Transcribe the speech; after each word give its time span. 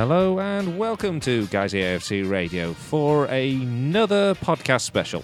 Hello 0.00 0.40
and 0.40 0.78
welcome 0.78 1.20
to 1.20 1.44
Guiseley 1.48 1.82
AFC 1.82 2.26
Radio 2.26 2.72
for 2.72 3.26
another 3.26 4.34
podcast 4.36 4.80
special. 4.80 5.22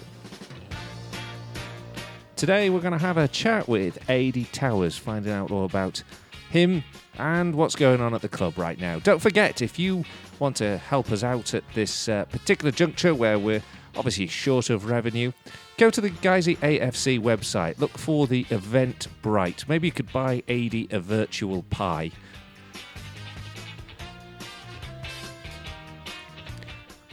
Today 2.35 2.69
we're 2.69 2.81
going 2.81 2.93
to 2.93 2.99
have 2.99 3.17
a 3.17 3.27
chat 3.27 3.67
with 3.67 3.97
Adi 4.07 4.43
Towers, 4.51 4.95
finding 4.95 5.33
out 5.33 5.49
all 5.49 5.65
about 5.65 6.03
him 6.51 6.83
and 7.17 7.55
what's 7.55 7.75
going 7.75 8.01
on 8.01 8.13
at 8.13 8.21
the 8.21 8.29
club 8.29 8.59
right 8.59 8.79
now. 8.79 8.99
Don't 8.99 9.17
forget, 9.17 9.63
if 9.63 9.79
you 9.79 10.05
want 10.37 10.55
to 10.57 10.77
help 10.77 11.11
us 11.11 11.23
out 11.23 11.55
at 11.55 11.63
this 11.73 12.07
uh, 12.07 12.25
particular 12.25 12.69
juncture 12.69 13.15
where 13.15 13.39
we're 13.39 13.63
obviously 13.95 14.27
short 14.27 14.69
of 14.69 14.85
revenue, 14.87 15.31
go 15.79 15.89
to 15.89 16.01
the 16.01 16.11
Guiseley 16.11 16.55
AFC 16.57 17.19
website, 17.19 17.79
look 17.79 17.97
for 17.97 18.27
the 18.27 18.45
event 18.51 19.07
Bright. 19.23 19.67
Maybe 19.67 19.87
you 19.87 19.91
could 19.91 20.13
buy 20.13 20.43
Adi 20.47 20.87
a 20.91 20.99
virtual 20.99 21.63
pie. 21.63 22.11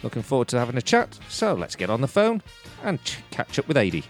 Looking 0.05 0.23
forward 0.23 0.49
to 0.49 0.59
having 0.59 0.77
a 0.77 0.83
chat, 0.83 1.19
so 1.31 1.55
let's 1.55 1.77
get 1.77 1.89
on 1.89 2.03
the 2.03 2.07
phone 2.07 2.43
and 2.83 3.03
ch- 3.05 3.23
catch 3.31 3.59
up 3.59 3.67
with 3.67 3.79
Adi. 3.79 4.05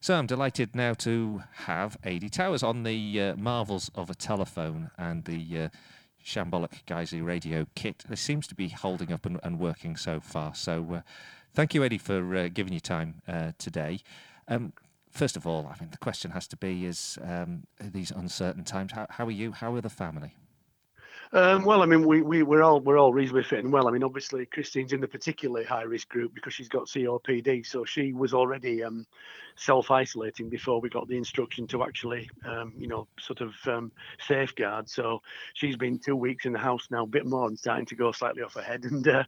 So 0.00 0.16
I'm 0.16 0.26
delighted 0.26 0.74
now 0.74 0.94
to 0.94 1.44
have 1.66 1.96
Adi 2.04 2.28
Towers 2.28 2.64
on 2.64 2.82
the 2.82 3.20
uh, 3.20 3.36
marvels 3.36 3.92
of 3.94 4.10
a 4.10 4.14
telephone 4.16 4.90
and 4.98 5.24
the 5.24 5.56
uh, 5.56 5.68
shambolic 6.24 6.84
Guiseley 6.86 7.24
radio 7.24 7.66
kit. 7.74 8.04
It 8.10 8.18
seems 8.18 8.46
to 8.48 8.54
be 8.54 8.68
holding 8.68 9.12
up 9.12 9.26
and, 9.26 9.40
and 9.42 9.58
working 9.58 9.96
so 9.96 10.20
far. 10.20 10.54
So 10.54 10.94
uh, 10.94 11.00
thank 11.54 11.74
you, 11.74 11.84
Eddie, 11.84 11.98
for 11.98 12.36
uh, 12.36 12.48
giving 12.52 12.72
your 12.72 12.80
time 12.80 13.22
uh, 13.28 13.52
today. 13.58 14.00
Um, 14.48 14.72
first 15.10 15.36
of 15.36 15.46
all, 15.46 15.66
I 15.66 15.80
mean, 15.80 15.90
the 15.90 15.98
question 15.98 16.30
has 16.32 16.46
to 16.48 16.56
be: 16.56 16.86
Is 16.86 17.18
um, 17.22 17.64
these 17.80 18.10
uncertain 18.10 18.64
times? 18.64 18.92
How, 18.92 19.06
how 19.10 19.26
are 19.26 19.30
you? 19.30 19.52
How 19.52 19.74
are 19.74 19.80
the 19.80 19.90
family? 19.90 20.34
Um, 21.32 21.64
well, 21.64 21.80
I 21.82 21.86
mean, 21.86 22.04
we, 22.04 22.22
we, 22.22 22.42
we're 22.42 22.62
all 22.62 22.80
we're 22.80 22.98
all 22.98 23.12
reasonably 23.12 23.44
fit 23.44 23.60
and 23.60 23.72
well. 23.72 23.86
I 23.86 23.92
mean, 23.92 24.02
obviously, 24.02 24.46
Christine's 24.46 24.92
in 24.92 25.00
the 25.00 25.06
particularly 25.06 25.64
high 25.64 25.82
risk 25.82 26.08
group 26.08 26.34
because 26.34 26.54
she's 26.54 26.68
got 26.68 26.86
COPD, 26.86 27.64
so 27.64 27.84
she 27.84 28.12
was 28.12 28.34
already 28.34 28.82
um, 28.82 29.06
self 29.54 29.92
isolating 29.92 30.48
before 30.48 30.80
we 30.80 30.88
got 30.88 31.06
the 31.06 31.16
instruction 31.16 31.68
to 31.68 31.84
actually, 31.84 32.28
um, 32.44 32.72
you 32.76 32.88
know, 32.88 33.06
sort 33.20 33.42
of 33.42 33.54
um, 33.66 33.92
safeguard. 34.26 34.88
So 34.88 35.22
she's 35.54 35.76
been 35.76 36.00
two 36.00 36.16
weeks 36.16 36.46
in 36.46 36.52
the 36.52 36.58
house 36.58 36.88
now, 36.90 37.04
a 37.04 37.06
bit 37.06 37.26
more, 37.26 37.46
and 37.46 37.56
starting 37.56 37.86
to 37.86 37.94
go 37.94 38.10
slightly 38.10 38.42
off 38.42 38.54
her 38.54 38.62
head. 38.62 38.84
And 38.90 39.06
uh, 39.06 39.24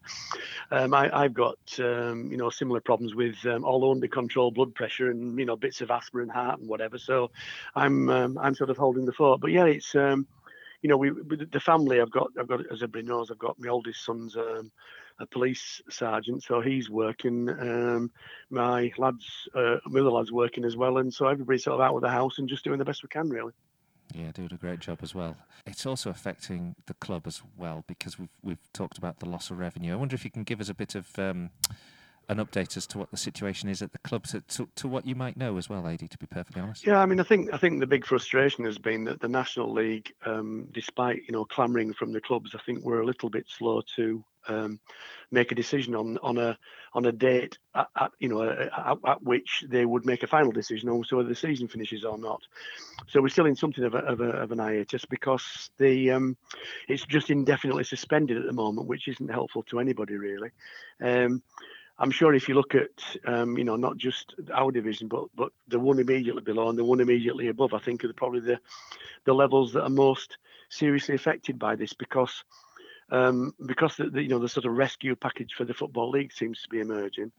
um, 0.73 0.95
I, 0.95 1.23
have 1.23 1.35
got, 1.35 1.59
um, 1.79 2.33
you 2.33 2.37
know, 2.37 2.51
similar 2.51 2.81
problems 2.81 3.15
with 3.15 3.37
all 3.47 3.89
under 3.93 4.09
control 4.09 4.51
blood 4.51 4.75
pressure 4.75 5.09
and 5.09 5.39
you 5.39 5.45
know 5.45 5.55
bits 5.55 5.81
of 5.83 5.91
asthma 5.93 6.23
and 6.23 6.33
heart 6.33 6.59
and 6.59 6.69
whatever. 6.69 6.99
So 6.99 7.31
I'm 7.77 8.11
I'm 8.11 8.55
sort 8.57 8.71
of 8.71 8.77
holding 8.77 9.05
the 9.05 9.13
fort. 9.13 9.41
But 9.41 9.53
yeah, 9.53 9.67
it's 9.67 9.95
you 10.83 10.89
know, 10.89 10.97
we 10.97 11.11
the 11.11 11.61
family. 11.61 12.01
I've 12.01 12.11
got, 12.11 12.31
I've 12.39 12.49
got, 12.49 12.61
as 12.73 12.83
everybody 12.83 13.07
knows, 13.07 13.31
I've 13.31 13.39
got 13.39 13.59
my 13.59 13.69
oldest 13.69 14.05
son's 14.05 14.37
um, 14.37 14.71
a 15.21 15.27
police 15.27 15.81
sergeant, 15.89 16.43
so 16.43 16.61
he's 16.61 16.91
working. 16.91 17.49
Um, 17.49 18.11
my 18.51 18.93
lads, 18.99 19.49
uh, 19.55 19.77
my 19.87 20.01
other 20.01 20.11
lads 20.11 20.33
working 20.33 20.65
as 20.65 20.77
well, 20.77 20.99
and 20.99 21.15
so 21.15 21.27
everybody's 21.27 21.65
sort 21.65 21.75
of 21.75 21.81
out 21.81 21.95
of 21.95 22.03
the 22.03 22.09
house 22.09 22.39
and 22.39 22.49
just 22.49 22.65
doing 22.65 22.79
the 22.79 22.85
best 22.85 23.03
we 23.03 23.09
can, 23.09 23.31
really. 23.31 23.53
Yeah, 24.13 24.33
doing 24.33 24.51
a 24.53 24.57
great 24.57 24.81
job 24.81 24.99
as 25.03 25.15
well. 25.15 25.37
It's 25.65 25.87
also 25.87 26.11
affecting 26.11 26.75
the 26.87 26.95
club 26.95 27.27
as 27.27 27.43
well 27.57 27.85
because 27.87 28.19
we've 28.19 28.29
we've 28.43 28.73
talked 28.73 28.99
about 28.99 29.21
the 29.21 29.29
loss 29.29 29.51
of 29.51 29.59
revenue. 29.59 29.93
I 29.93 29.97
wonder 29.97 30.15
if 30.17 30.25
you 30.25 30.31
can 30.31 30.43
give 30.43 30.61
us 30.61 30.69
a 30.69 30.75
bit 30.75 30.95
of 30.95 31.19
um, 31.19 31.51
an 32.29 32.39
update 32.39 32.77
as 32.77 32.87
to 32.89 32.99
what 32.99 33.11
the 33.11 33.17
situation 33.17 33.69
is 33.69 33.83
at 33.83 33.93
the 33.93 33.99
club, 33.99 34.25
to, 34.29 34.41
to, 34.41 34.69
to, 34.77 34.89
what 34.89 35.07
you 35.07 35.15
might 35.15 35.37
know 35.37 35.57
as 35.57 35.69
well, 35.69 35.87
Adi. 35.87 36.09
To 36.09 36.19
be 36.19 36.27
perfectly 36.27 36.63
honest. 36.63 36.87
Yeah, 36.87 36.99
I 36.99 37.07
mean, 37.07 37.21
I 37.21 37.25
think 37.25 37.53
I 37.53 37.57
think 37.57 37.81
the 37.81 37.87
big 37.87 38.07
frustration 38.07 38.65
has 38.65 38.79
been 38.79 39.05
that 39.05 39.21
the 39.21 39.29
National 39.29 39.73
League, 39.73 40.13
um, 40.25 40.69
despite 40.73 41.23
you 41.27 41.33
know 41.33 41.45
clamouring 41.45 41.93
from 41.93 42.13
the 42.13 42.21
clubs, 42.21 42.55
I 42.55 42.59
think 42.65 42.85
we're 42.85 43.01
a 43.01 43.07
little 43.07 43.31
bit 43.31 43.47
slow 43.49 43.83
to 43.97 44.25
um, 44.49 44.81
make 45.31 45.53
a 45.53 45.55
decision 45.55 45.95
on 45.95 46.19
on 46.23 46.39
a 46.39 46.59
on 46.95 47.07
a 47.07 47.13
date 47.13 47.59
at, 47.75 47.89
at 47.97 48.13
you 48.19 48.29
know 48.29 48.43
at, 48.43 48.99
at, 49.07 49.23
which 49.23 49.65
they 49.69 49.85
would 49.85 50.05
make 50.05 50.23
a 50.23 50.27
final 50.27 50.53
decision 50.53 50.89
on 50.89 51.03
whether 51.11 51.29
the 51.29 51.35
season 51.35 51.69
finishes 51.69 52.05
or 52.05 52.19
not. 52.19 52.43
So 53.09 53.21
we're 53.21 53.29
still 53.29 53.47
in 53.47 53.57
something 53.57 53.85
of, 53.85 53.95
a, 53.95 53.99
of, 53.99 54.21
a, 54.21 54.31
of 54.31 54.53
an 54.53 54.59
hiatus 54.59 55.05
because 55.05 55.71
the 55.79 56.11
um, 56.11 56.37
it's 56.89 57.05
just 57.07 57.31
indefinitely 57.31 57.85
suspended 57.85 58.37
at 58.37 58.47
the 58.47 58.53
moment, 58.53 58.89
which 58.89 59.09
isn't 59.09 59.31
helpful 59.31 59.63
to 59.65 59.81
anybody 59.81 60.17
really. 60.17 60.51
Um, 61.01 61.43
I'm 61.99 62.11
sure 62.11 62.35
if 62.35 62.49
you 62.49 62.55
look 62.55 62.75
at, 62.75 63.17
um, 63.27 63.57
you 63.59 63.65
know, 63.65 63.77
not 63.77 63.97
just 63.97 64.35
our 64.53 64.71
division, 64.71 65.09
but 65.09 65.27
but 65.35 65.53
the 65.69 65.79
one 65.79 65.99
immediately 65.99 66.43
below 66.43 66.69
and 66.69 66.79
the 66.79 66.85
one 66.85 67.01
immediately 67.01 67.49
above, 67.49 67.75
I 67.75 67.79
think 67.79 68.05
are 68.05 68.13
probably 68.13 68.41
the 68.41 68.59
the 69.25 69.35
levels 69.35 69.73
that 69.73 69.85
are 69.85 69.91
most 69.91 70.39
seriously 70.69 71.15
affected 71.15 71.59
by 71.59 71.77
this 71.77 71.93
because 71.93 72.45
um, 73.11 73.55
because 73.67 73.97
the, 73.97 74.09
the, 74.09 74.23
you 74.23 74.29
know 74.29 74.39
the 74.39 74.49
sort 74.49 74.67
of 74.67 74.73
rescue 74.73 75.15
package 75.15 75.53
for 75.55 75.65
the 75.65 75.75
football 75.75 76.11
league 76.11 76.33
seems 76.33 76.63
to 76.63 76.69
be 76.69 76.81
emerging. 76.81 77.31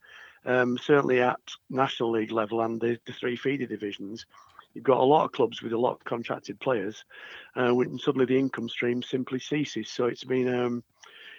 Um, 0.45 0.77
certainly 0.77 1.21
at 1.21 1.39
national 1.69 2.11
league 2.11 2.31
level 2.31 2.61
and 2.61 2.79
the, 2.79 2.99
the 3.05 3.13
three 3.13 3.37
feeder 3.37 3.65
divisions, 3.65 4.25
you've 4.73 4.83
got 4.83 4.99
a 4.99 5.03
lot 5.03 5.23
of 5.23 5.31
clubs 5.31 5.61
with 5.61 5.71
a 5.71 5.77
lot 5.77 5.93
of 5.93 6.03
contracted 6.03 6.59
players, 6.59 7.05
uh, 7.55 7.75
and 7.79 7.99
suddenly 7.99 8.25
the 8.25 8.37
income 8.37 8.69
stream 8.69 9.01
simply 9.01 9.39
ceases. 9.39 9.89
So 9.89 10.05
it's 10.05 10.25
been 10.25 10.53
um, 10.53 10.83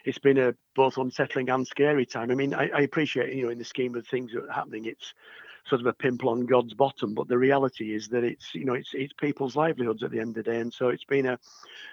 it's 0.05 0.19
been 0.19 0.39
a 0.39 0.55
both 0.75 0.99
unsettling 0.99 1.49
and 1.49 1.67
scary 1.67 2.07
time. 2.07 2.31
I 2.31 2.35
mean, 2.35 2.55
I, 2.55 2.69
I, 2.69 2.81
appreciate 2.81 3.35
you 3.35 3.45
know 3.45 3.51
in 3.51 3.59
the 3.59 3.65
scheme 3.65 3.95
of 3.95 4.07
things 4.07 4.33
that 4.33 4.45
are 4.45 4.53
happening, 4.53 4.85
it's 4.85 5.15
sort 5.67 5.81
of 5.81 5.87
a 5.87 5.95
pimple 5.95 6.29
on 6.29 6.47
God's 6.47 6.75
bottom, 6.75 7.15
but 7.15 7.27
the 7.27 7.39
reality 7.39 7.95
is 7.95 8.09
that 8.09 8.23
it's 8.23 8.55
you 8.55 8.65
know 8.65 8.75
it's 8.75 8.91
it's 8.93 9.13
people's 9.15 9.57
livelihoods 9.57 10.03
at 10.03 10.11
the 10.11 10.21
end 10.21 10.37
of 10.37 10.45
the 10.45 10.51
day, 10.51 10.61
and 10.61 10.73
so 10.73 10.89
it's 10.89 11.05
been 11.05 11.27
a, 11.27 11.39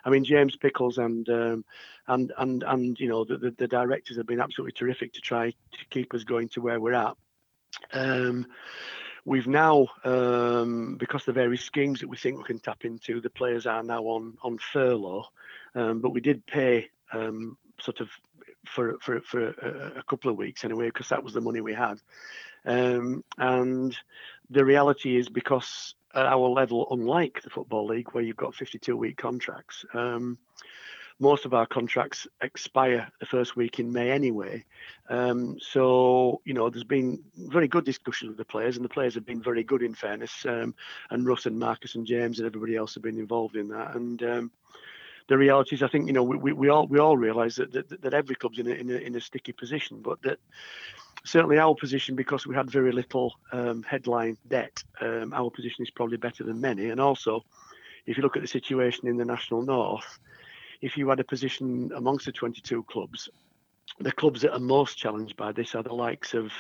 I 0.04 0.10
mean 0.10 0.26
James 0.26 0.56
Pickles 0.58 0.98
and 0.98 1.28
um, 1.30 1.66
and 2.08 2.34
and 2.38 2.64
and 2.64 3.00
you 3.00 3.08
know 3.08 3.24
the, 3.24 3.38
the, 3.38 3.52
the 3.52 3.68
directors 3.68 4.18
have 4.18 4.28
been 4.28 4.42
absolutely 4.42 4.74
terrific 4.74 5.14
to 5.14 5.22
try 5.22 5.52
to 5.52 5.86
keep 5.90 6.14
us 6.14 6.24
going 6.24 6.50
to 6.50 6.62
where 6.62 6.80
we're 6.80 6.94
at. 6.94 7.16
Um, 7.94 8.48
we've 9.24 9.48
now 9.48 9.88
um, 10.04 10.98
because 10.98 11.24
the 11.24 11.32
various 11.32 11.64
schemes 11.64 12.02
that 12.02 12.10
we 12.10 12.18
think 12.18 12.38
we 12.38 12.44
can 12.44 12.60
tap 12.60 12.84
into, 12.84 13.22
the 13.22 13.30
players 13.30 13.66
are 13.66 13.84
now 13.84 14.04
on 14.04 14.38
on 14.44 14.58
furlough, 14.58 15.28
um, 15.76 16.02
but 16.02 16.12
we 16.12 16.20
did 16.20 16.46
pay 16.46 16.90
um, 17.14 17.58
sort 17.82 18.00
of 18.00 18.10
for 18.66 18.98
for 19.00 19.22
for 19.22 19.50
a, 19.50 20.00
a 20.00 20.04
couple 20.04 20.32
of 20.32 20.38
weeks 20.38 20.64
anyway, 20.64 20.88
because 20.88 21.10
that 21.10 21.24
was 21.24 21.34
the 21.34 21.42
money 21.42 21.62
we 21.62 21.74
had. 21.74 22.00
Um, 22.66 23.24
and 23.38 23.98
the 24.50 24.64
reality 24.64 25.18
is 25.18 25.30
because 25.30 25.96
at 26.14 26.26
our 26.26 26.48
level, 26.48 26.88
unlike 26.92 27.42
the 27.42 27.50
football 27.50 27.88
league 27.88 28.12
where 28.12 28.24
you've 28.24 28.36
got 28.36 28.54
52 28.54 28.96
week 28.96 29.18
contracts, 29.18 29.86
um, 29.94 30.38
most 31.20 31.46
of 31.46 31.54
our 31.54 31.68
contracts 31.68 32.28
expire 32.42 33.08
the 33.20 33.28
first 33.28 33.56
week 33.56 33.80
in 33.80 33.94
May 33.94 34.10
anyway. 34.10 34.66
Um, 35.08 35.58
so, 35.60 36.42
you 36.46 36.54
know, 36.54 36.70
there's 36.70 36.84
been 36.84 37.24
very 37.38 37.68
good 37.68 37.86
discussions 37.86 38.30
with 38.30 38.38
the 38.40 38.46
players, 38.46 38.76
and 38.76 38.84
the 38.84 38.90
players 38.90 39.14
have 39.14 39.26
been 39.26 39.42
very 39.42 39.64
good 39.64 39.84
in 39.84 39.94
fairness. 39.94 40.46
Um, 40.48 40.74
and 41.12 41.26
Russ 41.26 41.46
and 41.46 41.60
Marcus 41.60 41.94
and 41.94 42.08
James 42.08 42.40
and 42.40 42.48
everybody 42.48 42.76
else 42.76 42.96
have 42.96 43.04
been 43.04 43.20
involved 43.20 43.56
in 43.56 43.68
that. 43.68 43.96
And 43.96 44.24
um, 44.24 44.52
the 45.28 45.38
reality 45.38 45.76
is, 45.76 45.84
I 45.84 45.88
think 45.88 46.08
you 46.08 46.14
know 46.14 46.24
we, 46.24 46.54
we 46.54 46.70
all 46.70 46.88
we 46.88 47.00
all 47.00 47.18
realise 47.18 47.56
that, 47.56 47.72
that 47.74 48.02
that 48.02 48.14
every 48.14 48.36
club's 48.36 48.60
in 48.60 48.68
a, 48.68 48.72
in 48.72 48.90
a 48.90 48.96
in 48.96 49.16
a 49.16 49.22
sticky 49.22 49.54
position, 49.54 50.02
but 50.02 50.22
that 50.24 50.40
certainly 51.24 51.60
our 51.60 51.76
position 51.76 52.16
because 52.16 52.48
we 52.48 52.56
had 52.56 52.70
very 52.70 52.92
little 52.92 53.34
um, 53.52 53.84
headline 53.84 54.38
debt, 54.48 54.84
um, 55.02 55.34
our 55.34 55.50
position 55.50 55.84
is 55.84 55.92
probably 55.92 56.18
better 56.18 56.44
than 56.44 56.60
many. 56.60 56.90
And 56.90 57.00
also, 57.00 57.44
if 58.06 58.18
you 58.18 58.24
look 58.24 58.36
at 58.36 58.42
the 58.42 58.48
situation 58.48 59.08
in 59.08 59.18
the 59.18 59.26
national 59.26 59.62
north, 59.62 60.20
if 60.82 60.98
you 60.98 61.10
had 61.10 61.20
a 61.20 61.24
position 61.24 61.92
amongst 61.96 62.26
the 62.26 62.32
22 62.32 62.84
clubs, 62.84 63.30
the 64.00 64.12
clubs 64.12 64.42
that 64.42 64.54
are 64.54 64.60
most 64.60 64.98
challenged 64.98 65.38
by 65.38 65.52
this 65.52 65.76
are 65.76 65.84
the 65.84 65.94
likes 65.94 66.34
of 66.34 66.52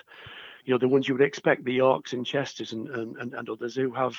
you 0.66 0.74
know 0.74 0.78
the 0.78 0.88
ones 0.88 1.08
you 1.08 1.14
would 1.14 1.26
expect 1.26 1.64
the 1.64 1.74
yorks 1.74 2.14
and 2.14 2.26
chesters 2.26 2.74
and, 2.74 2.88
and, 2.90 3.34
and 3.34 3.50
others 3.50 3.76
who 3.76 3.92
have 3.92 4.16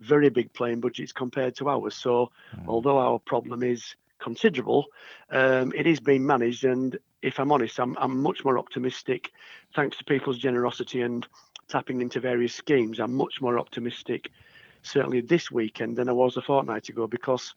very 0.00 0.28
big 0.28 0.52
playing 0.52 0.80
budgets 0.80 1.12
compared 1.12 1.54
to 1.56 1.68
ours. 1.68 1.94
So 1.94 2.30
mm. 2.56 2.66
although 2.66 2.98
our 2.98 3.18
problem 3.18 3.62
is 3.62 3.94
considerable 4.18 4.86
um, 5.30 5.72
it 5.74 5.86
is 5.86 6.00
being 6.00 6.26
managed. 6.26 6.64
And 6.64 6.98
if 7.22 7.38
i'm 7.40 7.52
honest 7.52 7.80
I'm, 7.80 7.96
I'm 7.98 8.20
much 8.20 8.44
more 8.44 8.58
optimistic 8.58 9.32
thanks 9.74 9.96
to 9.98 10.04
people's 10.04 10.38
generosity 10.38 11.02
and 11.02 11.26
tapping 11.68 12.02
into 12.02 12.20
various 12.20 12.54
schemes 12.54 13.00
i'm 13.00 13.14
much 13.14 13.40
more 13.40 13.58
optimistic 13.58 14.30
certainly 14.82 15.22
this 15.22 15.50
weekend 15.50 15.96
than 15.96 16.10
i 16.10 16.12
was 16.12 16.36
a 16.36 16.42
fortnight 16.42 16.90
ago 16.90 17.06
because 17.06 17.54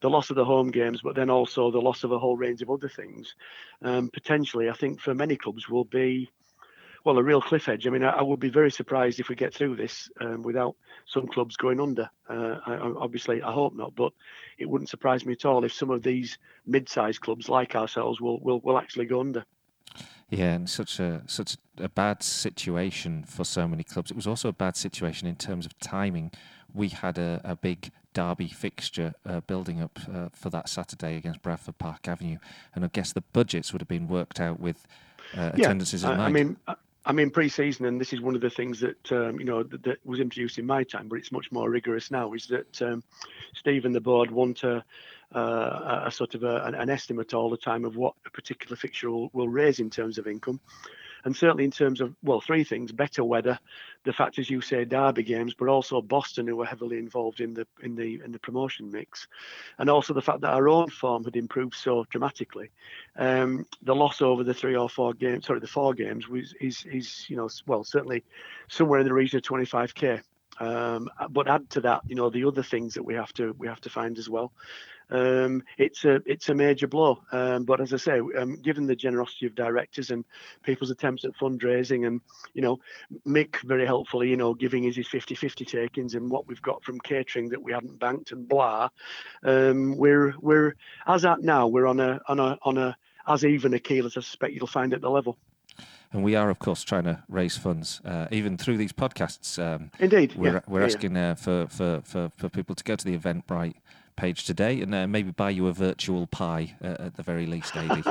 the 0.00 0.10
loss 0.10 0.30
of 0.30 0.36
the 0.36 0.44
home 0.44 0.70
games, 0.70 1.00
but 1.02 1.14
then 1.14 1.30
also 1.30 1.70
the 1.70 1.80
loss 1.80 2.04
of 2.04 2.12
a 2.12 2.18
whole 2.18 2.36
range 2.36 2.62
of 2.62 2.70
other 2.70 2.88
things, 2.88 3.34
um, 3.82 4.08
potentially, 4.08 4.68
I 4.68 4.74
think 4.74 5.00
for 5.00 5.14
many 5.14 5.36
clubs 5.36 5.68
will 5.68 5.84
be 5.84 6.30
well, 7.06 7.18
a 7.18 7.22
real 7.22 7.40
cliff 7.40 7.68
edge. 7.68 7.86
I 7.86 7.90
mean, 7.90 8.02
I, 8.02 8.10
I 8.10 8.22
would 8.22 8.40
be 8.40 8.50
very 8.50 8.70
surprised 8.72 9.20
if 9.20 9.28
we 9.28 9.36
get 9.36 9.54
through 9.54 9.76
this 9.76 10.10
um, 10.20 10.42
without 10.42 10.74
some 11.06 11.28
clubs 11.28 11.56
going 11.56 11.80
under. 11.80 12.10
Uh, 12.28 12.58
I, 12.66 12.74
obviously, 12.98 13.40
I 13.40 13.52
hope 13.52 13.76
not, 13.76 13.94
but 13.94 14.12
it 14.58 14.68
wouldn't 14.68 14.90
surprise 14.90 15.24
me 15.24 15.34
at 15.34 15.44
all 15.44 15.64
if 15.64 15.72
some 15.72 15.90
of 15.90 16.02
these 16.02 16.36
mid-sized 16.66 17.20
clubs 17.20 17.48
like 17.48 17.76
ourselves 17.76 18.20
will 18.20 18.40
will, 18.40 18.58
will 18.58 18.76
actually 18.76 19.06
go 19.06 19.20
under. 19.20 19.44
Yeah, 20.30 20.54
and 20.54 20.68
such 20.68 20.98
a 20.98 21.22
such 21.26 21.56
a 21.78 21.88
bad 21.88 22.24
situation 22.24 23.22
for 23.22 23.44
so 23.44 23.68
many 23.68 23.84
clubs. 23.84 24.10
It 24.10 24.16
was 24.16 24.26
also 24.26 24.48
a 24.48 24.52
bad 24.52 24.76
situation 24.76 25.28
in 25.28 25.36
terms 25.36 25.64
of 25.64 25.78
timing. 25.78 26.32
We 26.74 26.88
had 26.88 27.18
a, 27.18 27.40
a 27.44 27.54
big 27.54 27.92
derby 28.14 28.48
fixture 28.48 29.14
uh, 29.24 29.42
building 29.42 29.80
up 29.80 30.00
uh, 30.12 30.30
for 30.32 30.50
that 30.50 30.68
Saturday 30.68 31.16
against 31.16 31.40
Bradford 31.40 31.78
Park 31.78 32.08
Avenue, 32.08 32.38
and 32.74 32.84
I 32.84 32.88
guess 32.88 33.12
the 33.12 33.22
budgets 33.32 33.72
would 33.72 33.80
have 33.80 33.86
been 33.86 34.08
worked 34.08 34.40
out 34.40 34.58
with 34.58 34.88
uh, 35.36 35.52
attendances 35.54 36.02
yeah, 36.02 36.10
in 36.10 36.16
mind. 36.16 36.36
I 36.36 36.42
mean, 36.42 36.56
I 37.08 37.12
mean, 37.12 37.30
pre-season, 37.30 37.86
and 37.86 38.00
this 38.00 38.12
is 38.12 38.20
one 38.20 38.34
of 38.34 38.40
the 38.40 38.50
things 38.50 38.80
that 38.80 39.12
um, 39.12 39.38
you 39.38 39.46
know 39.46 39.62
that, 39.62 39.84
that, 39.84 40.04
was 40.04 40.18
introduced 40.18 40.58
in 40.58 40.66
my 40.66 40.82
time, 40.82 41.08
but 41.08 41.20
it's 41.20 41.30
much 41.30 41.52
more 41.52 41.70
rigorous 41.70 42.10
now. 42.10 42.32
Is 42.32 42.48
that 42.48 42.82
um, 42.82 43.04
Steve 43.54 43.84
and 43.84 43.94
the 43.94 44.00
board 44.00 44.32
want 44.32 44.64
a, 44.64 44.84
uh, 45.32 46.02
a 46.04 46.10
sort 46.10 46.34
of 46.34 46.42
a, 46.42 46.64
an, 46.64 46.90
estimate 46.90 47.32
all 47.32 47.48
the 47.48 47.56
time 47.56 47.84
of 47.84 47.96
what 47.96 48.14
a 48.26 48.30
particular 48.30 48.74
fixture 48.74 49.08
will, 49.08 49.30
will 49.32 49.48
raise 49.48 49.78
in 49.78 49.88
terms 49.88 50.18
of 50.18 50.26
income, 50.26 50.58
and 51.26 51.36
certainly 51.36 51.64
in 51.64 51.72
terms 51.72 52.00
of 52.00 52.14
well, 52.22 52.40
three 52.40 52.62
things: 52.62 52.92
better 52.92 53.24
weather, 53.24 53.58
the 54.04 54.12
fact, 54.12 54.38
as 54.38 54.48
you 54.48 54.60
say, 54.60 54.84
derby 54.84 55.24
games, 55.24 55.54
but 55.54 55.68
also 55.68 56.00
Boston, 56.00 56.46
who 56.46 56.54
were 56.54 56.64
heavily 56.64 56.98
involved 56.98 57.40
in 57.40 57.52
the 57.52 57.66
in 57.82 57.96
the 57.96 58.22
in 58.24 58.30
the 58.30 58.38
promotion 58.38 58.92
mix, 58.92 59.26
and 59.78 59.90
also 59.90 60.14
the 60.14 60.22
fact 60.22 60.40
that 60.42 60.54
our 60.54 60.68
own 60.68 60.88
form 60.88 61.24
had 61.24 61.34
improved 61.34 61.74
so 61.74 62.06
dramatically. 62.10 62.70
Um, 63.16 63.66
the 63.82 63.94
loss 63.94 64.22
over 64.22 64.44
the 64.44 64.54
three 64.54 64.76
or 64.76 64.88
four 64.88 65.14
games, 65.14 65.46
sorry, 65.46 65.58
the 65.58 65.66
four 65.66 65.94
games, 65.94 66.28
was 66.28 66.54
is 66.60 66.86
is 66.86 67.28
you 67.28 67.36
know 67.36 67.48
well 67.66 67.82
certainly 67.82 68.22
somewhere 68.68 69.00
in 69.00 69.06
the 69.06 69.12
region 69.12 69.38
of 69.38 69.42
25k. 69.42 70.22
Um, 70.58 71.10
but 71.30 71.48
add 71.48 71.68
to 71.70 71.80
that, 71.82 72.00
you 72.06 72.14
know, 72.14 72.30
the 72.30 72.44
other 72.44 72.62
things 72.62 72.94
that 72.94 73.02
we 73.02 73.14
have 73.14 73.32
to 73.34 73.54
we 73.58 73.66
have 73.66 73.80
to 73.80 73.90
find 73.90 74.16
as 74.16 74.28
well 74.28 74.52
um, 75.10 75.62
it's 75.78 76.04
a 76.04 76.20
it's 76.26 76.48
a 76.48 76.54
major 76.54 76.86
blow. 76.86 77.22
Um, 77.32 77.64
but 77.64 77.80
as 77.80 77.92
I 77.92 77.96
say, 77.96 78.20
um, 78.38 78.56
given 78.56 78.86
the 78.86 78.96
generosity 78.96 79.46
of 79.46 79.54
directors 79.54 80.10
and 80.10 80.24
people's 80.62 80.90
attempts 80.90 81.24
at 81.24 81.36
fundraising, 81.36 82.06
and 82.06 82.20
you 82.54 82.62
know, 82.62 82.80
Mick 83.26 83.56
very 83.62 83.86
helpfully, 83.86 84.28
you 84.28 84.36
know, 84.36 84.54
giving 84.54 84.84
us 84.86 84.96
his 84.96 85.08
50-50 85.08 85.66
takings 85.66 86.14
and 86.14 86.30
what 86.30 86.46
we've 86.46 86.62
got 86.62 86.82
from 86.82 87.00
catering 87.00 87.48
that 87.50 87.62
we 87.62 87.72
hadn't 87.72 87.98
banked 87.98 88.32
and 88.32 88.48
blah, 88.48 88.88
um, 89.44 89.96
we're 89.96 90.34
we're 90.40 90.74
as 91.06 91.24
at 91.24 91.42
now 91.42 91.66
we're 91.66 91.86
on 91.86 92.00
a 92.00 92.20
on 92.28 92.40
a 92.40 92.58
on 92.62 92.78
a 92.78 92.96
as 93.28 93.44
even 93.44 93.74
a 93.74 93.78
keel 93.78 94.06
as 94.06 94.16
I 94.16 94.20
suspect 94.20 94.54
you'll 94.54 94.66
find 94.66 94.92
at 94.92 95.00
the 95.00 95.10
level. 95.10 95.36
And 96.12 96.22
we 96.22 96.36
are, 96.36 96.48
of 96.50 96.60
course, 96.60 96.84
trying 96.84 97.04
to 97.04 97.22
raise 97.28 97.56
funds, 97.58 98.00
uh, 98.04 98.28
even 98.30 98.56
through 98.56 98.76
these 98.76 98.92
podcasts. 98.92 99.62
Um, 99.62 99.90
Indeed, 99.98 100.34
we're, 100.36 100.54
yeah. 100.54 100.60
we're 100.68 100.80
yeah, 100.80 100.86
asking 100.86 101.16
uh, 101.16 101.34
for, 101.34 101.66
for, 101.66 102.00
for, 102.04 102.30
for 102.36 102.48
people 102.48 102.74
to 102.76 102.84
go 102.84 102.94
to 102.94 103.04
the 103.04 103.18
Eventbrite 103.18 103.74
page 104.16 104.44
today 104.44 104.80
and 104.80 104.94
uh, 104.94 105.06
maybe 105.06 105.30
buy 105.30 105.50
you 105.50 105.66
a 105.68 105.72
virtual 105.72 106.26
pie 106.26 106.74
uh, 106.82 106.96
at 106.98 107.16
the 107.16 107.22
very 107.22 107.46
least, 107.46 107.76
Adi. 107.76 108.02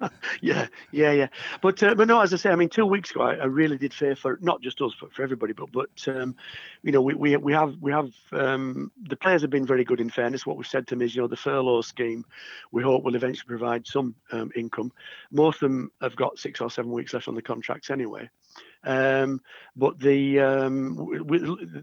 yeah, 0.40 0.66
yeah, 0.92 1.12
yeah. 1.12 1.26
But 1.60 1.82
uh, 1.82 1.94
but 1.94 2.08
no, 2.08 2.20
as 2.20 2.32
I 2.32 2.36
say, 2.36 2.50
I 2.50 2.56
mean, 2.56 2.68
two 2.68 2.86
weeks 2.86 3.10
ago, 3.10 3.22
I, 3.22 3.34
I 3.34 3.44
really 3.44 3.76
did 3.76 3.92
fear 3.92 4.16
for 4.16 4.38
not 4.40 4.62
just 4.62 4.80
us, 4.80 4.92
but 5.00 5.12
for 5.12 5.22
everybody. 5.22 5.52
But 5.52 5.70
but 5.72 5.90
um, 6.08 6.36
you 6.82 6.92
know, 6.92 7.02
we, 7.02 7.14
we 7.14 7.36
we 7.36 7.52
have 7.52 7.76
we 7.80 7.92
have 7.92 8.10
um, 8.32 8.90
the 9.08 9.16
players 9.16 9.42
have 9.42 9.50
been 9.50 9.66
very 9.66 9.84
good. 9.84 10.00
In 10.00 10.10
fairness, 10.10 10.46
what 10.46 10.56
we've 10.56 10.66
said 10.66 10.86
to 10.88 10.94
them 10.94 11.02
is, 11.02 11.14
you 11.14 11.22
know, 11.22 11.28
the 11.28 11.36
furlough 11.36 11.82
scheme, 11.82 12.24
we 12.72 12.82
hope 12.82 13.02
will 13.04 13.16
eventually 13.16 13.48
provide 13.48 13.86
some 13.86 14.14
um, 14.32 14.50
income. 14.56 14.92
Most 15.30 15.56
of 15.56 15.70
them 15.70 15.90
have 16.00 16.16
got 16.16 16.38
six 16.38 16.60
or 16.60 16.70
seven 16.70 16.92
weeks 16.92 17.12
left 17.12 17.28
on 17.28 17.34
the 17.34 17.42
contracts 17.42 17.90
anyway. 17.90 18.30
Um, 18.84 19.40
but 19.76 19.98
the 19.98 20.40
um, 20.40 20.94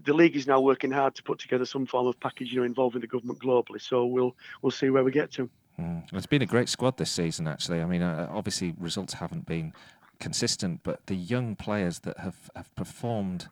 the 0.04 0.14
league 0.14 0.36
is 0.36 0.46
now 0.46 0.60
working 0.60 0.90
hard 0.90 1.14
to 1.16 1.22
put 1.22 1.38
together 1.38 1.64
some 1.64 1.86
form 1.86 2.06
of 2.06 2.18
package, 2.20 2.52
you 2.52 2.60
know, 2.60 2.66
involving 2.66 3.00
the 3.00 3.06
government 3.06 3.40
globally. 3.40 3.80
So 3.80 4.06
we'll 4.06 4.34
we'll 4.62 4.70
see 4.70 4.90
where 4.90 5.04
we 5.04 5.12
get 5.12 5.30
to. 5.32 5.48
Mm. 5.78 6.04
It's 6.12 6.26
been 6.26 6.42
a 6.42 6.46
great 6.46 6.68
squad 6.68 6.96
this 6.96 7.10
season, 7.10 7.46
actually. 7.46 7.82
I 7.82 7.84
mean, 7.84 8.02
uh, 8.02 8.28
obviously 8.30 8.74
results 8.78 9.14
haven't 9.14 9.46
been 9.46 9.72
consistent, 10.18 10.80
but 10.82 11.06
the 11.06 11.14
young 11.14 11.56
players 11.56 12.00
that 12.00 12.18
have, 12.18 12.50
have 12.56 12.74
performed 12.74 13.48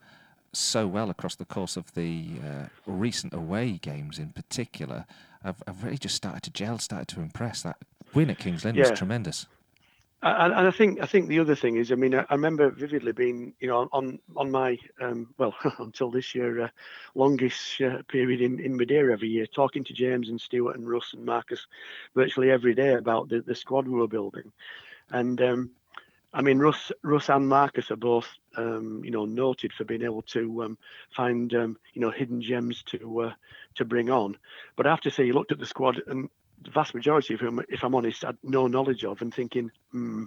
so 0.52 0.86
well 0.86 1.10
across 1.10 1.34
the 1.34 1.44
course 1.44 1.76
of 1.76 1.92
the 1.94 2.26
uh, 2.42 2.66
recent 2.86 3.34
away 3.34 3.72
games, 3.72 4.18
in 4.18 4.30
particular, 4.30 5.04
have, 5.42 5.62
have 5.66 5.82
really 5.84 5.98
just 5.98 6.14
started 6.14 6.42
to 6.44 6.50
gel, 6.50 6.78
started 6.78 7.08
to 7.08 7.20
impress. 7.20 7.62
That 7.62 7.76
win 8.14 8.30
at 8.30 8.38
Kings 8.38 8.64
Lynn 8.64 8.74
yeah. 8.74 8.88
was 8.88 8.98
tremendous. 8.98 9.46
And, 10.24 10.54
and, 10.54 10.66
I 10.66 10.70
think 10.70 11.02
I 11.02 11.06
think 11.06 11.28
the 11.28 11.40
other 11.40 11.54
thing 11.54 11.76
is, 11.76 11.92
I 11.92 11.96
mean, 11.96 12.14
I, 12.14 12.24
I 12.30 12.34
remember 12.34 12.70
vividly 12.70 13.12
being, 13.12 13.52
you 13.60 13.68
know, 13.68 13.90
on 13.92 14.18
on 14.34 14.50
my 14.50 14.78
um, 14.98 15.28
well 15.36 15.54
until 15.78 16.10
this 16.10 16.34
year, 16.34 16.62
uh, 16.62 16.68
longest 17.14 17.78
uh, 17.82 18.02
period 18.08 18.40
in 18.40 18.58
in 18.58 18.74
Madeira 18.74 19.12
every 19.12 19.28
year, 19.28 19.46
talking 19.46 19.84
to 19.84 19.92
James 19.92 20.30
and 20.30 20.40
Stuart 20.40 20.76
and 20.76 20.88
Russ 20.88 21.12
and 21.12 21.26
Marcus 21.26 21.66
virtually 22.14 22.50
every 22.50 22.74
day 22.74 22.94
about 22.94 23.28
the, 23.28 23.42
the 23.42 23.54
squad 23.54 23.86
we 23.86 24.00
were 24.00 24.08
building, 24.08 24.50
and 25.10 25.42
um, 25.42 25.70
I 26.32 26.40
mean, 26.40 26.58
Russ 26.58 26.90
Russ 27.02 27.28
and 27.28 27.46
Marcus 27.46 27.90
are 27.90 27.96
both, 27.96 28.28
um, 28.56 29.02
you 29.04 29.10
know, 29.10 29.26
noted 29.26 29.74
for 29.74 29.84
being 29.84 30.02
able 30.02 30.22
to 30.22 30.64
um, 30.64 30.78
find, 31.14 31.52
um, 31.54 31.76
you 31.92 32.00
know, 32.00 32.10
hidden 32.10 32.40
gems 32.40 32.82
to 32.84 33.20
uh, 33.20 33.32
to 33.74 33.84
bring 33.84 34.08
on. 34.08 34.38
But 34.74 34.86
I 34.86 34.90
have 34.90 35.02
to 35.02 35.10
say, 35.10 35.26
you 35.26 35.34
looked 35.34 35.52
at 35.52 35.58
the 35.58 35.66
squad, 35.66 36.00
and 36.06 36.30
the 36.62 36.70
vast 36.70 36.94
majority 36.94 37.34
of 37.34 37.40
whom, 37.40 37.62
if 37.68 37.84
I'm 37.84 37.94
honest, 37.94 38.22
had 38.22 38.38
no 38.42 38.66
knowledge 38.66 39.04
of, 39.04 39.20
and 39.22 39.34
thinking, 39.34 39.70
hmm. 39.92 40.24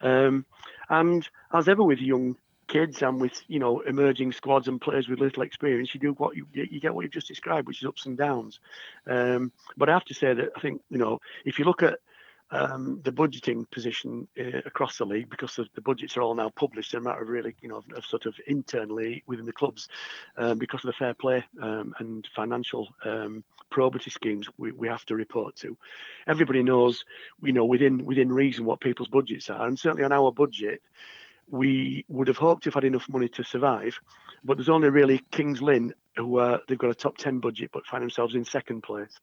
Um, 0.00 0.44
and 0.88 1.26
as 1.52 1.68
ever 1.68 1.82
with 1.82 2.00
young 2.00 2.36
kids 2.66 3.02
and 3.02 3.20
with 3.20 3.42
you 3.46 3.58
know 3.58 3.80
emerging 3.80 4.32
squads 4.32 4.68
and 4.68 4.80
players 4.80 5.08
with 5.08 5.20
little 5.20 5.42
experience, 5.42 5.94
you 5.94 6.00
do 6.00 6.12
what 6.12 6.36
you 6.36 6.46
you 6.52 6.80
get 6.80 6.94
what 6.94 7.02
you've 7.02 7.12
just 7.12 7.28
described, 7.28 7.66
which 7.66 7.82
is 7.82 7.86
ups 7.86 8.06
and 8.06 8.18
downs. 8.18 8.60
Um, 9.06 9.52
but 9.76 9.88
I 9.88 9.92
have 9.92 10.04
to 10.06 10.14
say 10.14 10.34
that 10.34 10.50
I 10.56 10.60
think 10.60 10.82
you 10.90 10.98
know 10.98 11.20
if 11.44 11.58
you 11.58 11.64
look 11.64 11.82
at 11.82 12.00
um, 12.50 13.00
the 13.02 13.12
budgeting 13.12 13.68
position 13.70 14.28
uh, 14.38 14.58
across 14.64 14.98
the 14.98 15.06
league 15.06 15.30
because 15.30 15.56
the, 15.56 15.66
the, 15.74 15.80
budgets 15.80 16.16
are 16.16 16.22
all 16.22 16.34
now 16.34 16.50
published. 16.50 16.92
They're 16.92 17.00
a 17.00 17.04
matter 17.04 17.22
of 17.22 17.28
really, 17.28 17.54
you 17.60 17.68
know, 17.68 17.78
of, 17.78 17.84
of 17.96 18.04
sort 18.04 18.26
of 18.26 18.34
internally 18.46 19.22
within 19.26 19.46
the 19.46 19.52
clubs 19.52 19.88
um, 20.36 20.58
because 20.58 20.84
of 20.84 20.88
the 20.88 20.92
fair 20.92 21.14
play 21.14 21.44
um, 21.60 21.94
and 21.98 22.28
financial 22.34 22.88
um, 23.04 23.44
probity 23.70 24.10
schemes 24.10 24.48
we, 24.56 24.72
we 24.72 24.88
have 24.88 25.04
to 25.06 25.16
report 25.16 25.56
to. 25.56 25.76
Everybody 26.26 26.62
knows, 26.62 27.04
you 27.42 27.52
know, 27.52 27.64
within 27.64 28.04
within 28.04 28.32
reason 28.32 28.64
what 28.64 28.80
people's 28.80 29.08
budgets 29.08 29.50
are, 29.50 29.66
and 29.66 29.78
certainly 29.78 30.04
on 30.04 30.12
our 30.12 30.30
budget, 30.30 30.82
we 31.50 32.04
would 32.08 32.28
have 32.28 32.36
hoped 32.36 32.64
to 32.64 32.68
have 32.68 32.74
had 32.74 32.84
enough 32.84 33.08
money 33.08 33.28
to 33.28 33.44
survive. 33.44 33.98
But 34.44 34.56
there's 34.56 34.68
only 34.68 34.90
really 34.90 35.22
Kings 35.30 35.62
Lynn 35.62 35.94
who 36.16 36.38
uh, 36.38 36.58
they've 36.68 36.78
got 36.78 36.90
a 36.90 36.94
top 36.94 37.16
10 37.16 37.40
budget 37.40 37.70
but 37.72 37.86
find 37.86 38.02
themselves 38.02 38.34
in 38.34 38.44
second 38.44 38.82
place 38.82 39.18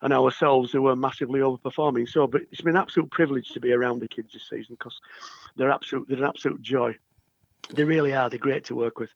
and 0.00 0.12
ourselves 0.12 0.72
who 0.72 0.88
are 0.88 0.96
massively 0.96 1.40
overperforming 1.40 2.08
so 2.08 2.26
but 2.26 2.42
it's 2.50 2.60
been 2.60 2.74
an 2.74 2.82
absolute 2.82 3.10
privilege 3.12 3.50
to 3.50 3.60
be 3.60 3.72
around 3.72 4.00
the 4.00 4.08
kids 4.08 4.32
this 4.32 4.48
season 4.50 4.74
because 4.76 5.00
they're 5.54 5.70
absolute 5.70 6.04
they're 6.08 6.18
an 6.18 6.24
absolute 6.24 6.60
joy 6.60 6.92
they 7.74 7.84
really 7.84 8.12
are 8.12 8.28
they're 8.28 8.40
great 8.40 8.64
to 8.64 8.74
work 8.74 8.98
with 8.98 9.10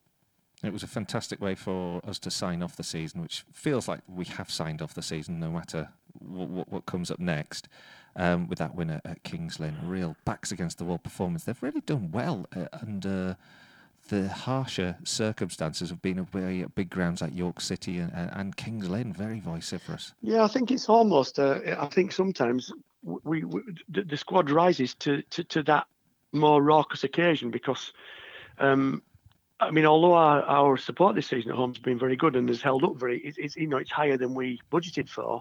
it 0.62 0.72
was 0.72 0.82
a 0.82 0.88
fantastic 0.88 1.40
way 1.40 1.54
for 1.54 2.00
us 2.06 2.18
to 2.20 2.30
sign 2.30 2.62
off 2.62 2.76
the 2.76 2.82
season, 2.82 3.20
which 3.20 3.44
feels 3.52 3.88
like 3.88 4.00
we 4.08 4.24
have 4.24 4.50
signed 4.50 4.80
off 4.80 4.94
the 4.94 5.02
season, 5.02 5.38
no 5.38 5.50
matter 5.50 5.90
what, 6.18 6.48
what, 6.48 6.72
what 6.72 6.86
comes 6.86 7.10
up 7.10 7.20
next. 7.20 7.68
Um, 8.18 8.48
with 8.48 8.58
that 8.60 8.74
winner 8.74 9.02
at 9.04 9.22
Kings 9.24 9.60
Lynn, 9.60 9.76
real 9.84 10.16
backs 10.24 10.50
against 10.50 10.78
the 10.78 10.84
wall 10.84 10.96
performance. 10.96 11.44
They've 11.44 11.62
really 11.62 11.82
done 11.82 12.10
well 12.10 12.46
uh, 12.56 12.64
under 12.72 13.36
the 14.08 14.28
harsher 14.28 14.96
circumstances 15.04 15.90
of 15.90 16.00
being 16.00 16.18
away 16.18 16.62
at 16.62 16.74
big 16.74 16.90
grounds 16.90 17.20
like 17.20 17.34
York 17.34 17.60
City 17.60 17.98
and, 17.98 18.12
and 18.14 18.56
Kings 18.56 18.88
Lynn. 18.88 19.12
Very 19.12 19.40
vociferous. 19.40 20.14
Yeah, 20.22 20.44
I 20.44 20.48
think 20.48 20.70
it's 20.70 20.88
almost. 20.88 21.38
Uh, 21.38 21.58
I 21.78 21.86
think 21.86 22.12
sometimes 22.12 22.72
we, 23.02 23.44
we 23.44 23.62
the, 23.88 24.02
the, 24.02 24.16
squad 24.16 24.50
rises 24.50 24.94
to, 24.96 25.22
to, 25.22 25.44
to 25.44 25.62
that 25.64 25.86
more 26.32 26.62
raucous 26.62 27.04
occasion 27.04 27.50
because 27.50 27.92
um, 28.58 29.02
I 29.58 29.70
mean, 29.70 29.86
although 29.86 30.12
our, 30.12 30.42
our 30.42 30.76
support 30.76 31.14
this 31.14 31.28
season 31.28 31.50
at 31.50 31.56
home 31.56 31.72
has 31.72 31.82
been 31.82 31.98
very 31.98 32.16
good 32.16 32.36
and 32.36 32.48
has 32.48 32.60
held 32.60 32.84
up 32.84 32.96
very, 32.96 33.20
it's, 33.20 33.38
it's, 33.38 33.56
you 33.56 33.66
know 33.66 33.78
it's 33.78 33.90
higher 33.90 34.18
than 34.18 34.34
we 34.34 34.60
budgeted 34.70 35.08
for. 35.08 35.40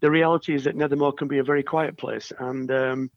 The 0.00 0.10
reality 0.10 0.54
is 0.54 0.64
that 0.64 0.76
Nethermoor 0.76 1.16
can 1.16 1.26
be 1.26 1.38
a 1.38 1.44
very 1.44 1.64
quiet 1.64 1.96
place, 1.96 2.32
and 2.38 2.70
um, 2.70 3.10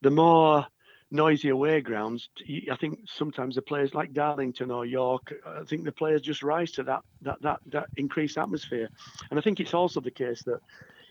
the 0.00 0.10
more 0.10 0.66
noisy 1.10 1.48
away 1.48 1.80
grounds, 1.80 2.28
I 2.70 2.76
think 2.76 3.00
sometimes 3.06 3.56
the 3.56 3.62
players 3.62 3.92
like 3.92 4.12
Darlington 4.12 4.70
or 4.70 4.86
York, 4.86 5.34
I 5.44 5.64
think 5.64 5.84
the 5.84 5.92
players 5.92 6.22
just 6.22 6.44
rise 6.44 6.70
to 6.72 6.84
that 6.84 7.00
that 7.22 7.42
that 7.42 7.60
that 7.66 7.88
increased 7.96 8.38
atmosphere, 8.38 8.88
and 9.30 9.38
I 9.38 9.42
think 9.42 9.58
it's 9.58 9.74
also 9.74 10.00
the 10.00 10.12
case 10.12 10.44
that 10.44 10.60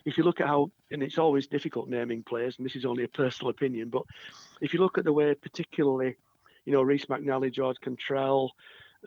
if 0.06 0.16
you 0.16 0.24
look 0.24 0.40
at 0.40 0.46
how, 0.46 0.70
and 0.90 1.02
it's 1.02 1.18
always 1.18 1.46
difficult 1.46 1.88
naming 1.88 2.22
players, 2.22 2.56
and 2.56 2.64
this 2.64 2.74
is 2.74 2.86
only 2.86 3.04
a 3.04 3.08
personal 3.08 3.50
opinion, 3.50 3.90
but 3.90 4.02
if 4.62 4.72
you 4.72 4.80
look 4.80 4.96
at 4.96 5.04
the 5.04 5.12
way 5.12 5.34
particularly 5.34 6.16
you 6.64 6.72
know, 6.72 6.82
Rhys 6.82 7.06
McNally, 7.06 7.52
George 7.52 7.76
Cantrell, 7.80 8.52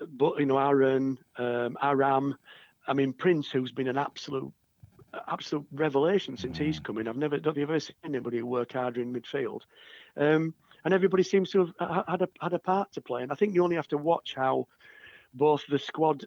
but 0.07 0.39
you 0.39 0.45
know, 0.45 0.57
Aaron, 0.57 1.17
um, 1.38 1.77
Aram. 1.81 2.35
I 2.88 2.93
mean, 2.93 3.13
Prince, 3.13 3.50
who's 3.50 3.71
been 3.71 3.88
an 3.88 3.97
absolute 3.97 4.51
absolute 5.29 5.65
revelation 5.71 6.38
since 6.38 6.57
he's 6.57 6.79
come 6.79 6.97
in. 6.97 7.07
I've 7.07 7.17
never 7.17 7.38
don't 7.38 7.57
ever 7.57 7.79
seen 7.79 7.95
anybody 8.03 8.41
work 8.41 8.74
harder 8.74 9.01
in 9.01 9.13
midfield. 9.13 9.62
Um, 10.17 10.53
and 10.83 10.93
everybody 10.93 11.24
seems 11.24 11.50
to 11.51 11.59
have 11.79 12.05
had 12.07 12.21
a 12.21 12.29
had 12.41 12.53
a 12.53 12.59
part 12.59 12.91
to 12.93 13.01
play. 13.01 13.24
And 13.24 13.31
I 13.31 13.35
think 13.35 13.53
you 13.53 13.63
only 13.63 13.75
have 13.75 13.88
to 13.89 13.97
watch 13.97 14.33
how 14.35 14.67
both 15.33 15.63
the 15.67 15.79
squad 15.79 16.25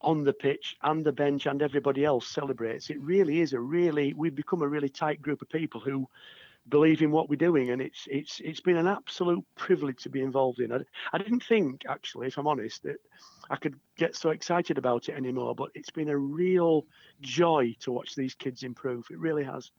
on 0.00 0.24
the 0.24 0.32
pitch 0.32 0.76
and 0.82 1.04
the 1.04 1.12
bench 1.12 1.46
and 1.46 1.60
everybody 1.62 2.04
else 2.04 2.28
celebrates. 2.28 2.90
It 2.90 3.00
really 3.00 3.40
is 3.40 3.52
a 3.52 3.60
really 3.60 4.14
we've 4.14 4.34
become 4.34 4.62
a 4.62 4.68
really 4.68 4.88
tight 4.88 5.20
group 5.22 5.42
of 5.42 5.48
people 5.48 5.80
who 5.80 6.08
believe 6.68 7.02
in 7.02 7.10
what 7.10 7.28
we're 7.28 7.36
doing, 7.36 7.70
and 7.70 7.80
it's 7.80 8.06
it's 8.10 8.40
it's 8.40 8.60
been 8.60 8.76
an 8.76 8.86
absolute 8.86 9.44
privilege 9.56 10.02
to 10.02 10.10
be 10.10 10.22
involved 10.22 10.60
in. 10.60 10.72
I, 10.72 10.80
I 11.12 11.18
didn't 11.18 11.42
think 11.44 11.84
actually, 11.88 12.28
if 12.28 12.38
I'm 12.38 12.46
honest, 12.46 12.82
that 12.84 12.96
I 13.50 13.56
could 13.56 13.78
get 13.96 14.16
so 14.16 14.30
excited 14.30 14.78
about 14.78 15.08
it 15.08 15.16
anymore, 15.16 15.54
but 15.54 15.70
it's 15.74 15.90
been 15.90 16.08
a 16.08 16.16
real 16.16 16.86
joy 17.20 17.74
to 17.80 17.92
watch 17.92 18.14
these 18.14 18.34
kids 18.34 18.62
improve. 18.62 19.06
It 19.10 19.18
really 19.18 19.44
has. 19.44 19.70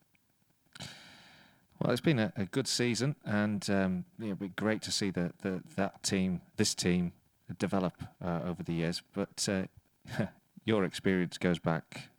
Well, 1.79 1.93
it's 1.93 2.01
been 2.01 2.19
a, 2.19 2.34
a 2.36 2.46
good 2.46 2.67
season, 2.67 3.15
and 3.24 3.67
um, 3.69 4.05
it'd 4.22 4.39
be 4.39 4.50
great 4.50 4.81
to 4.84 4.91
see 4.91 5.12
the, 5.12 5.31
the 5.41 5.62
that 5.75 6.03
team, 6.03 6.41
this 6.58 6.75
team, 6.75 7.13
develop 7.58 7.93
uh, 8.24 8.41
over 8.46 8.63
the 8.63 8.74
years. 8.74 9.01
But 9.13 9.48
uh, 9.50 10.25
your 10.65 10.84
experience 10.84 11.38
goes 11.38 11.58
back 11.58 12.10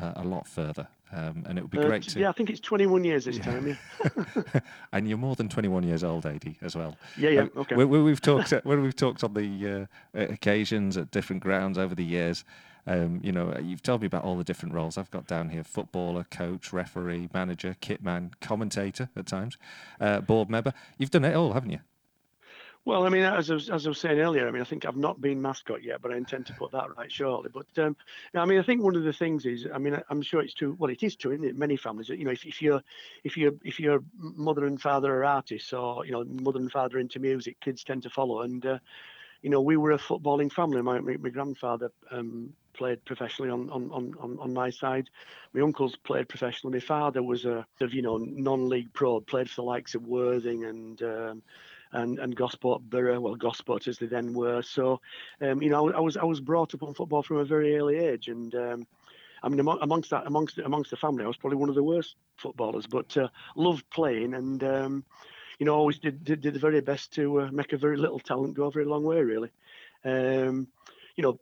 uh, 0.00 0.12
a 0.16 0.22
lot 0.22 0.46
further, 0.46 0.86
um, 1.12 1.44
and 1.46 1.58
it 1.58 1.62
would 1.62 1.70
be 1.70 1.78
Uh, 1.78 1.86
great 1.86 2.02
to. 2.04 2.20
Yeah, 2.20 2.28
I 2.28 2.32
think 2.32 2.50
it's 2.50 2.60
21 2.60 3.04
years 3.04 3.24
this 3.24 3.36
Yeah. 3.38 3.44
time. 3.44 3.66
Yeah, 3.66 4.60
and 4.92 5.08
you're 5.08 5.18
more 5.18 5.34
than 5.36 5.48
21 5.48 5.82
years 5.84 6.04
old, 6.04 6.26
Adi, 6.26 6.58
as 6.62 6.76
well. 6.76 6.96
yeah, 7.16 7.30
yeah. 7.30 7.40
Um, 7.42 7.50
Okay. 7.56 7.74
When, 7.76 7.88
when 7.88 8.04
we've 8.04 8.20
talked, 8.20 8.50
when 8.64 8.82
we've 8.82 8.96
talked 8.96 9.24
on 9.24 9.34
the 9.34 9.88
uh, 10.14 10.20
occasions 10.20 10.96
at 10.96 11.10
different 11.10 11.42
grounds 11.42 11.78
over 11.78 11.94
the 11.94 12.04
years, 12.04 12.44
um, 12.86 13.20
you 13.22 13.32
know, 13.32 13.54
you've 13.62 13.82
told 13.82 14.00
me 14.00 14.06
about 14.06 14.24
all 14.24 14.36
the 14.36 14.44
different 14.44 14.74
roles 14.74 14.96
I've 14.96 15.10
got 15.10 15.26
down 15.26 15.50
here: 15.50 15.62
footballer, 15.64 16.24
coach, 16.30 16.72
referee, 16.72 17.28
manager, 17.34 17.76
kitman, 17.80 18.32
commentator 18.40 19.10
at 19.16 19.26
times, 19.26 19.58
uh, 20.00 20.20
board 20.20 20.48
member. 20.48 20.72
You've 20.96 21.10
done 21.10 21.24
it 21.24 21.34
all, 21.34 21.52
haven't 21.52 21.70
you? 21.70 21.80
Well, 22.88 23.04
I 23.04 23.10
mean, 23.10 23.22
as 23.22 23.50
I, 23.50 23.54
was, 23.54 23.68
as 23.68 23.84
I 23.84 23.90
was 23.90 24.00
saying 24.00 24.18
earlier, 24.18 24.48
I 24.48 24.50
mean, 24.50 24.62
I 24.62 24.64
think 24.64 24.86
I've 24.86 24.96
not 24.96 25.20
been 25.20 25.42
mascot 25.42 25.82
yet, 25.82 26.00
but 26.00 26.10
I 26.10 26.16
intend 26.16 26.46
to 26.46 26.54
put 26.54 26.72
that 26.72 26.96
right 26.96 27.12
shortly. 27.12 27.50
But 27.52 27.66
um, 27.84 27.94
I 28.34 28.46
mean, 28.46 28.58
I 28.58 28.62
think 28.62 28.82
one 28.82 28.96
of 28.96 29.04
the 29.04 29.12
things 29.12 29.44
is, 29.44 29.66
I 29.70 29.76
mean, 29.76 30.00
I'm 30.08 30.22
sure 30.22 30.40
it's 30.40 30.54
true. 30.54 30.74
Well, 30.78 30.90
it 30.90 31.02
is 31.02 31.14
true, 31.14 31.32
isn't? 31.32 31.58
Many 31.58 31.76
families, 31.76 32.08
you 32.08 32.24
know, 32.24 32.30
if, 32.30 32.46
if 32.46 32.62
you're 32.62 32.82
if 33.24 33.36
you're 33.36 33.52
if 33.62 33.78
your 33.78 34.02
mother 34.16 34.64
and 34.64 34.80
father 34.80 35.14
are 35.16 35.26
artists, 35.26 35.70
or 35.74 36.06
you 36.06 36.12
know, 36.12 36.24
mother 36.24 36.60
and 36.60 36.72
father 36.72 36.98
into 36.98 37.18
music, 37.18 37.60
kids 37.60 37.84
tend 37.84 38.04
to 38.04 38.08
follow. 38.08 38.40
And 38.40 38.64
uh, 38.64 38.78
you 39.42 39.50
know, 39.50 39.60
we 39.60 39.76
were 39.76 39.92
a 39.92 39.98
footballing 39.98 40.50
family. 40.50 40.80
My 40.80 40.98
my, 41.00 41.18
my 41.18 41.28
grandfather 41.28 41.92
um, 42.10 42.54
played 42.72 43.04
professionally 43.04 43.50
on, 43.50 43.68
on 43.68 43.90
on 43.90 44.14
on 44.18 44.38
on 44.38 44.54
my 44.54 44.70
side. 44.70 45.10
My 45.52 45.60
uncles 45.60 45.94
played 45.94 46.26
professionally. 46.26 46.76
My 46.76 46.80
father 46.80 47.22
was 47.22 47.44
a 47.44 47.66
you 47.90 48.00
know 48.00 48.16
non-league 48.16 48.94
pro, 48.94 49.20
played 49.20 49.50
for 49.50 49.56
the 49.56 49.64
likes 49.64 49.94
of 49.94 50.06
Worthing 50.06 50.64
and. 50.64 51.02
Um, 51.02 51.42
and 51.92 52.18
and 52.18 52.34
Gosport 52.36 52.82
Borough, 52.82 53.20
well 53.20 53.34
Gosport 53.34 53.88
as 53.88 53.98
they 53.98 54.06
then 54.06 54.34
were. 54.34 54.62
So, 54.62 55.00
um, 55.40 55.62
you 55.62 55.70
know, 55.70 55.92
I 55.92 56.00
was 56.00 56.16
I 56.16 56.24
was 56.24 56.40
brought 56.40 56.74
up 56.74 56.82
on 56.82 56.94
football 56.94 57.22
from 57.22 57.38
a 57.38 57.44
very 57.44 57.76
early 57.76 57.96
age, 57.96 58.28
and 58.28 58.54
um, 58.54 58.86
I 59.42 59.48
mean 59.48 59.60
amongst 59.60 60.10
that 60.10 60.26
amongst 60.26 60.58
amongst 60.58 60.90
the 60.90 60.96
family, 60.96 61.24
I 61.24 61.28
was 61.28 61.36
probably 61.36 61.58
one 61.58 61.68
of 61.68 61.74
the 61.74 61.82
worst 61.82 62.16
footballers, 62.36 62.86
but 62.86 63.16
uh, 63.16 63.28
loved 63.56 63.88
playing 63.90 64.34
and. 64.34 64.62
Um, 64.62 65.04
you 65.58 65.66
know, 65.66 65.74
always 65.74 65.98
did, 65.98 66.22
did 66.22 66.40
did 66.40 66.54
the 66.54 66.60
very 66.60 66.80
best 66.80 67.12
to 67.14 67.40
uh, 67.40 67.50
make 67.50 67.72
a 67.72 67.76
very 67.76 67.96
little 67.96 68.20
talent 68.20 68.54
go 68.54 68.66
a 68.66 68.70
very 68.70 68.84
long 68.84 69.02
way, 69.02 69.20
really. 69.20 69.50
Um, 70.04 70.68
you 71.16 71.22
know, 71.22 71.40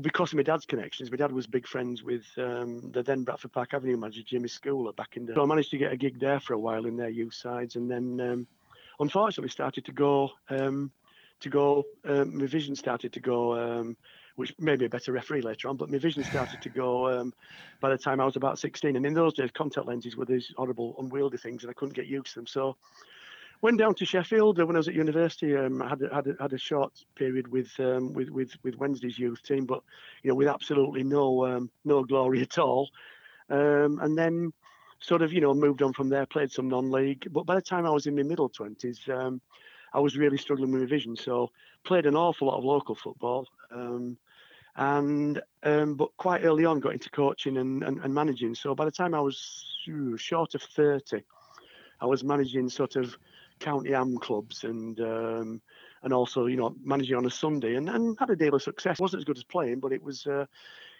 because 0.00 0.32
of 0.32 0.36
my 0.36 0.44
dad's 0.44 0.64
connections, 0.64 1.10
my 1.10 1.16
dad 1.16 1.32
was 1.32 1.48
big 1.48 1.66
friends 1.66 2.04
with 2.04 2.24
um, 2.36 2.92
the 2.92 3.02
then 3.02 3.24
Bradford 3.24 3.52
Park 3.52 3.74
Avenue 3.74 3.96
manager 3.96 4.22
Jimmy 4.22 4.48
Schooler 4.48 4.94
back 4.94 5.16
in 5.16 5.26
the. 5.26 5.34
So 5.34 5.42
I 5.42 5.46
managed 5.46 5.72
to 5.72 5.78
get 5.78 5.92
a 5.92 5.96
gig 5.96 6.20
there 6.20 6.38
for 6.38 6.54
a 6.54 6.58
while 6.58 6.86
in 6.86 6.96
their 6.96 7.08
youth 7.08 7.34
sides, 7.34 7.74
and 7.74 7.90
then 7.90 8.20
um, 8.20 8.46
unfortunately 9.00 9.50
started 9.50 9.84
to 9.86 9.92
go 9.92 10.30
um, 10.50 10.90
to 11.40 11.48
go. 11.48 11.84
Um, 12.04 12.36
my 12.36 12.46
vision 12.46 12.74
started 12.74 13.12
to 13.12 13.20
go, 13.20 13.54
um, 13.56 13.96
which 14.36 14.54
made 14.58 14.80
me 14.80 14.86
a 14.86 14.90
better 14.90 15.12
referee 15.12 15.42
later 15.42 15.68
on. 15.68 15.76
But 15.76 15.90
my 15.90 15.98
vision 15.98 16.24
started 16.24 16.60
to 16.62 16.68
go 16.68 17.08
um, 17.08 17.32
by 17.80 17.90
the 17.90 17.98
time 17.98 18.20
I 18.20 18.24
was 18.24 18.36
about 18.36 18.58
16. 18.58 18.96
And 18.96 19.06
in 19.06 19.14
those 19.14 19.34
days, 19.34 19.50
contact 19.52 19.86
lenses 19.86 20.16
were 20.16 20.24
these 20.24 20.52
horrible, 20.56 20.96
unwieldy 20.98 21.38
things, 21.38 21.62
and 21.62 21.70
I 21.70 21.74
couldn't 21.74 21.94
get 21.94 22.06
used 22.06 22.28
to 22.28 22.40
them. 22.40 22.46
So 22.46 22.76
went 23.60 23.78
down 23.78 23.94
to 23.94 24.04
Sheffield 24.04 24.60
uh, 24.60 24.66
when 24.66 24.76
I 24.76 24.78
was 24.78 24.88
at 24.88 24.94
university. 24.94 25.56
Um, 25.56 25.82
I 25.82 25.88
had 25.88 26.02
a, 26.02 26.14
had 26.14 26.36
had 26.40 26.52
a 26.52 26.58
short 26.58 26.92
period 27.14 27.48
with 27.48 27.70
um, 27.78 28.12
with 28.12 28.30
with 28.30 28.52
with 28.62 28.76
Wednesday's 28.76 29.18
youth 29.18 29.42
team, 29.42 29.66
but 29.66 29.82
you 30.22 30.28
know 30.28 30.34
with 30.34 30.48
absolutely 30.48 31.04
no 31.04 31.46
um, 31.46 31.70
no 31.84 32.04
glory 32.04 32.42
at 32.42 32.58
all. 32.58 32.90
Um, 33.50 33.98
and 34.02 34.16
then 34.16 34.52
sort 35.00 35.22
of 35.22 35.32
you 35.32 35.40
know 35.40 35.54
moved 35.54 35.82
on 35.82 35.92
from 35.92 36.08
there, 36.08 36.26
played 36.26 36.50
some 36.50 36.68
non-league. 36.68 37.28
But 37.30 37.46
by 37.46 37.54
the 37.54 37.62
time 37.62 37.86
I 37.86 37.90
was 37.90 38.06
in 38.06 38.16
my 38.16 38.22
middle 38.22 38.48
twenties, 38.48 39.00
um, 39.12 39.40
I 39.92 40.00
was 40.00 40.16
really 40.16 40.38
struggling 40.38 40.72
with 40.72 40.82
my 40.82 40.86
vision. 40.86 41.16
So 41.16 41.50
played 41.84 42.06
an 42.06 42.16
awful 42.16 42.48
lot 42.48 42.58
of 42.58 42.64
local 42.64 42.94
football. 42.94 43.46
Um, 43.72 44.16
and 44.76 45.42
um, 45.64 45.94
but 45.96 46.16
quite 46.16 46.44
early 46.44 46.64
on 46.64 46.78
got 46.78 46.92
into 46.92 47.10
coaching 47.10 47.56
and, 47.56 47.82
and, 47.82 47.98
and 47.98 48.14
managing. 48.14 48.54
So 48.54 48.74
by 48.74 48.84
the 48.84 48.92
time 48.92 49.12
I 49.12 49.20
was 49.20 49.66
ooh, 49.88 50.16
short 50.16 50.54
of 50.54 50.62
thirty, 50.62 51.24
I 52.00 52.06
was 52.06 52.22
managing 52.22 52.68
sort 52.68 52.96
of 52.96 53.16
county 53.58 53.92
am 53.92 54.18
clubs 54.18 54.62
and 54.62 55.00
um, 55.00 55.60
and 56.02 56.12
also 56.12 56.46
you 56.46 56.56
know 56.56 56.76
managing 56.84 57.16
on 57.16 57.26
a 57.26 57.30
Sunday 57.30 57.74
and, 57.74 57.88
and 57.88 58.16
had 58.20 58.30
a 58.30 58.36
deal 58.36 58.54
of 58.54 58.62
success. 58.62 59.00
wasn't 59.00 59.20
as 59.20 59.24
good 59.24 59.36
as 59.36 59.44
playing, 59.44 59.80
but 59.80 59.92
it 59.92 60.02
was 60.02 60.26
uh, 60.28 60.46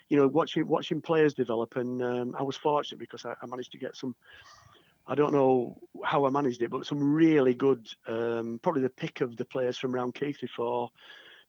you 0.08 0.16
know 0.16 0.26
watching 0.26 0.66
watching 0.66 1.00
players 1.00 1.34
develop 1.34 1.76
and 1.76 2.02
um, 2.02 2.34
I 2.38 2.42
was 2.42 2.56
fortunate 2.56 2.98
because 2.98 3.24
I, 3.24 3.34
I 3.42 3.46
managed 3.46 3.72
to 3.72 3.78
get 3.78 3.96
some. 3.96 4.14
I 5.10 5.14
don't 5.14 5.32
know 5.32 5.78
how 6.04 6.26
I 6.26 6.30
managed 6.30 6.60
it, 6.60 6.70
but 6.70 6.84
some 6.84 7.14
really 7.14 7.54
good, 7.54 7.88
um, 8.06 8.60
probably 8.62 8.82
the 8.82 8.90
pick 8.90 9.22
of 9.22 9.38
the 9.38 9.44
players 9.46 9.78
from 9.78 9.94
round 9.94 10.14
Keighley 10.14 10.48
for 10.54 10.90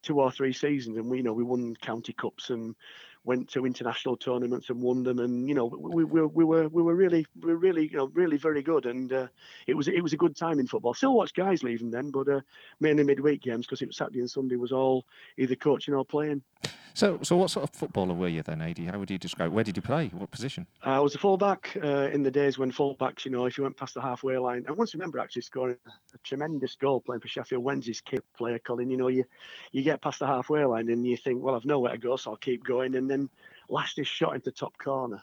two 0.02 0.18
or 0.18 0.30
three 0.30 0.54
seasons, 0.54 0.96
and 0.96 1.10
we 1.10 1.18
you 1.18 1.22
know 1.22 1.32
we 1.32 1.44
won 1.44 1.76
county 1.76 2.14
cups 2.14 2.50
and 2.50 2.74
went 3.24 3.48
to 3.50 3.66
international 3.66 4.16
tournaments 4.16 4.70
and 4.70 4.80
won 4.80 5.02
them, 5.02 5.18
and 5.18 5.48
you 5.48 5.54
know 5.54 5.66
we, 5.66 6.04
we, 6.04 6.22
we 6.22 6.44
were 6.44 6.68
we 6.68 6.82
were 6.82 6.94
really 6.94 7.26
we 7.40 7.52
were 7.52 7.58
really 7.58 7.88
you 7.88 7.96
know 7.96 8.06
really 8.14 8.36
very 8.36 8.62
good, 8.62 8.86
and 8.86 9.12
uh, 9.12 9.26
it 9.66 9.76
was 9.76 9.88
it 9.88 10.02
was 10.02 10.12
a 10.12 10.16
good 10.16 10.36
time 10.36 10.58
in 10.58 10.66
football. 10.66 10.94
Still 10.94 11.14
watched 11.14 11.36
guys 11.36 11.62
leaving 11.62 11.90
then, 11.90 12.10
but 12.10 12.28
uh, 12.28 12.40
mainly 12.80 13.04
midweek 13.04 13.42
games 13.42 13.66
because 13.66 13.82
it 13.82 13.88
was 13.88 13.96
Saturday 13.96 14.20
and 14.20 14.30
Sunday 14.30 14.56
was 14.56 14.72
all 14.72 15.04
either 15.36 15.56
coaching 15.56 15.94
or 15.94 16.04
playing. 16.04 16.42
So, 16.94 17.18
so 17.22 17.36
what 17.36 17.50
sort 17.50 17.64
of 17.64 17.74
footballer 17.74 18.14
were 18.14 18.28
you 18.28 18.42
then, 18.42 18.60
Adi? 18.60 18.86
How 18.86 18.98
would 18.98 19.10
you 19.10 19.18
describe? 19.18 19.52
Where 19.52 19.64
did 19.64 19.76
you 19.76 19.82
play? 19.82 20.08
What 20.08 20.30
position? 20.30 20.66
I 20.82 20.98
was 21.00 21.14
a 21.14 21.18
fullback 21.18 21.76
uh, 21.82 22.08
in 22.12 22.22
the 22.22 22.30
days 22.30 22.58
when 22.58 22.72
fullbacks, 22.72 23.24
you 23.24 23.30
know, 23.30 23.46
if 23.46 23.56
you 23.56 23.64
went 23.64 23.76
past 23.76 23.94
the 23.94 24.00
halfway 24.00 24.36
line, 24.38 24.64
I 24.68 24.72
once 24.72 24.94
remember 24.94 25.18
actually 25.18 25.42
scoring 25.42 25.76
a 25.86 26.18
tremendous 26.24 26.76
goal 26.76 27.00
playing 27.00 27.20
for 27.20 27.28
Sheffield 27.28 27.62
Wednesday's 27.62 28.00
kid 28.00 28.22
player, 28.36 28.58
Colin. 28.58 28.90
You 28.90 28.96
know, 28.96 29.08
you 29.08 29.24
you 29.72 29.82
get 29.82 30.02
past 30.02 30.18
the 30.18 30.26
halfway 30.26 30.64
line 30.64 30.88
and 30.88 31.06
you 31.06 31.16
think, 31.16 31.42
well, 31.42 31.54
I've 31.54 31.64
nowhere 31.64 31.92
to 31.92 31.98
go, 31.98 32.16
so 32.16 32.32
I'll 32.32 32.36
keep 32.36 32.64
going, 32.64 32.94
and 32.94 33.09
then 33.10 33.28
lashed 33.68 33.96
his 33.96 34.08
shot 34.08 34.34
into 34.34 34.50
top 34.50 34.76
corner, 34.78 35.22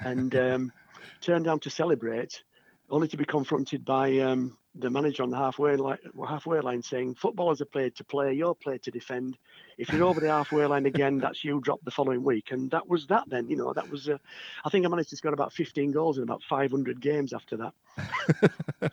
and 0.00 0.34
um, 0.34 0.72
turned 1.20 1.44
down 1.44 1.60
to 1.60 1.70
celebrate, 1.70 2.42
only 2.90 3.08
to 3.08 3.16
be 3.16 3.24
confronted 3.24 3.84
by 3.84 4.18
um, 4.18 4.56
the 4.74 4.90
manager 4.90 5.22
on 5.22 5.30
the 5.30 5.36
halfway 5.36 5.76
line, 5.76 5.98
halfway 6.26 6.60
line 6.60 6.82
saying, 6.82 7.14
"Footballers 7.14 7.60
are 7.60 7.66
played 7.66 7.94
to 7.96 8.04
play. 8.04 8.32
You're 8.32 8.54
played 8.54 8.82
to 8.84 8.90
defend. 8.90 9.36
If 9.76 9.92
you're 9.92 10.04
over 10.04 10.20
the 10.20 10.28
halfway 10.28 10.66
line 10.66 10.86
again, 10.86 11.18
that's 11.22 11.44
you 11.44 11.60
drop 11.60 11.80
the 11.84 11.90
following 11.90 12.22
week." 12.22 12.50
And 12.50 12.70
that 12.70 12.88
was 12.88 13.06
that. 13.08 13.28
Then 13.28 13.48
you 13.48 13.56
know 13.56 13.72
that 13.72 13.90
was. 13.90 14.08
Uh, 14.08 14.18
I 14.64 14.70
think 14.70 14.84
I 14.84 14.88
managed 14.88 15.10
to 15.10 15.16
score 15.16 15.32
about 15.32 15.52
15 15.52 15.92
goals 15.92 16.18
in 16.18 16.24
about 16.24 16.42
500 16.48 17.00
games 17.00 17.32
after 17.32 17.56
that. 17.58 18.92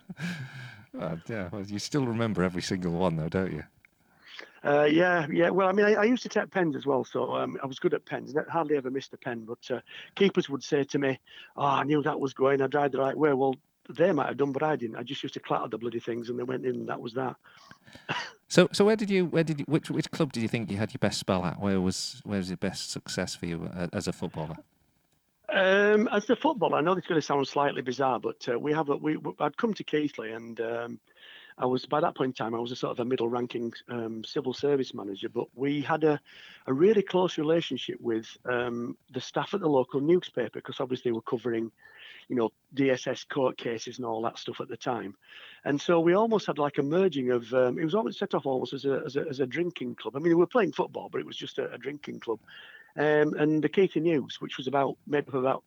Yeah, 1.28 1.48
well, 1.52 1.62
you 1.62 1.78
still 1.78 2.06
remember 2.06 2.42
every 2.42 2.62
single 2.62 2.92
one, 2.92 3.16
though, 3.16 3.28
don't 3.28 3.52
you? 3.52 3.64
Uh, 4.64 4.84
yeah, 4.84 5.26
yeah. 5.30 5.50
Well, 5.50 5.68
I 5.68 5.72
mean, 5.72 5.86
I, 5.86 5.94
I 5.94 6.04
used 6.04 6.22
to 6.24 6.28
take 6.28 6.50
pens 6.50 6.74
as 6.76 6.86
well, 6.86 7.04
so 7.04 7.34
um, 7.34 7.58
I 7.62 7.66
was 7.66 7.78
good 7.78 7.94
at 7.94 8.04
pens. 8.04 8.34
I 8.36 8.50
hardly 8.50 8.76
ever 8.76 8.90
missed 8.90 9.12
a 9.12 9.16
pen. 9.16 9.44
But 9.44 9.70
uh, 9.70 9.80
keepers 10.14 10.48
would 10.48 10.64
say 10.64 10.84
to 10.84 10.98
me, 10.98 11.18
"Oh, 11.56 11.64
I 11.64 11.84
knew 11.84 12.02
that 12.02 12.18
was 12.18 12.34
going. 12.34 12.60
I 12.60 12.66
tried 12.66 12.92
the 12.92 12.98
right 12.98 13.16
way." 13.16 13.32
Well, 13.32 13.54
they 13.88 14.12
might 14.12 14.28
have 14.28 14.36
done, 14.36 14.52
but 14.52 14.62
I 14.62 14.76
didn't. 14.76 14.96
I 14.96 15.02
just 15.02 15.22
used 15.22 15.34
to 15.34 15.40
clatter 15.40 15.68
the 15.68 15.78
bloody 15.78 16.00
things, 16.00 16.28
and 16.28 16.38
they 16.38 16.42
went 16.42 16.64
in. 16.64 16.74
And 16.74 16.88
that 16.88 17.00
was 17.00 17.14
that. 17.14 17.36
So, 18.48 18.68
so 18.70 18.84
where 18.84 18.94
did 18.94 19.10
you, 19.10 19.26
where 19.26 19.42
did 19.42 19.58
you, 19.58 19.64
which, 19.66 19.90
which 19.90 20.08
club 20.12 20.32
did 20.32 20.40
you 20.40 20.48
think 20.48 20.70
you 20.70 20.76
had 20.76 20.94
your 20.94 21.00
best 21.00 21.18
spell 21.18 21.44
at? 21.44 21.60
Where 21.60 21.80
was, 21.80 22.20
where 22.24 22.38
was 22.38 22.48
your 22.48 22.56
best 22.56 22.92
success 22.92 23.34
for 23.34 23.46
you 23.46 23.68
uh, 23.74 23.88
as 23.92 24.06
a 24.06 24.12
footballer? 24.12 24.56
Um, 25.52 26.08
as 26.12 26.30
a 26.30 26.36
footballer, 26.36 26.78
I 26.78 26.80
know 26.80 26.94
this 26.94 27.02
is 27.02 27.08
going 27.08 27.20
to 27.20 27.26
sound 27.26 27.48
slightly 27.48 27.82
bizarre, 27.82 28.20
but 28.20 28.48
uh, 28.48 28.58
we 28.58 28.72
have 28.72 28.88
a, 28.88 28.96
we 28.96 29.16
I'd 29.40 29.56
come 29.56 29.74
to 29.74 29.84
Keighley, 29.84 30.32
and 30.32 30.60
um, 30.60 31.00
I 31.58 31.66
was 31.66 31.86
by 31.86 32.00
that 32.00 32.14
point 32.14 32.38
in 32.38 32.44
time 32.44 32.54
I 32.54 32.58
was 32.58 32.72
a 32.72 32.76
sort 32.76 32.92
of 32.92 33.00
a 33.00 33.04
middle-ranking 33.04 33.72
um, 33.88 34.24
civil 34.24 34.52
service 34.52 34.92
manager, 34.92 35.28
but 35.28 35.46
we 35.54 35.80
had 35.80 36.04
a, 36.04 36.20
a 36.66 36.72
really 36.72 37.02
close 37.02 37.38
relationship 37.38 37.98
with 38.00 38.26
um, 38.44 38.96
the 39.12 39.20
staff 39.20 39.54
at 39.54 39.60
the 39.60 39.68
local 39.68 40.00
newspaper 40.00 40.58
because 40.58 40.80
obviously 40.80 41.12
we're 41.12 41.22
covering, 41.22 41.70
you 42.28 42.36
know, 42.36 42.50
DSS 42.74 43.26
court 43.28 43.56
cases 43.56 43.96
and 43.96 44.06
all 44.06 44.20
that 44.22 44.38
stuff 44.38 44.60
at 44.60 44.68
the 44.68 44.76
time, 44.76 45.14
and 45.64 45.80
so 45.80 45.98
we 45.98 46.14
almost 46.14 46.46
had 46.46 46.58
like 46.58 46.78
a 46.78 46.82
merging 46.82 47.30
of. 47.30 47.52
Um, 47.54 47.78
it 47.78 47.84
was 47.84 47.94
almost 47.94 48.18
set 48.18 48.34
off 48.34 48.46
almost 48.46 48.74
as 48.74 48.84
a, 48.84 49.02
as 49.06 49.16
a 49.16 49.24
as 49.28 49.40
a 49.40 49.46
drinking 49.46 49.94
club. 49.94 50.14
I 50.14 50.18
mean, 50.18 50.28
we 50.28 50.34
were 50.34 50.46
playing 50.46 50.72
football, 50.72 51.08
but 51.10 51.20
it 51.20 51.26
was 51.26 51.36
just 51.36 51.58
a, 51.58 51.72
a 51.72 51.78
drinking 51.78 52.20
club. 52.20 52.40
Um, 52.98 53.34
and 53.34 53.62
the 53.62 53.68
Keighley 53.68 54.00
News, 54.00 54.40
which 54.40 54.56
was 54.56 54.66
about 54.66 54.96
made 55.06 55.28
up 55.28 55.28
of 55.28 55.34
about 55.36 55.62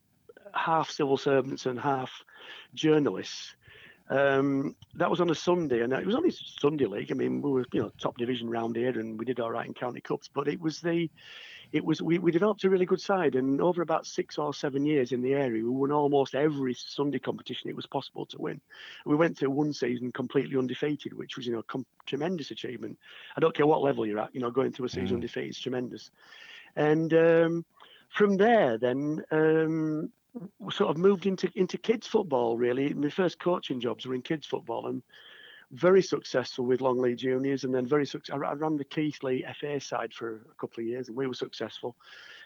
half 0.53 0.89
civil 0.89 1.17
servants 1.17 1.65
and 1.65 1.79
half 1.79 2.11
journalists, 2.73 3.55
Um, 4.09 4.75
that 4.95 5.09
was 5.09 5.21
on 5.21 5.29
a 5.29 5.35
Sunday, 5.35 5.81
and 5.81 5.93
it 5.93 6.05
was 6.05 6.15
only 6.15 6.31
Sunday 6.31 6.85
league. 6.85 7.11
I 7.11 7.15
mean, 7.15 7.41
we 7.41 7.51
were 7.51 7.65
you 7.71 7.83
know 7.83 7.91
top 7.99 8.17
division 8.17 8.49
round 8.49 8.75
here, 8.75 8.99
and 8.99 9.19
we 9.19 9.25
did 9.25 9.39
all 9.39 9.51
right 9.51 9.67
in 9.67 9.73
county 9.73 10.01
cups. 10.01 10.27
But 10.33 10.47
it 10.47 10.59
was 10.59 10.81
the, 10.81 11.09
it 11.71 11.85
was 11.85 12.01
we, 12.01 12.17
we 12.17 12.31
developed 12.31 12.63
a 12.63 12.69
really 12.71 12.87
good 12.87 13.01
side, 13.01 13.35
and 13.35 13.61
over 13.61 13.83
about 13.83 14.07
six 14.07 14.39
or 14.39 14.51
seven 14.51 14.83
years 14.83 15.11
in 15.11 15.21
the 15.21 15.33
area, 15.33 15.63
we 15.63 15.69
won 15.69 15.91
almost 15.91 16.33
every 16.33 16.73
Sunday 16.73 17.19
competition 17.19 17.69
it 17.69 17.75
was 17.75 17.85
possible 17.85 18.25
to 18.25 18.41
win. 18.41 18.59
We 19.05 19.15
went 19.15 19.37
to 19.37 19.51
one 19.51 19.73
season 19.73 20.11
completely 20.11 20.57
undefeated, 20.57 21.13
which 21.13 21.37
was 21.37 21.45
you 21.45 21.53
know 21.53 21.63
com- 21.63 21.85
tremendous 22.07 22.49
achievement. 22.49 22.97
I 23.37 23.41
don't 23.41 23.55
care 23.55 23.67
what 23.67 23.83
level 23.83 24.07
you're 24.07 24.19
at, 24.19 24.33
you 24.33 24.41
know, 24.41 24.49
going 24.49 24.71
through 24.71 24.87
a 24.87 24.89
season 24.89 25.09
mm. 25.09 25.13
undefeated 25.15 25.51
is 25.51 25.59
tremendous. 25.59 26.09
And 26.75 27.13
um, 27.13 27.65
from 28.09 28.37
there, 28.37 28.79
then 28.79 29.23
um, 29.31 30.11
sort 30.71 30.89
of 30.89 30.97
moved 30.97 31.25
into 31.25 31.49
into 31.55 31.77
kids 31.77 32.07
football. 32.07 32.57
Really, 32.57 32.93
my 32.93 33.09
first 33.09 33.39
coaching 33.39 33.79
jobs 33.79 34.05
were 34.05 34.15
in 34.15 34.21
kids 34.21 34.47
football, 34.47 34.87
and 34.87 35.01
very 35.71 36.01
successful 36.01 36.65
with 36.65 36.81
Longley 36.81 37.15
Juniors, 37.15 37.63
and 37.63 37.73
then 37.73 37.85
very 37.85 38.05
successful. 38.05 38.45
I 38.45 38.53
ran 38.53 38.77
the 38.77 38.83
Keighley 38.83 39.45
FA 39.59 39.79
side 39.79 40.13
for 40.13 40.41
a 40.51 40.55
couple 40.59 40.81
of 40.81 40.87
years, 40.87 41.07
and 41.07 41.17
we 41.17 41.27
were 41.27 41.33
successful. 41.33 41.95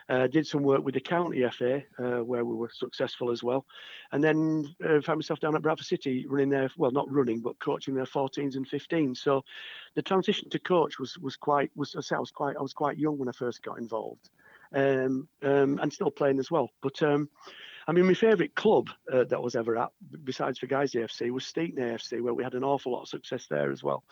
Uh, 0.09 0.27
did 0.27 0.45
some 0.45 0.63
work 0.63 0.83
with 0.83 0.93
the 0.93 0.99
county 0.99 1.45
FA, 1.57 1.81
uh, 1.97 2.21
where 2.23 2.43
we 2.43 2.55
were 2.55 2.69
successful 2.73 3.31
as 3.31 3.41
well, 3.41 3.65
and 4.11 4.21
then 4.21 4.75
uh, 4.83 4.99
found 4.99 5.17
myself 5.17 5.39
down 5.39 5.55
at 5.55 5.61
Bradford 5.61 5.85
City, 5.85 6.25
running 6.27 6.49
there. 6.49 6.69
Well, 6.75 6.91
not 6.91 7.09
running, 7.09 7.39
but 7.39 7.57
coaching 7.59 7.95
their 7.95 8.05
14s 8.05 8.57
and 8.57 8.67
15s. 8.67 9.17
So, 9.17 9.45
the 9.95 10.01
transition 10.01 10.49
to 10.49 10.59
coach 10.59 10.99
was 10.99 11.17
was 11.19 11.37
quite 11.37 11.71
was 11.75 11.95
I 11.95 12.19
was 12.19 12.31
quite 12.31 12.57
I 12.57 12.61
was 12.61 12.73
quite 12.73 12.97
young 12.97 13.17
when 13.17 13.29
I 13.29 13.31
first 13.31 13.63
got 13.63 13.77
involved, 13.77 14.29
um, 14.73 15.29
um, 15.41 15.79
and 15.81 15.93
still 15.93 16.11
playing 16.11 16.39
as 16.39 16.51
well. 16.51 16.69
But 16.81 17.01
um, 17.01 17.29
I 17.87 17.91
mean, 17.91 18.05
my 18.05 18.13
favourite 18.13 18.55
club 18.55 18.89
uh, 19.11 19.25
that 19.25 19.41
was 19.41 19.55
ever 19.55 19.77
at, 19.77 19.91
besides 20.23 20.59
for 20.59 20.67
Guiseley 20.67 21.03
AFC, 21.03 21.31
was 21.31 21.43
Steeton 21.43 21.79
AFC, 21.79 22.21
where 22.21 22.33
we 22.33 22.43
had 22.43 22.53
an 22.53 22.63
awful 22.63 22.93
lot 22.93 23.01
of 23.01 23.09
success 23.09 23.47
there 23.49 23.71
as 23.71 23.83
well. 23.83 24.03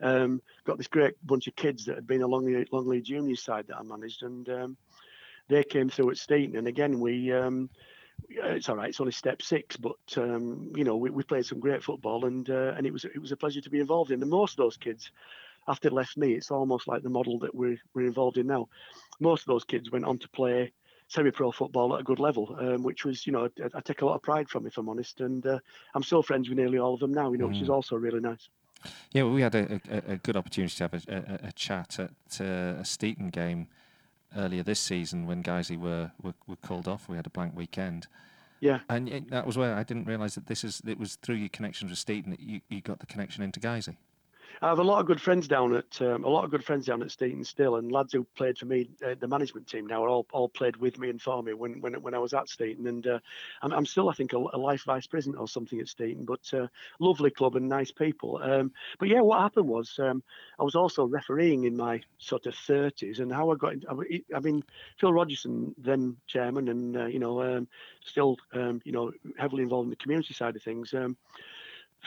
Um, 0.00 0.40
got 0.64 0.78
this 0.78 0.86
great 0.86 1.14
bunch 1.26 1.46
of 1.48 1.56
kids 1.56 1.84
that 1.86 1.96
had 1.96 2.06
been 2.06 2.22
along 2.22 2.46
the 2.46 2.66
Longley 2.70 3.00
Junior 3.00 3.36
side 3.36 3.66
that 3.68 3.78
I 3.78 3.82
managed, 3.82 4.22
and 4.22 4.48
um, 4.48 4.76
they 5.48 5.64
came 5.64 5.90
through 5.90 6.10
at 6.10 6.16
Steeton. 6.16 6.56
And 6.56 6.68
again, 6.68 7.00
we 7.00 7.32
um, 7.32 7.68
it's 8.28 8.68
all 8.68 8.76
right. 8.76 8.88
It's 8.88 9.00
only 9.00 9.12
step 9.12 9.42
six, 9.42 9.76
but 9.76 9.96
um, 10.16 10.72
you 10.74 10.84
know 10.84 10.96
we, 10.96 11.10
we 11.10 11.22
played 11.22 11.46
some 11.46 11.60
great 11.60 11.82
football, 11.82 12.26
and 12.26 12.48
uh, 12.48 12.74
and 12.76 12.86
it 12.86 12.92
was 12.92 13.04
it 13.04 13.20
was 13.20 13.32
a 13.32 13.36
pleasure 13.36 13.60
to 13.60 13.70
be 13.70 13.80
involved 13.80 14.10
in. 14.10 14.22
And 14.22 14.30
most 14.30 14.52
of 14.52 14.58
those 14.58 14.76
kids, 14.76 15.10
after 15.68 15.90
left 15.90 16.16
me, 16.16 16.34
it's 16.34 16.50
almost 16.50 16.88
like 16.88 17.02
the 17.02 17.10
model 17.10 17.38
that 17.40 17.54
we're 17.54 17.78
we're 17.94 18.06
involved 18.06 18.38
in 18.38 18.46
now. 18.46 18.68
Most 19.20 19.42
of 19.42 19.46
those 19.48 19.64
kids 19.64 19.90
went 19.90 20.04
on 20.04 20.18
to 20.18 20.28
play 20.28 20.72
semi-pro 21.08 21.52
football 21.52 21.94
at 21.94 22.00
a 22.00 22.04
good 22.04 22.18
level, 22.18 22.56
um, 22.58 22.82
which 22.82 23.04
was, 23.04 23.26
you 23.26 23.32
know, 23.32 23.44
I, 23.44 23.68
I, 23.74 23.80
take 23.80 24.02
a 24.02 24.06
lot 24.06 24.16
of 24.16 24.22
pride 24.22 24.48
from, 24.48 24.66
if 24.66 24.76
I'm 24.76 24.88
honest. 24.88 25.20
And 25.20 25.46
uh, 25.46 25.58
I'm 25.94 26.02
still 26.02 26.22
friends 26.22 26.48
with 26.48 26.58
nearly 26.58 26.78
all 26.78 26.94
of 26.94 27.00
them 27.00 27.12
now, 27.12 27.30
you 27.30 27.38
know, 27.38 27.46
mm. 27.46 27.50
which 27.50 27.62
is 27.62 27.68
mm. 27.68 27.74
also 27.74 27.96
really 27.96 28.20
nice. 28.20 28.48
Yeah, 29.12 29.22
well, 29.22 29.32
we 29.32 29.42
had 29.42 29.54
a, 29.54 29.80
a, 29.90 30.12
a, 30.12 30.16
good 30.16 30.36
opportunity 30.36 30.74
to 30.76 30.84
have 30.84 30.94
a, 30.94 31.42
a, 31.44 31.48
a 31.48 31.52
chat 31.52 31.98
at 31.98 32.40
uh, 32.40 32.80
a 32.80 32.84
Steeton 32.84 33.32
game 33.32 33.68
earlier 34.36 34.62
this 34.62 34.80
season 34.80 35.26
when 35.26 35.42
Guysey 35.42 35.78
were, 35.78 36.12
were, 36.22 36.34
were 36.46 36.56
called 36.56 36.86
off. 36.86 37.08
We 37.08 37.16
had 37.16 37.26
a 37.26 37.30
blank 37.30 37.56
weekend. 37.56 38.06
Yeah, 38.60 38.80
and 38.88 39.08
it, 39.08 39.30
that 39.30 39.46
was 39.46 39.58
where 39.58 39.74
I 39.74 39.82
didn't 39.82 40.06
realise 40.06 40.34
that 40.34 40.46
this 40.46 40.64
is 40.64 40.80
it 40.86 40.98
was 40.98 41.16
through 41.16 41.34
your 41.36 41.50
connections 41.50 41.90
with 41.90 41.98
Steeton 41.98 42.30
that 42.30 42.40
you, 42.40 42.60
you 42.68 42.80
got 42.80 43.00
the 43.00 43.06
connection 43.06 43.42
into 43.42 43.60
Guysey. 43.60 43.96
I 44.62 44.68
have 44.68 44.78
a 44.78 44.84
lot 44.84 45.00
of 45.00 45.06
good 45.06 45.20
friends 45.20 45.48
down 45.48 45.74
at 45.74 46.00
um, 46.00 46.24
a 46.24 46.28
lot 46.28 46.44
of 46.44 46.50
good 46.50 46.64
friends 46.64 46.86
down 46.86 47.02
at 47.02 47.08
Steeton 47.08 47.44
still, 47.44 47.76
and 47.76 47.92
lads 47.92 48.12
who 48.12 48.24
played 48.36 48.56
for 48.56 48.64
me, 48.64 48.88
uh, 49.04 49.14
the 49.18 49.28
management 49.28 49.66
team 49.66 49.86
now, 49.86 50.06
all, 50.06 50.26
all 50.32 50.48
played 50.48 50.76
with 50.76 50.98
me 50.98 51.10
and 51.10 51.20
for 51.20 51.42
me 51.42 51.52
when 51.52 51.80
when, 51.82 51.94
when 52.02 52.14
I 52.14 52.18
was 52.18 52.32
at 52.32 52.46
Steeton, 52.46 52.86
and 52.86 53.06
uh, 53.06 53.18
I'm, 53.60 53.72
I'm 53.72 53.86
still 53.86 54.08
I 54.08 54.14
think 54.14 54.32
a, 54.32 54.38
a, 54.38 54.58
life 54.58 54.84
vice 54.84 55.06
president 55.06 55.38
or 55.38 55.46
something 55.46 55.78
at 55.78 55.86
Steeton, 55.86 56.24
but 56.24 56.40
uh, 56.54 56.68
lovely 56.98 57.30
club 57.30 57.56
and 57.56 57.68
nice 57.68 57.90
people. 57.90 58.40
Um, 58.42 58.72
but 58.98 59.08
yeah, 59.08 59.20
what 59.20 59.40
happened 59.40 59.68
was 59.68 59.98
um, 59.98 60.22
I 60.58 60.64
was 60.64 60.74
also 60.74 61.04
refereeing 61.04 61.64
in 61.64 61.76
my 61.76 62.00
sort 62.18 62.46
of 62.46 62.54
30s, 62.54 63.20
and 63.20 63.30
how 63.30 63.50
I 63.50 63.56
got 63.56 63.74
into, 63.74 63.88
I 64.34 64.40
mean 64.40 64.64
Phil 64.98 65.12
Rogerson, 65.12 65.74
then 65.76 66.16
chairman, 66.26 66.68
and 66.68 66.96
uh, 66.96 67.06
you 67.06 67.18
know 67.18 67.42
um, 67.42 67.68
still 68.04 68.38
um, 68.54 68.80
you 68.84 68.92
know 68.92 69.12
heavily 69.38 69.64
involved 69.64 69.86
in 69.86 69.90
the 69.90 69.96
community 69.96 70.32
side 70.32 70.56
of 70.56 70.62
things. 70.62 70.94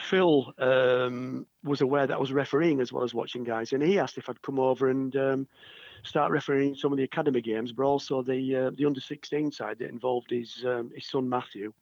Um, 0.00 0.06
Phil 0.06 0.54
um, 0.58 1.46
was 1.64 1.80
aware 1.80 2.06
that 2.06 2.14
I 2.14 2.20
was 2.20 2.32
refereeing 2.32 2.80
as 2.80 2.92
well 2.92 3.04
as 3.04 3.14
watching 3.14 3.44
guys, 3.44 3.72
and 3.72 3.82
he 3.82 3.98
asked 3.98 4.18
if 4.18 4.28
I'd 4.28 4.42
come 4.42 4.58
over 4.58 4.88
and 4.88 5.14
um, 5.16 5.48
start 6.02 6.32
refereeing 6.32 6.74
some 6.74 6.92
of 6.92 6.98
the 6.98 7.04
academy 7.04 7.40
games, 7.40 7.72
but 7.72 7.84
also 7.84 8.22
the 8.22 8.56
uh, 8.56 8.70
the 8.74 8.86
under 8.86 9.00
16 9.00 9.52
side 9.52 9.78
that 9.78 9.90
involved 9.90 10.30
his 10.30 10.64
um, 10.66 10.90
his 10.94 11.06
son 11.06 11.28
Matthew. 11.28 11.72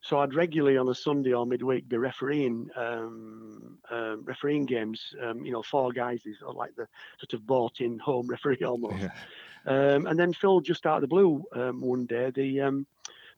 So 0.00 0.20
I'd 0.20 0.34
regularly 0.34 0.76
on 0.76 0.88
a 0.88 0.94
Sunday 0.94 1.32
or 1.32 1.44
midweek 1.44 1.88
be 1.88 1.96
refereeing 1.96 2.70
um, 2.76 3.78
um, 3.90 4.22
refereeing 4.24 4.64
games. 4.64 5.14
Um, 5.20 5.44
you 5.44 5.50
know, 5.50 5.62
four 5.62 5.90
guys 5.90 6.24
is 6.24 6.36
like 6.40 6.76
the 6.76 6.86
sort 7.18 7.32
of 7.34 7.46
bought 7.46 7.80
in 7.80 7.98
home 7.98 8.28
referee 8.28 8.58
almost. 8.64 8.96
Yeah. 9.00 9.94
and 10.06 10.18
then 10.18 10.32
Phil 10.32 10.60
just 10.60 10.86
out 10.86 10.96
of 10.96 11.00
the 11.02 11.08
blue 11.08 11.44
one 11.52 12.06
day 12.06 12.30
the 12.30 12.84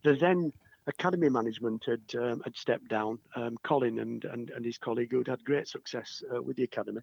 the 0.02 0.14
then 0.14 0.52
academy 0.90 1.28
management 1.28 1.84
had 1.86 2.20
um, 2.20 2.40
had 2.44 2.56
stepped 2.56 2.88
down. 2.88 3.18
Um, 3.34 3.56
Colin 3.62 3.98
and, 3.98 4.24
and 4.26 4.50
and 4.50 4.64
his 4.64 4.78
colleague 4.78 5.12
who'd 5.12 5.28
had 5.28 5.44
great 5.44 5.66
success 5.66 6.22
uh, 6.34 6.42
with 6.42 6.56
the 6.56 6.64
academy, 6.64 7.00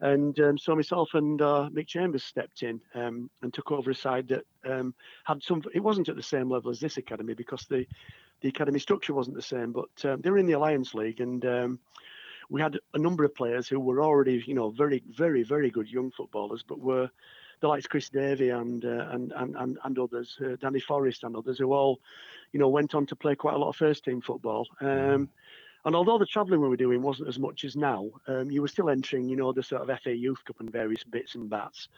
and 0.00 0.38
um, 0.40 0.58
so 0.58 0.74
myself 0.74 1.10
and 1.14 1.40
uh, 1.40 1.68
Mick 1.72 1.86
Chambers 1.86 2.24
stepped 2.24 2.62
in 2.62 2.80
um, 2.94 3.30
and 3.42 3.54
took 3.54 3.70
over 3.70 3.90
a 3.90 3.94
side 3.94 4.28
that 4.28 4.44
um, 4.64 4.94
had 5.24 5.42
some. 5.42 5.62
It 5.72 5.80
wasn't 5.80 6.08
at 6.08 6.16
the 6.16 6.22
same 6.22 6.50
level 6.50 6.70
as 6.70 6.80
this 6.80 6.96
academy 6.96 7.34
because 7.34 7.66
the 7.66 7.86
the 8.40 8.48
academy 8.48 8.80
structure 8.80 9.14
wasn't 9.14 9.36
the 9.36 9.42
same, 9.42 9.72
but 9.72 9.90
um, 10.04 10.20
they 10.20 10.30
were 10.30 10.38
in 10.38 10.46
the 10.46 10.58
Alliance 10.58 10.94
League 10.94 11.20
and. 11.20 11.78
we 12.50 12.62
had 12.62 12.78
a 12.94 12.98
number 12.98 13.24
of 13.24 13.34
players 13.34 13.68
who 13.68 13.78
were 13.78 14.00
already, 14.02 14.42
you 14.46 14.54
know, 14.54 14.70
very, 14.70 15.02
very, 15.22 15.42
very 15.42 15.70
good 15.70 15.86
young 15.86 16.10
footballers, 16.10 16.64
but 16.66 16.80
were 16.80 17.10
the 17.60 17.68
likes 17.68 17.86
of 17.86 17.90
Chris 17.90 18.08
Davey 18.08 18.50
and, 18.50 18.84
uh, 18.84 19.08
and, 19.10 19.32
and 19.32 19.56
and 19.56 19.78
and 19.84 19.98
others, 19.98 20.38
uh, 20.44 20.56
Danny 20.60 20.80
Forrest 20.80 21.24
and 21.24 21.36
others, 21.36 21.58
who 21.58 21.72
all, 21.72 22.00
you 22.52 22.60
know, 22.60 22.68
went 22.68 22.94
on 22.94 23.06
to 23.06 23.16
play 23.16 23.34
quite 23.34 23.54
a 23.54 23.58
lot 23.58 23.68
of 23.68 23.76
first 23.76 24.04
team 24.04 24.20
football. 24.20 24.66
Um, 24.80 25.28
and 25.84 25.94
although 25.94 26.18
the 26.18 26.26
travelling 26.26 26.60
we 26.60 26.68
were 26.68 26.76
doing 26.76 27.02
wasn't 27.02 27.28
as 27.28 27.38
much 27.38 27.64
as 27.64 27.76
now, 27.76 28.10
um, 28.26 28.50
you 28.50 28.60
were 28.60 28.68
still 28.68 28.90
entering, 28.90 29.28
you 29.28 29.36
know, 29.36 29.52
the 29.52 29.62
sort 29.62 29.88
of 29.88 30.00
FA 30.00 30.14
Youth 30.14 30.44
Cup 30.44 30.60
and 30.60 30.70
various 30.70 31.04
bits 31.04 31.34
and 31.34 31.48
bats. 31.48 31.88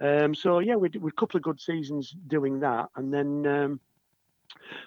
Um, 0.00 0.34
so 0.34 0.58
yeah, 0.58 0.76
we 0.76 0.88
did 0.88 1.04
a 1.04 1.10
couple 1.12 1.38
of 1.38 1.42
good 1.42 1.60
seasons 1.60 2.14
doing 2.28 2.60
that, 2.60 2.90
and 2.96 3.12
then 3.12 3.46
um, 3.46 3.80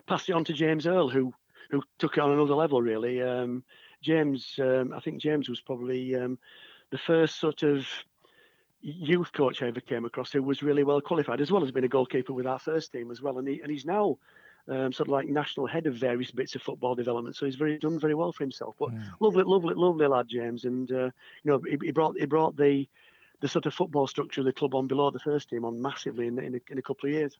passed 0.07 0.29
it 0.29 0.33
on 0.33 0.45
to 0.45 0.53
James 0.53 0.87
Earl, 0.87 1.09
who 1.09 1.33
who 1.71 1.81
took 1.97 2.17
it 2.17 2.21
on 2.21 2.31
another 2.31 2.55
level 2.55 2.81
really. 2.81 3.21
Um, 3.21 3.63
James, 4.01 4.59
um, 4.61 4.93
I 4.93 4.99
think 4.99 5.19
James 5.19 5.49
was 5.49 5.61
probably 5.61 6.15
um, 6.15 6.37
the 6.91 6.97
first 6.97 7.39
sort 7.39 7.63
of 7.63 7.87
youth 8.81 9.33
coach 9.33 9.61
I 9.61 9.67
ever 9.67 9.79
came 9.79 10.05
across 10.05 10.31
who 10.31 10.43
was 10.43 10.63
really 10.63 10.83
well 10.83 11.01
qualified, 11.01 11.41
as 11.41 11.51
well 11.51 11.63
as 11.63 11.71
being 11.71 11.85
a 11.85 11.89
goalkeeper 11.89 12.33
with 12.33 12.47
our 12.47 12.59
first 12.59 12.91
team 12.91 13.11
as 13.11 13.21
well. 13.21 13.39
And 13.39 13.47
he 13.47 13.61
and 13.61 13.71
he's 13.71 13.85
now 13.85 14.17
um, 14.67 14.93
sort 14.93 15.07
of 15.07 15.13
like 15.13 15.27
national 15.27 15.67
head 15.67 15.87
of 15.87 15.95
various 15.95 16.31
bits 16.31 16.55
of 16.55 16.61
football 16.61 16.95
development. 16.95 17.35
So 17.35 17.45
he's 17.45 17.55
very 17.55 17.77
done 17.77 17.99
very 17.99 18.15
well 18.15 18.31
for 18.31 18.43
himself. 18.43 18.75
But 18.79 18.93
yeah. 18.93 18.99
lovely, 19.19 19.43
lovely, 19.43 19.75
lovely 19.75 20.07
lad, 20.07 20.27
James. 20.27 20.65
And 20.65 20.91
uh, 20.91 21.09
you 21.43 21.51
know, 21.51 21.61
he, 21.67 21.77
he, 21.81 21.91
brought 21.91 22.17
he 22.17 22.25
brought 22.25 22.55
the 22.55 22.87
the 23.41 23.47
sort 23.47 23.65
of 23.65 23.73
football 23.73 24.07
structure 24.07 24.41
of 24.41 24.45
the 24.45 24.53
club 24.53 24.75
on 24.75 24.87
below 24.87 25.11
the 25.11 25.19
first 25.19 25.49
team 25.49 25.65
on 25.65 25.81
massively 25.81 26.27
in 26.27 26.39
in 26.39 26.55
a, 26.55 26.59
in 26.71 26.77
a 26.77 26.81
couple 26.81 27.07
of 27.07 27.13
years. 27.13 27.37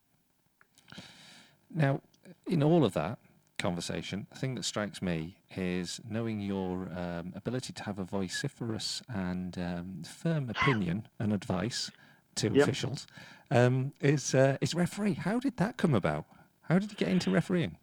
Now, 1.74 2.00
in 2.46 2.62
all 2.62 2.84
of 2.84 2.92
that, 2.94 3.18
conversation, 3.58 4.26
the 4.30 4.38
thing 4.38 4.54
that 4.54 4.64
strikes 4.64 5.02
me 5.02 5.36
is 5.56 6.00
knowing 6.08 6.40
your 6.40 6.88
um, 6.96 7.32
ability 7.34 7.72
to 7.72 7.82
have 7.84 7.98
a 7.98 8.04
vociferous 8.04 9.02
and 9.08 9.58
um, 9.58 10.02
firm 10.04 10.50
opinion 10.50 11.08
and 11.18 11.32
advice 11.32 11.90
to 12.36 12.48
yep. 12.48 12.62
officials. 12.62 13.06
Um, 13.50 13.92
is 14.00 14.34
uh, 14.34 14.56
is 14.60 14.74
referee? 14.74 15.14
How 15.14 15.38
did 15.38 15.56
that 15.56 15.76
come 15.76 15.94
about? 15.94 16.26
How 16.62 16.78
did 16.78 16.90
you 16.90 16.96
get 16.96 17.08
into 17.08 17.30
refereeing? 17.30 17.76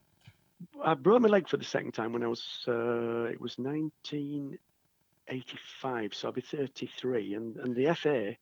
I 0.83 0.93
broke 0.93 1.21
my 1.21 1.29
leg 1.29 1.47
for 1.47 1.57
the 1.57 1.63
second 1.63 1.93
time 1.93 2.13
when 2.13 2.23
I 2.23 2.27
was 2.27 2.65
uh, 2.67 3.25
it 3.25 3.41
was 3.41 3.57
1985, 3.57 6.13
so 6.13 6.27
I'll 6.27 6.33
be 6.33 6.41
33, 6.41 7.33
and 7.35 7.57
and 7.57 7.75
the 7.75 7.93
FA 7.95 8.35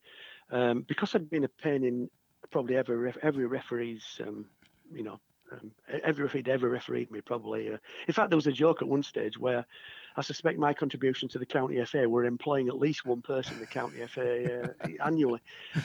um, 0.50 0.82
because 0.82 1.14
I'd 1.14 1.30
been 1.30 1.44
a 1.44 1.48
pain 1.48 1.84
in 1.84 2.10
probably 2.50 2.76
every 2.76 3.14
every 3.22 3.46
referee's 3.46 4.20
um, 4.26 4.44
you 4.92 5.02
know 5.02 5.18
um, 5.52 5.70
every 6.02 6.24
referee 6.24 6.44
ever 6.46 6.68
refereed 6.68 7.10
me, 7.10 7.20
probably. 7.20 7.72
Uh, 7.72 7.78
in 8.06 8.14
fact, 8.14 8.30
there 8.30 8.36
was 8.36 8.46
a 8.46 8.52
joke 8.52 8.82
at 8.82 8.88
one 8.88 9.02
stage 9.02 9.38
where 9.38 9.64
I 10.16 10.22
suspect 10.22 10.58
my 10.58 10.74
contribution 10.74 11.28
to 11.30 11.38
the 11.38 11.46
county 11.46 11.82
FA 11.84 12.08
were 12.08 12.24
employing 12.24 12.68
at 12.68 12.78
least 12.78 13.04
one 13.04 13.22
person 13.22 13.54
in 13.54 13.60
the 13.60 13.66
county 13.66 14.04
FA 14.06 14.64
uh, 14.64 14.88
annually. 15.04 15.40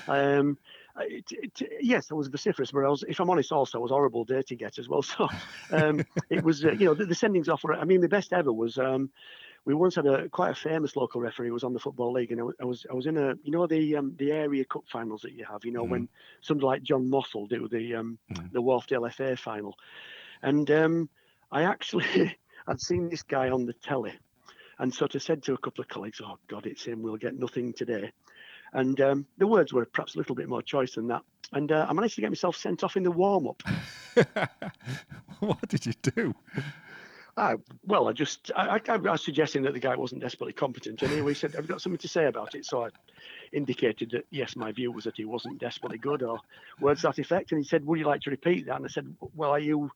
Um, 0.08 0.58
it, 1.00 1.26
it, 1.32 1.80
yes, 1.82 2.12
I 2.12 2.16
was 2.16 2.28
vociferous, 2.28 2.72
but 2.72 2.84
I 2.84 2.90
was, 2.90 3.04
if 3.08 3.20
I'm 3.20 3.30
honest, 3.30 3.52
also 3.52 3.78
I 3.78 3.82
was 3.82 3.92
horrible 3.92 4.26
dirty 4.26 4.56
get 4.56 4.80
as 4.80 4.90
well. 4.90 5.04
So 5.18 5.30
um, 5.72 6.04
it 6.30 6.44
was, 6.44 6.66
uh, 6.66 6.72
you 6.72 6.86
know, 6.86 6.94
the, 6.94 7.06
the, 7.06 7.16
sendings 7.16 7.50
off. 7.50 7.64
Were, 7.64 7.74
I 7.74 7.86
mean, 7.86 8.02
the 8.02 8.10
best 8.10 8.34
ever 8.34 8.52
was 8.52 8.78
um, 8.78 9.10
we 9.68 9.74
once 9.74 9.96
had 9.96 10.06
a 10.06 10.30
quite 10.30 10.52
a 10.52 10.56
famous 10.56 10.96
local 10.96 11.20
referee 11.20 11.50
who 11.50 11.54
was 11.54 11.66
on 11.66 11.74
the 11.74 11.80
football 11.80 12.14
league, 12.14 12.32
and 12.32 12.40
I 12.62 12.64
was 12.64 12.86
I 12.90 12.94
was 12.94 13.06
in 13.06 13.18
a 13.18 13.36
you 13.44 13.52
know 13.52 13.68
the 13.68 13.98
um, 13.98 14.16
the 14.18 14.32
area 14.32 14.64
cup 14.64 14.86
finals 14.90 15.24
that 15.24 15.34
you 15.34 15.44
have, 15.44 15.66
you 15.66 15.74
know 15.74 15.84
mm. 15.84 15.90
when 15.90 16.10
somebody 16.40 16.66
like 16.68 16.84
John 16.84 17.10
Mossel 17.10 17.48
do 17.48 17.68
the 17.68 17.96
um, 17.96 18.18
mm. 18.32 18.54
the 18.54 18.62
Wharfedale 18.62 19.12
FA 19.14 19.36
final, 19.36 19.76
and 20.42 20.72
um, 20.72 21.10
I 21.52 21.64
actually 21.64 22.34
I'd 22.68 22.80
seen 22.80 23.10
this 23.10 23.24
guy 23.24 23.50
on 23.50 23.66
the 23.66 23.74
telly, 23.74 24.14
and 24.80 24.94
sort 24.94 25.16
of 25.16 25.22
said 25.22 25.44
to 25.44 25.54
a 25.54 25.58
couple 25.58 25.82
of 25.82 25.90
colleagues, 25.90 26.22
"Oh 26.24 26.40
God, 26.48 26.66
it's 26.66 26.86
him. 26.86 27.02
We'll 27.02 27.18
get 27.18 27.38
nothing 27.38 27.74
today." 27.74 28.14
And 28.72 29.02
um, 29.02 29.26
the 29.38 29.48
words 29.48 29.74
were 29.74 29.84
perhaps 29.84 30.16
a 30.16 30.18
little 30.18 30.36
bit 30.36 30.48
more 30.48 30.62
choice 30.62 30.96
than 30.96 31.08
that. 31.10 31.24
And 31.52 31.74
uh, 31.74 31.88
I 31.90 31.94
managed 31.94 32.16
to 32.16 32.22
get 32.22 32.32
myself 32.32 32.56
sent 32.56 32.86
off 32.86 32.96
in 32.96 33.04
the 33.04 33.12
warm 33.12 33.48
up. 33.48 33.64
what 35.40 35.68
did 35.68 35.86
you 35.86 35.94
do? 36.02 36.34
Well, 37.86 38.08
I 38.08 38.14
just 38.14 38.52
I, 38.56 38.78
I, 38.78 38.82
I, 38.90 38.98
was 38.98 39.24
suggesting 39.24 39.62
that 39.64 39.74
the 39.74 39.80
guy 39.80 39.96
wasn't 39.96 40.22
desperately 40.22 40.54
competent, 40.54 41.04
and 41.04 41.28
he 41.28 41.34
said, 41.36 41.56
"I've 41.56 41.68
got 41.68 41.82
something 41.82 42.00
to 42.00 42.08
say 42.08 42.26
about 42.26 42.56
it?" 42.56 42.66
So 42.66 42.86
I 42.86 42.90
indicated 43.54 44.12
that 44.12 44.26
yes, 44.32 44.56
my 44.56 44.72
view 44.72 44.92
was 44.92 45.04
that 45.04 45.18
he 45.18 45.26
wasn't 45.26 45.60
desperately 45.60 46.00
good, 46.00 46.24
or 46.24 46.40
words 46.82 47.02
to 47.02 47.08
that 47.08 47.20
effect. 47.20 47.52
And 47.52 47.62
he 47.62 47.68
said, 47.68 47.86
"Would 47.86 48.00
you 48.00 48.06
like 48.06 48.22
to 48.22 48.32
repeat 48.32 48.66
that?" 48.66 48.78
And 48.78 48.86
I 48.86 48.90
said, 48.90 49.16
"Well, 49.36 49.52
are 49.52 49.60
you 49.60 49.92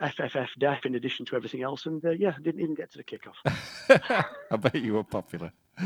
FFF 0.00 0.48
deaf 0.58 0.84
in 0.84 0.96
addition 0.96 1.26
to 1.26 1.36
everything 1.36 1.62
else?" 1.62 1.86
And 1.86 2.04
uh, 2.04 2.10
yeah, 2.10 2.34
didn't 2.42 2.60
even 2.60 2.74
get 2.74 2.90
to 2.92 2.98
the 2.98 3.04
kickoff. 3.04 4.26
I 4.50 4.56
bet 4.56 4.74
you 4.74 4.94
were 4.94 5.04
popular. 5.04 5.52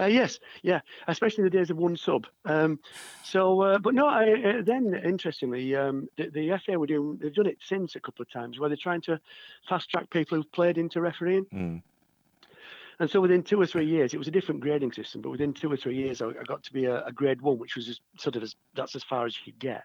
Uh, 0.00 0.06
yes, 0.06 0.40
yeah, 0.62 0.80
especially 1.06 1.44
the 1.44 1.50
days 1.50 1.70
of 1.70 1.76
one 1.76 1.96
sub. 1.96 2.26
Um, 2.44 2.80
so, 3.22 3.60
uh, 3.60 3.78
but 3.78 3.94
no, 3.94 4.06
I, 4.08 4.32
uh, 4.32 4.62
then 4.62 5.00
interestingly, 5.04 5.76
um, 5.76 6.08
the, 6.16 6.30
the, 6.30 6.60
FA 6.64 6.76
were 6.76 6.86
doing, 6.86 7.16
they've 7.22 7.32
done 7.32 7.46
it 7.46 7.58
since 7.64 7.94
a 7.94 8.00
couple 8.00 8.22
of 8.22 8.30
times 8.30 8.58
where 8.58 8.68
they're 8.68 8.76
trying 8.76 9.02
to 9.02 9.20
fast 9.68 9.88
track 9.90 10.10
people 10.10 10.36
who've 10.36 10.50
played 10.50 10.78
into 10.78 11.00
refereeing. 11.00 11.44
Mm. 11.46 11.82
And 12.98 13.10
so 13.10 13.20
within 13.20 13.42
two 13.42 13.60
or 13.60 13.66
three 13.66 13.86
years, 13.86 14.14
it 14.14 14.18
was 14.18 14.28
a 14.28 14.32
different 14.32 14.60
grading 14.60 14.92
system, 14.92 15.20
but 15.20 15.30
within 15.30 15.52
two 15.52 15.70
or 15.70 15.76
three 15.76 15.96
years, 15.96 16.20
I, 16.20 16.28
I 16.28 16.44
got 16.46 16.64
to 16.64 16.72
be 16.72 16.86
a, 16.86 17.04
a, 17.04 17.12
grade 17.12 17.40
one, 17.40 17.58
which 17.58 17.76
was 17.76 18.00
sort 18.18 18.34
of 18.34 18.42
as, 18.42 18.56
that's 18.74 18.96
as 18.96 19.04
far 19.04 19.26
as 19.26 19.36
you 19.36 19.52
could 19.52 19.60
get 19.60 19.84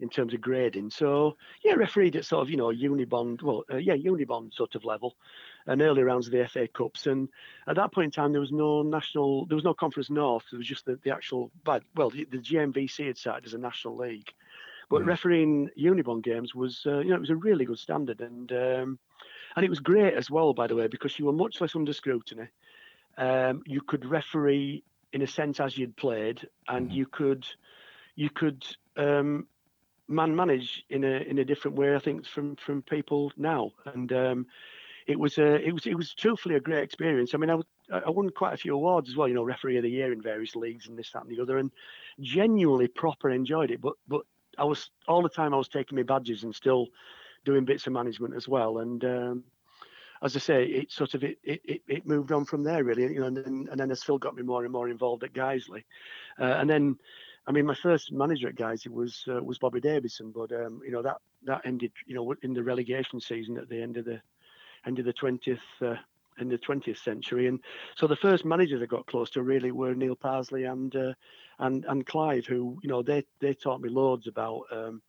in 0.00 0.08
terms 0.08 0.34
of 0.34 0.40
grading. 0.40 0.90
So 0.90 1.36
yeah, 1.64 1.74
refereed 1.74 2.16
at 2.16 2.24
sort 2.24 2.42
of 2.42 2.50
you 2.50 2.56
know 2.56 2.68
unibond, 2.68 3.42
well 3.42 3.64
uh, 3.72 3.76
yeah 3.76 3.94
unibond 3.94 4.54
sort 4.54 4.74
of 4.74 4.84
level, 4.84 5.16
and 5.66 5.82
early 5.82 6.02
rounds 6.02 6.26
of 6.26 6.32
the 6.32 6.46
FA 6.46 6.68
Cups. 6.68 7.06
And 7.06 7.28
at 7.66 7.76
that 7.76 7.92
point 7.92 8.06
in 8.06 8.10
time, 8.10 8.32
there 8.32 8.40
was 8.40 8.52
no 8.52 8.82
national, 8.82 9.46
there 9.46 9.56
was 9.56 9.64
no 9.64 9.74
Conference 9.74 10.10
North. 10.10 10.44
There 10.50 10.58
was 10.58 10.66
just 10.66 10.84
the, 10.84 10.98
the 11.02 11.10
actual, 11.10 11.50
well, 11.66 12.10
the, 12.10 12.24
the 12.24 12.38
GMVC 12.38 13.06
had 13.06 13.18
started 13.18 13.46
as 13.46 13.54
a 13.54 13.58
national 13.58 13.96
league. 13.96 14.32
But 14.88 15.02
mm. 15.02 15.06
refereeing 15.06 15.70
Unibond 15.78 16.22
games 16.22 16.54
was, 16.54 16.82
uh, 16.86 17.00
you 17.00 17.10
know, 17.10 17.16
it 17.16 17.20
was 17.20 17.30
a 17.30 17.36
really 17.36 17.64
good 17.64 17.78
standard, 17.78 18.20
and 18.20 18.52
um, 18.52 18.98
and 19.56 19.64
it 19.64 19.70
was 19.70 19.80
great 19.80 20.14
as 20.14 20.30
well, 20.30 20.54
by 20.54 20.66
the 20.66 20.76
way, 20.76 20.86
because 20.86 21.18
you 21.18 21.24
were 21.24 21.32
much 21.32 21.60
less 21.60 21.74
under 21.74 21.92
scrutiny. 21.92 22.46
Um, 23.18 23.62
you 23.66 23.80
could 23.80 24.04
referee 24.04 24.84
in 25.12 25.22
a 25.22 25.26
sense 25.26 25.58
as 25.58 25.76
you'd 25.76 25.96
played, 25.96 26.46
and 26.68 26.90
mm. 26.90 26.94
you 26.94 27.06
could 27.06 27.46
you 28.14 28.30
could 28.30 28.64
um, 28.96 29.48
man 30.08 30.34
manage 30.34 30.84
in 30.88 31.04
a 31.04 31.18
in 31.28 31.38
a 31.38 31.44
different 31.44 31.76
way. 31.76 31.94
I 31.94 31.98
think 31.98 32.26
from 32.26 32.56
from 32.56 32.82
people 32.82 33.32
now, 33.36 33.72
and 33.86 34.12
um, 34.12 34.46
it 35.06 35.18
was 35.18 35.38
a 35.38 35.56
it 35.66 35.72
was 35.72 35.86
it 35.86 35.96
was 35.96 36.14
truthfully 36.14 36.56
a 36.56 36.60
great 36.60 36.82
experience. 36.82 37.34
I 37.34 37.38
mean, 37.38 37.50
I 37.50 37.60
I 37.90 38.10
won 38.10 38.30
quite 38.30 38.54
a 38.54 38.56
few 38.56 38.74
awards 38.74 39.08
as 39.08 39.16
well. 39.16 39.28
You 39.28 39.34
know, 39.34 39.44
referee 39.44 39.76
of 39.76 39.82
the 39.82 39.90
year 39.90 40.12
in 40.12 40.22
various 40.22 40.56
leagues 40.56 40.88
and 40.88 40.98
this 40.98 41.10
that 41.12 41.24
and 41.24 41.30
the 41.30 41.42
other, 41.42 41.58
and 41.58 41.70
genuinely 42.20 42.88
proper 42.88 43.30
enjoyed 43.30 43.70
it. 43.70 43.80
But 43.80 43.94
but 44.08 44.22
I 44.58 44.64
was 44.64 44.90
all 45.06 45.22
the 45.22 45.28
time 45.28 45.54
I 45.54 45.58
was 45.58 45.68
taking 45.68 45.96
my 45.96 46.02
badges 46.02 46.44
and 46.44 46.54
still 46.54 46.88
doing 47.44 47.64
bits 47.64 47.86
of 47.86 47.92
management 47.92 48.34
as 48.34 48.48
well. 48.48 48.78
And 48.78 49.04
um, 49.04 49.44
as 50.22 50.34
I 50.34 50.40
say, 50.40 50.64
it 50.64 50.90
sort 50.90 51.14
of 51.14 51.22
it, 51.24 51.38
it 51.44 51.82
it 51.86 52.06
moved 52.06 52.32
on 52.32 52.44
from 52.44 52.64
there 52.64 52.82
really. 52.84 53.02
You 53.02 53.20
know, 53.20 53.26
and 53.26 53.36
then 53.36 53.68
and 53.70 53.78
then 53.78 53.90
as 53.90 54.00
still 54.00 54.18
got 54.18 54.34
me 54.34 54.42
more 54.42 54.64
and 54.64 54.72
more 54.72 54.88
involved 54.88 55.24
at 55.24 55.32
Guiseley, 55.32 55.84
uh, 56.40 56.44
and 56.44 56.68
then. 56.68 56.98
I 57.46 57.52
mean, 57.52 57.66
my 57.66 57.74
first 57.74 58.12
manager 58.12 58.48
at 58.48 58.56
Guiseley 58.56 58.90
was 58.90 59.24
uh, 59.28 59.42
was 59.42 59.58
Bobby 59.58 59.80
Davison, 59.80 60.32
but 60.32 60.52
um, 60.52 60.80
you 60.84 60.90
know 60.90 61.02
that 61.02 61.18
that 61.44 61.62
ended, 61.64 61.92
you 62.06 62.14
know, 62.14 62.34
in 62.42 62.54
the 62.54 62.62
relegation 62.62 63.20
season 63.20 63.56
at 63.56 63.68
the 63.68 63.80
end 63.80 63.96
of 63.96 64.04
the 64.04 64.20
end 64.86 64.98
of 64.98 65.04
the 65.04 65.12
20th 65.12 65.58
uh, 65.80 65.96
in 66.38 66.48
the 66.48 66.58
20th 66.58 66.98
century. 66.98 67.46
And 67.46 67.60
so 67.94 68.06
the 68.06 68.16
first 68.16 68.44
managers 68.44 68.82
I 68.82 68.86
got 68.86 69.06
close 69.06 69.30
to 69.30 69.42
really 69.42 69.70
were 69.70 69.94
Neil 69.94 70.16
Parsley 70.16 70.64
and 70.64 70.94
uh, 70.94 71.12
and 71.58 71.84
and 71.86 72.06
Clive, 72.06 72.46
who 72.46 72.78
you 72.82 72.88
know 72.88 73.02
they 73.02 73.24
they 73.40 73.54
taught 73.54 73.80
me 73.80 73.88
loads 73.88 74.26
about 74.26 74.64
um, 74.72 75.00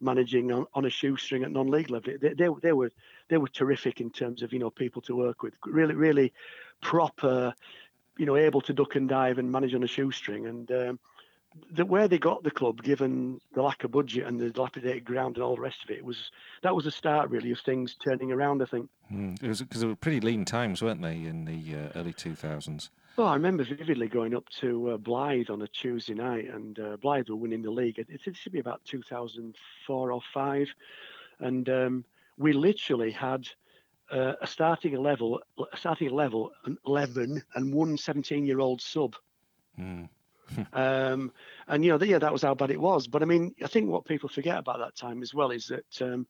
managing 0.00 0.52
on, 0.52 0.66
on 0.74 0.84
a 0.84 0.90
shoestring 0.90 1.44
at 1.44 1.52
non-league 1.52 1.90
level. 1.90 2.14
They, 2.20 2.34
they 2.34 2.48
they 2.60 2.72
were 2.72 2.90
they 3.28 3.38
were 3.38 3.48
terrific 3.48 4.00
in 4.00 4.10
terms 4.10 4.42
of 4.42 4.52
you 4.52 4.58
know 4.58 4.70
people 4.70 5.02
to 5.02 5.16
work 5.16 5.42
with. 5.42 5.54
Really 5.64 5.94
really 5.94 6.32
proper, 6.80 7.54
you 8.18 8.26
know, 8.26 8.36
able 8.36 8.60
to 8.62 8.72
duck 8.72 8.96
and 8.96 9.08
dive 9.08 9.38
and 9.38 9.50
manage 9.50 9.74
on 9.74 9.84
a 9.84 9.88
shoestring. 9.88 10.46
And 10.46 10.70
um, 10.72 11.00
the, 11.70 11.84
where 11.84 12.08
they 12.08 12.18
got 12.18 12.42
the 12.42 12.50
club, 12.50 12.82
given 12.82 13.40
the 13.54 13.62
lack 13.62 13.84
of 13.84 13.92
budget 13.92 14.26
and 14.26 14.40
the 14.40 14.50
dilapidated 14.50 15.04
ground 15.04 15.36
and 15.36 15.44
all 15.44 15.56
the 15.56 15.62
rest 15.62 15.84
of 15.84 15.90
it, 15.90 16.04
was 16.04 16.30
that 16.62 16.74
was 16.74 16.84
the 16.84 16.90
start 16.90 17.30
really 17.30 17.50
of 17.50 17.60
things 17.60 17.96
turning 18.04 18.32
around. 18.32 18.62
I 18.62 18.66
think 18.66 18.88
mm, 19.12 19.40
it 19.42 19.48
was 19.48 19.60
because 19.60 19.80
they 19.80 19.86
were 19.86 19.96
pretty 19.96 20.20
lean 20.20 20.44
times, 20.44 20.82
weren't 20.82 21.02
they, 21.02 21.24
in 21.24 21.44
the 21.44 21.76
uh, 21.76 21.98
early 21.98 22.12
two 22.12 22.34
thousands? 22.34 22.90
Well, 23.16 23.28
I 23.28 23.34
remember 23.34 23.62
vividly 23.64 24.08
going 24.08 24.34
up 24.34 24.48
to 24.60 24.90
uh, 24.90 24.96
Blyth 24.96 25.48
on 25.48 25.62
a 25.62 25.68
Tuesday 25.68 26.14
night, 26.14 26.48
and 26.52 26.78
uh, 26.78 26.96
Blyth 26.96 27.30
were 27.30 27.36
winning 27.36 27.62
the 27.62 27.70
league. 27.70 27.98
It, 27.98 28.08
it 28.10 28.36
should 28.36 28.52
be 28.52 28.58
about 28.58 28.84
2004 28.86 30.12
or 30.12 30.20
five, 30.32 30.68
and 31.38 31.68
um, 31.68 32.04
we 32.36 32.52
literally 32.52 33.12
had 33.12 33.46
uh, 34.10 34.32
a 34.40 34.46
starting 34.46 35.00
level, 35.00 35.40
a 35.72 35.76
starting 35.76 36.10
level, 36.10 36.50
an 36.64 36.76
11 36.86 37.42
and 37.54 37.72
one 37.72 37.96
17 37.96 38.44
year 38.46 38.60
old 38.60 38.80
sub. 38.80 39.14
Mm. 39.78 40.08
um, 40.72 41.32
and 41.68 41.84
you 41.84 41.90
know, 41.90 42.04
yeah, 42.04 42.18
that 42.18 42.32
was 42.32 42.42
how 42.42 42.54
bad 42.54 42.70
it 42.70 42.80
was. 42.80 43.06
But 43.06 43.22
I 43.22 43.26
mean, 43.26 43.54
I 43.62 43.66
think 43.66 43.88
what 43.88 44.04
people 44.04 44.28
forget 44.28 44.58
about 44.58 44.78
that 44.78 44.96
time 44.96 45.22
as 45.22 45.34
well 45.34 45.50
is 45.50 45.66
that 45.68 46.02
um, 46.02 46.26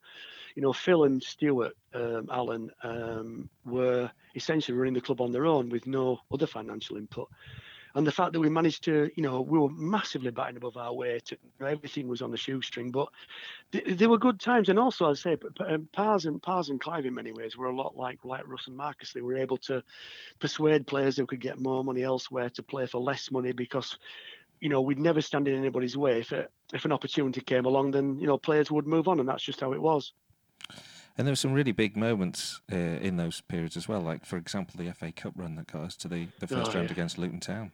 you 0.55 0.63
know 0.63 0.73
Phil 0.73 1.05
and 1.05 1.23
Stuart 1.23 1.75
um, 1.95 2.29
Allen 2.31 2.71
um, 2.83 3.49
were 3.65 4.11
essentially 4.35 4.77
running 4.77 4.95
the 4.95 5.01
club 5.01 5.21
on 5.21 5.33
their 5.33 5.47
own 5.47 5.69
with 5.69 5.87
no 5.87 6.19
other 6.33 6.47
financial 6.47 6.97
input. 6.97 7.29
And 7.97 8.07
the 8.07 8.13
fact 8.13 8.33
that 8.33 8.41
we 8.41 8.49
managed 8.49 8.85
to, 8.85 9.11
you 9.15 9.23
know, 9.23 9.41
we 9.41 9.59
were 9.59 9.69
massively 9.69 10.33
batting 10.33 10.57
above 10.57 10.77
our 10.77 10.93
weight. 10.93 11.33
Everything 11.61 12.09
was 12.09 12.23
on 12.23 12.33
the 12.33 12.37
shoestring, 12.37 12.91
but 12.91 13.09
th- 13.71 13.99
there 13.99 14.09
were 14.09 14.19
good 14.19 14.41
times. 14.41 14.69
And 14.69 14.81
also, 14.81 15.09
I'd 15.09 15.19
say, 15.19 15.37
um, 15.61 15.89
Pars 15.93 16.27
and 16.27 16.43
Pars 16.43 16.71
and 16.71 16.81
Clive 16.81 17.07
in 17.07 17.15
many 17.15 17.31
ways 17.31 17.57
were 17.57 17.67
a 17.67 17.77
lot 17.77 17.97
like 17.97 18.25
like 18.25 18.49
Russ 18.49 18.67
and 18.67 18.77
Marcus. 18.77 19.13
They 19.13 19.21
were 19.21 19.37
able 19.37 19.59
to 19.59 19.83
persuade 20.41 20.89
players 20.89 21.17
who 21.17 21.27
could 21.27 21.41
get 21.41 21.61
more 21.61 21.85
money 21.85 22.03
elsewhere 22.03 22.51
to 22.51 22.63
play 22.65 22.87
for 22.87 23.01
less 23.01 23.31
money 23.31 23.53
because 23.53 23.97
you 24.61 24.71
know, 24.71 24.81
we'd 24.81 24.99
never 24.99 25.21
stand 25.21 25.47
in 25.47 25.55
anybody's 25.55 25.95
way. 25.95 26.21
If, 26.21 26.33
it, 26.33 26.51
if 26.73 26.87
an 26.87 26.93
opportunity 26.93 27.43
came 27.43 27.67
along, 27.67 27.91
then, 27.91 28.19
you 28.19 28.27
know, 28.27 28.39
players 28.39 28.71
would 28.71 28.87
move 28.87 29.09
on, 29.09 29.21
and 29.21 29.29
that's 29.29 29.43
just 29.43 29.61
how 29.61 29.75
it 29.75 29.83
was. 29.83 30.15
And 31.19 31.27
there 31.27 31.33
were 31.33 31.37
some 31.37 31.53
really 31.53 31.73
big 31.73 31.99
moments 31.99 32.61
uh, 32.73 32.77
in 32.77 33.19
those 33.19 33.43
periods 33.43 33.77
as 33.77 33.87
well. 33.87 34.01
Like, 34.01 34.25
for 34.25 34.37
example, 34.37 34.83
the 34.83 34.91
FA 34.93 35.13
Cup 35.13 35.35
run 35.37 35.57
that 35.57 35.71
got 35.71 35.83
us 35.83 35.97
to 35.97 36.09
the, 36.09 36.29
the 36.41 36.47
first 36.47 36.71
oh, 36.71 36.79
round 36.79 36.89
yeah. 36.89 36.93
against 36.93 37.19
Luton 37.19 37.41
Town. 37.41 37.73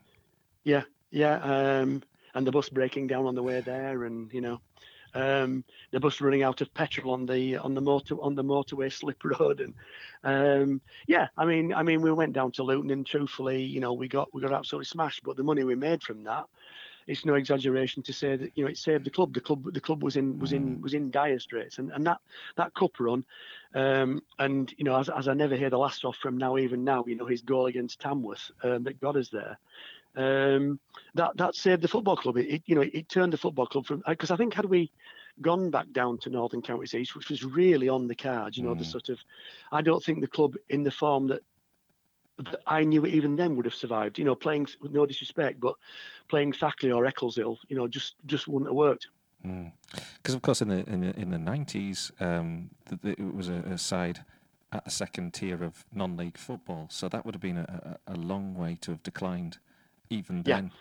Yeah, 0.63 0.83
yeah. 1.09 1.35
Um, 1.37 2.03
and 2.33 2.47
the 2.47 2.51
bus 2.51 2.69
breaking 2.69 3.07
down 3.07 3.25
on 3.25 3.35
the 3.35 3.43
way 3.43 3.61
there, 3.61 4.05
and 4.05 4.31
you 4.33 4.41
know, 4.41 4.61
um, 5.13 5.63
the 5.91 5.99
bus 5.99 6.21
running 6.21 6.43
out 6.43 6.61
of 6.61 6.73
petrol 6.73 7.13
on 7.13 7.25
the 7.25 7.57
on 7.57 7.73
the 7.73 7.81
motor 7.81 8.15
on 8.21 8.35
the 8.35 8.43
motorway 8.43 8.91
slip 8.91 9.23
road, 9.23 9.59
and 9.61 9.73
um, 10.23 10.81
yeah, 11.07 11.27
I 11.37 11.45
mean, 11.45 11.73
I 11.73 11.83
mean, 11.83 12.01
we 12.01 12.11
went 12.11 12.33
down 12.33 12.51
to 12.53 12.63
Luton, 12.63 12.91
and 12.91 13.05
truthfully, 13.05 13.63
you 13.63 13.79
know, 13.79 13.93
we 13.93 14.07
got 14.07 14.33
we 14.33 14.41
got 14.41 14.53
absolutely 14.53 14.85
smashed. 14.85 15.23
But 15.23 15.35
the 15.35 15.43
money 15.43 15.63
we 15.63 15.75
made 15.75 16.03
from 16.03 16.23
that 16.23 16.45
it's 17.07 17.25
no 17.25 17.35
exaggeration 17.35 18.03
to 18.03 18.13
say 18.13 18.35
that 18.35 18.51
you 18.55 18.63
know 18.63 18.69
it 18.69 18.77
saved 18.77 19.05
the 19.05 19.09
club. 19.09 19.33
The 19.33 19.41
club 19.41 19.73
the 19.73 19.81
club 19.81 20.03
was 20.03 20.15
in 20.15 20.39
was 20.39 20.53
in 20.53 20.77
mm. 20.77 20.81
was 20.81 20.93
in 20.93 21.11
dire 21.11 21.39
straits, 21.39 21.77
and, 21.77 21.91
and 21.91 22.05
that 22.05 22.19
that 22.57 22.73
cup 22.73 22.99
run, 22.99 23.25
um, 23.73 24.21
and 24.39 24.73
you 24.77 24.83
know 24.83 24.97
as, 24.97 25.09
as 25.09 25.27
I 25.27 25.33
never 25.33 25.55
hear 25.55 25.69
the 25.69 25.77
last 25.77 26.05
off 26.05 26.17
from 26.17 26.37
now 26.37 26.57
even 26.57 26.83
now, 26.83 27.03
you 27.07 27.15
know 27.15 27.25
his 27.25 27.41
goal 27.41 27.65
against 27.67 27.99
Tamworth 27.99 28.51
um, 28.63 28.83
that 28.83 29.01
got 29.01 29.15
us 29.15 29.29
there. 29.29 29.57
Um, 30.15 30.79
that 31.15 31.37
that 31.37 31.55
saved 31.55 31.81
the 31.81 31.87
football 31.87 32.17
club. 32.17 32.37
It, 32.37 32.47
it 32.47 32.63
you 32.65 32.75
know 32.75 32.81
it, 32.81 32.93
it, 32.93 33.09
turned 33.09 33.31
the 33.31 33.37
football 33.37 33.65
club 33.65 33.85
from 33.85 34.03
because 34.07 34.31
I 34.31 34.35
think 34.35 34.53
had 34.53 34.65
we 34.65 34.91
gone 35.41 35.69
back 35.69 35.91
down 35.93 36.17
to 36.19 36.29
Northern 36.29 36.61
Counties 36.61 36.93
East, 36.93 37.15
which 37.15 37.29
was 37.29 37.45
really 37.45 37.87
on 37.87 38.07
the 38.07 38.15
cards, 38.15 38.57
you 38.57 38.63
know 38.63 38.75
mm. 38.75 38.79
the 38.79 38.85
sort 38.85 39.09
of 39.09 39.19
I 39.71 39.81
don't 39.81 40.03
think 40.03 40.19
the 40.19 40.27
club 40.27 40.55
in 40.69 40.83
the 40.83 40.91
form 40.91 41.27
that 41.27 41.41
that 42.37 42.61
I 42.67 42.83
knew 42.83 43.05
even 43.05 43.35
then 43.35 43.55
would 43.55 43.65
have 43.65 43.75
survived. 43.75 44.17
You 44.17 44.25
know, 44.25 44.35
playing 44.35 44.67
with 44.81 44.91
no 44.91 45.05
disrespect, 45.05 45.59
but 45.59 45.75
playing 46.27 46.53
Thackley 46.53 46.91
or 46.91 47.05
Eccleshill, 47.05 47.57
you 47.67 47.75
know, 47.75 47.87
just 47.87 48.15
just 48.25 48.47
wouldn't 48.47 48.69
have 48.69 48.75
worked. 48.75 49.07
Because 49.41 50.33
mm. 50.33 50.35
of 50.35 50.41
course, 50.41 50.61
in 50.61 50.69
the 50.69 50.89
in 50.89 51.01
the 51.01 51.19
in 51.19 51.31
the 51.31 51.39
nineties, 51.39 52.11
um, 52.19 52.69
it 53.03 53.33
was 53.33 53.49
a, 53.49 53.63
a, 53.65 53.77
side 53.77 54.23
at 54.71 54.85
the 54.85 54.91
second 54.91 55.33
tier 55.33 55.63
of 55.63 55.85
non-league 55.93 56.37
football, 56.37 56.87
so 56.89 57.09
that 57.09 57.25
would 57.25 57.35
have 57.35 57.41
been 57.41 57.57
a, 57.57 57.97
a, 58.07 58.13
a 58.13 58.15
long 58.15 58.55
way 58.55 58.77
to 58.81 58.91
have 58.91 59.03
declined, 59.03 59.57
even 60.11 60.43
then. 60.43 60.65
Yeah. 60.65 60.77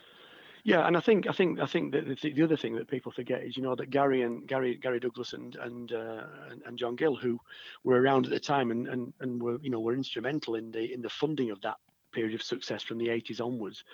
Yeah, 0.62 0.86
and 0.86 0.94
I 0.94 1.00
think 1.00 1.26
I 1.26 1.32
think 1.32 1.58
I 1.58 1.64
think 1.64 1.92
that 1.92 2.20
the, 2.20 2.32
the, 2.32 2.42
other 2.42 2.56
thing 2.56 2.74
that 2.76 2.86
people 2.86 3.10
forget 3.12 3.42
is 3.42 3.56
you 3.56 3.62
know 3.62 3.74
that 3.76 3.88
Gary 3.88 4.20
and 4.20 4.46
Gary 4.46 4.76
Gary 4.76 5.00
Douglas 5.00 5.32
and 5.32 5.56
and, 5.56 5.90
uh, 5.90 6.24
and, 6.50 6.62
and 6.66 6.78
John 6.78 6.96
Gill 6.96 7.16
who 7.16 7.40
were 7.82 7.98
around 7.98 8.26
at 8.26 8.30
the 8.30 8.40
time 8.40 8.70
and, 8.70 8.86
and 8.86 9.12
and 9.20 9.42
were 9.42 9.58
you 9.62 9.70
know 9.70 9.80
were 9.80 9.94
instrumental 9.94 10.56
in 10.56 10.70
the 10.70 10.92
in 10.92 11.00
the 11.00 11.08
funding 11.08 11.50
of 11.50 11.62
that 11.62 11.78
period 12.12 12.34
of 12.34 12.42
success 12.42 12.82
from 12.82 12.98
the 12.98 13.08
80s 13.08 13.40
onwards. 13.40 13.84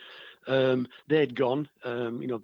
Um, 0.46 0.88
they'd 1.08 1.34
gone, 1.34 1.68
um, 1.84 2.22
you 2.22 2.28
know, 2.28 2.42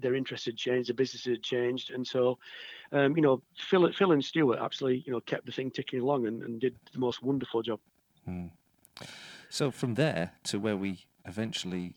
their 0.00 0.14
interests 0.14 0.46
had 0.46 0.56
changed, 0.56 0.88
the 0.88 0.94
business 0.94 1.24
had 1.24 1.42
changed, 1.42 1.90
and 1.90 2.06
so, 2.06 2.38
um, 2.92 3.16
you 3.16 3.22
know, 3.22 3.40
Phil, 3.56 3.90
Phil 3.92 4.12
and 4.12 4.24
Stewart 4.24 4.58
absolutely, 4.60 5.04
you 5.06 5.12
know, 5.12 5.20
kept 5.20 5.46
the 5.46 5.52
thing 5.52 5.70
ticking 5.70 6.00
along 6.00 6.26
and, 6.26 6.42
and 6.42 6.60
did 6.60 6.74
the 6.92 6.98
most 6.98 7.22
wonderful 7.22 7.62
job. 7.62 7.80
Hmm. 8.24 8.46
So 9.48 9.70
from 9.70 9.94
there 9.94 10.32
to 10.44 10.58
where 10.58 10.76
we 10.76 11.06
eventually 11.28 11.94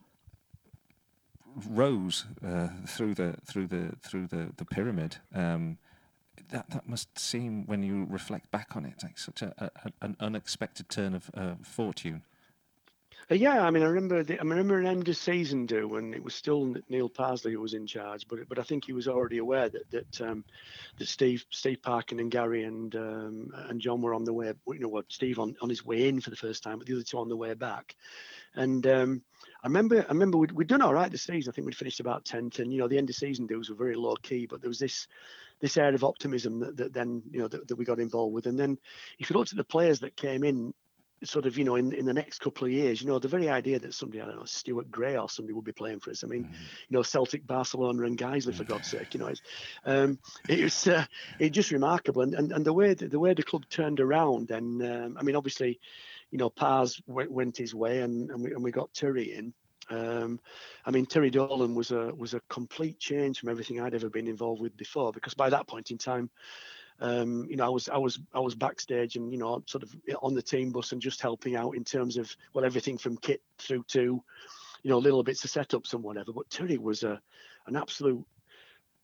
rose 1.69 2.25
uh, 2.45 2.69
through 2.87 3.13
the 3.15 3.35
through 3.45 3.67
the 3.67 3.95
through 4.01 4.27
the 4.27 4.51
the 4.57 4.65
pyramid. 4.65 5.17
Um, 5.33 5.77
that 6.49 6.69
that 6.69 6.87
must 6.87 7.17
seem, 7.17 7.65
when 7.65 7.83
you 7.83 8.07
reflect 8.09 8.51
back 8.51 8.75
on 8.75 8.85
it, 8.85 9.03
like 9.03 9.17
such 9.17 9.41
a, 9.41 9.53
a 9.57 9.91
an 10.01 10.15
unexpected 10.19 10.89
turn 10.89 11.13
of 11.15 11.29
uh, 11.33 11.55
fortune. 11.63 12.23
Uh, 13.31 13.35
yeah, 13.35 13.65
I 13.65 13.71
mean, 13.71 13.81
I 13.81 13.85
remember 13.85 14.23
the, 14.23 14.37
I 14.37 14.43
remember 14.43 14.77
an 14.77 14.85
end 14.85 15.07
of 15.07 15.15
season 15.15 15.65
do 15.65 15.87
when 15.87 16.13
it 16.13 16.21
was 16.21 16.35
still 16.35 16.75
Neil 16.89 17.07
Parsley 17.07 17.53
who 17.53 17.61
was 17.61 17.73
in 17.73 17.87
charge, 17.87 18.27
but 18.27 18.39
but 18.49 18.59
I 18.59 18.63
think 18.63 18.83
he 18.83 18.91
was 18.91 19.07
already 19.07 19.37
aware 19.37 19.69
that 19.69 19.89
that 19.91 20.21
um, 20.21 20.43
that 20.97 21.07
Steve 21.07 21.45
Steve 21.49 21.81
Parkin 21.81 22.19
and 22.19 22.29
Gary 22.29 22.65
and 22.65 22.93
um, 22.93 23.51
and 23.69 23.79
John 23.79 24.01
were 24.01 24.13
on 24.13 24.25
the 24.25 24.33
way. 24.33 24.51
You 24.67 24.79
know 24.79 24.89
what, 24.89 25.05
Steve 25.07 25.39
on, 25.39 25.55
on 25.61 25.69
his 25.69 25.85
way 25.85 26.09
in 26.09 26.19
for 26.19 26.29
the 26.29 26.35
first 26.35 26.61
time, 26.61 26.77
but 26.77 26.87
the 26.87 26.93
other 26.95 27.03
two 27.03 27.19
on 27.19 27.29
the 27.29 27.37
way 27.37 27.53
back. 27.53 27.95
And 28.53 28.85
um, 28.85 29.21
I 29.63 29.67
remember, 29.67 30.01
I 30.01 30.11
remember 30.11 30.37
we'd, 30.37 30.51
we'd 30.51 30.67
done 30.67 30.81
all 30.81 30.93
right 30.93 31.09
this 31.09 31.23
season. 31.23 31.49
I 31.49 31.55
think 31.55 31.65
we'd 31.65 31.75
finished 31.77 32.01
about 32.01 32.25
tenth, 32.25 32.59
and 32.59 32.73
you 32.73 32.79
know 32.79 32.89
the 32.89 32.97
end 32.97 33.09
of 33.09 33.15
season 33.15 33.47
dues 33.47 33.69
were 33.69 33.77
very 33.77 33.95
low 33.95 34.15
key, 34.15 34.45
but 34.45 34.59
there 34.59 34.69
was 34.69 34.79
this 34.79 35.07
this 35.61 35.77
air 35.77 35.95
of 35.95 36.03
optimism 36.03 36.59
that, 36.59 36.75
that 36.75 36.93
then 36.93 37.23
you 37.31 37.39
know 37.39 37.47
that, 37.47 37.65
that 37.69 37.77
we 37.77 37.85
got 37.85 38.01
involved 38.01 38.33
with. 38.33 38.47
And 38.47 38.59
then 38.59 38.77
if 39.19 39.29
you 39.29 39.37
looked 39.37 39.51
at 39.51 39.57
the 39.57 39.63
players 39.63 40.01
that 40.01 40.17
came 40.17 40.43
in 40.43 40.73
sort 41.23 41.45
of, 41.45 41.57
you 41.57 41.63
know, 41.63 41.75
in, 41.75 41.93
in 41.93 42.05
the 42.05 42.13
next 42.13 42.39
couple 42.39 42.65
of 42.65 42.73
years, 42.73 43.01
you 43.01 43.07
know, 43.07 43.19
the 43.19 43.27
very 43.27 43.49
idea 43.49 43.79
that 43.79 43.93
somebody, 43.93 44.21
I 44.21 44.25
don't 44.25 44.37
know, 44.37 44.45
Stuart 44.45 44.89
Gray 44.89 45.17
or 45.17 45.29
somebody 45.29 45.53
would 45.53 45.65
be 45.65 45.71
playing 45.71 45.99
for 45.99 46.11
us. 46.11 46.23
I 46.23 46.27
mean, 46.27 46.45
mm-hmm. 46.45 46.53
you 46.89 46.97
know, 46.97 47.03
Celtic, 47.03 47.45
Barcelona, 47.45 48.03
and 48.03 48.17
Guiseley, 48.17 48.53
for 48.53 48.63
God's 48.63 48.89
sake, 48.89 49.13
you 49.13 49.19
know, 49.19 49.27
it's, 49.27 49.41
um, 49.85 50.19
it 50.49 50.63
was 50.63 50.87
uh, 50.87 51.05
it's 51.39 51.55
just 51.55 51.71
remarkable. 51.71 52.21
And, 52.21 52.33
and 52.33 52.51
and 52.51 52.65
the 52.65 52.73
way 52.73 52.93
the, 52.93 53.07
the 53.07 53.19
way 53.19 53.33
the 53.33 53.43
club 53.43 53.65
turned 53.69 53.99
around, 53.99 54.51
and 54.51 54.81
um, 54.81 55.17
I 55.19 55.23
mean, 55.23 55.35
obviously, 55.35 55.79
you 56.31 56.37
know, 56.37 56.49
Pars 56.49 57.01
went, 57.07 57.31
went 57.31 57.57
his 57.57 57.75
way, 57.75 58.01
and 58.01 58.29
and 58.31 58.43
we, 58.43 58.51
and 58.53 58.63
we 58.63 58.71
got 58.71 58.93
Terry 58.93 59.33
in. 59.33 59.53
Um, 59.89 60.39
I 60.85 60.91
mean, 60.91 61.05
Terry 61.05 61.29
Dolan 61.29 61.75
was 61.75 61.91
a 61.91 62.13
was 62.15 62.33
a 62.33 62.41
complete 62.49 62.99
change 62.99 63.39
from 63.39 63.49
everything 63.49 63.79
I'd 63.79 63.93
ever 63.93 64.09
been 64.09 64.27
involved 64.27 64.61
with 64.61 64.75
before. 64.77 65.11
Because 65.11 65.33
by 65.33 65.49
that 65.49 65.67
point 65.67 65.91
in 65.91 65.97
time, 65.97 66.29
um, 67.01 67.47
you 67.49 67.55
know, 67.55 67.65
I 67.65 67.69
was 67.69 67.89
I 67.89 67.97
was 67.97 68.19
I 68.33 68.39
was 68.39 68.53
backstage 68.53 69.15
and 69.15 69.31
you 69.31 69.39
know 69.39 69.63
sort 69.65 69.83
of 69.83 69.93
on 70.21 70.35
the 70.35 70.41
team 70.41 70.71
bus 70.71 70.91
and 70.91 71.01
just 71.01 71.19
helping 71.19 71.55
out 71.55 71.75
in 71.75 71.83
terms 71.83 72.15
of 72.15 72.33
well 72.53 72.63
everything 72.63 72.97
from 72.97 73.17
kit 73.17 73.41
through 73.57 73.83
to 73.89 74.23
you 74.83 74.89
know 74.89 74.99
little 74.99 75.23
bits 75.23 75.43
of 75.43 75.49
setups 75.49 75.93
and 75.93 76.03
whatever. 76.03 76.31
But 76.31 76.49
Terry 76.51 76.77
was 76.77 77.01
a 77.01 77.19
an 77.65 77.75
absolute 77.75 78.23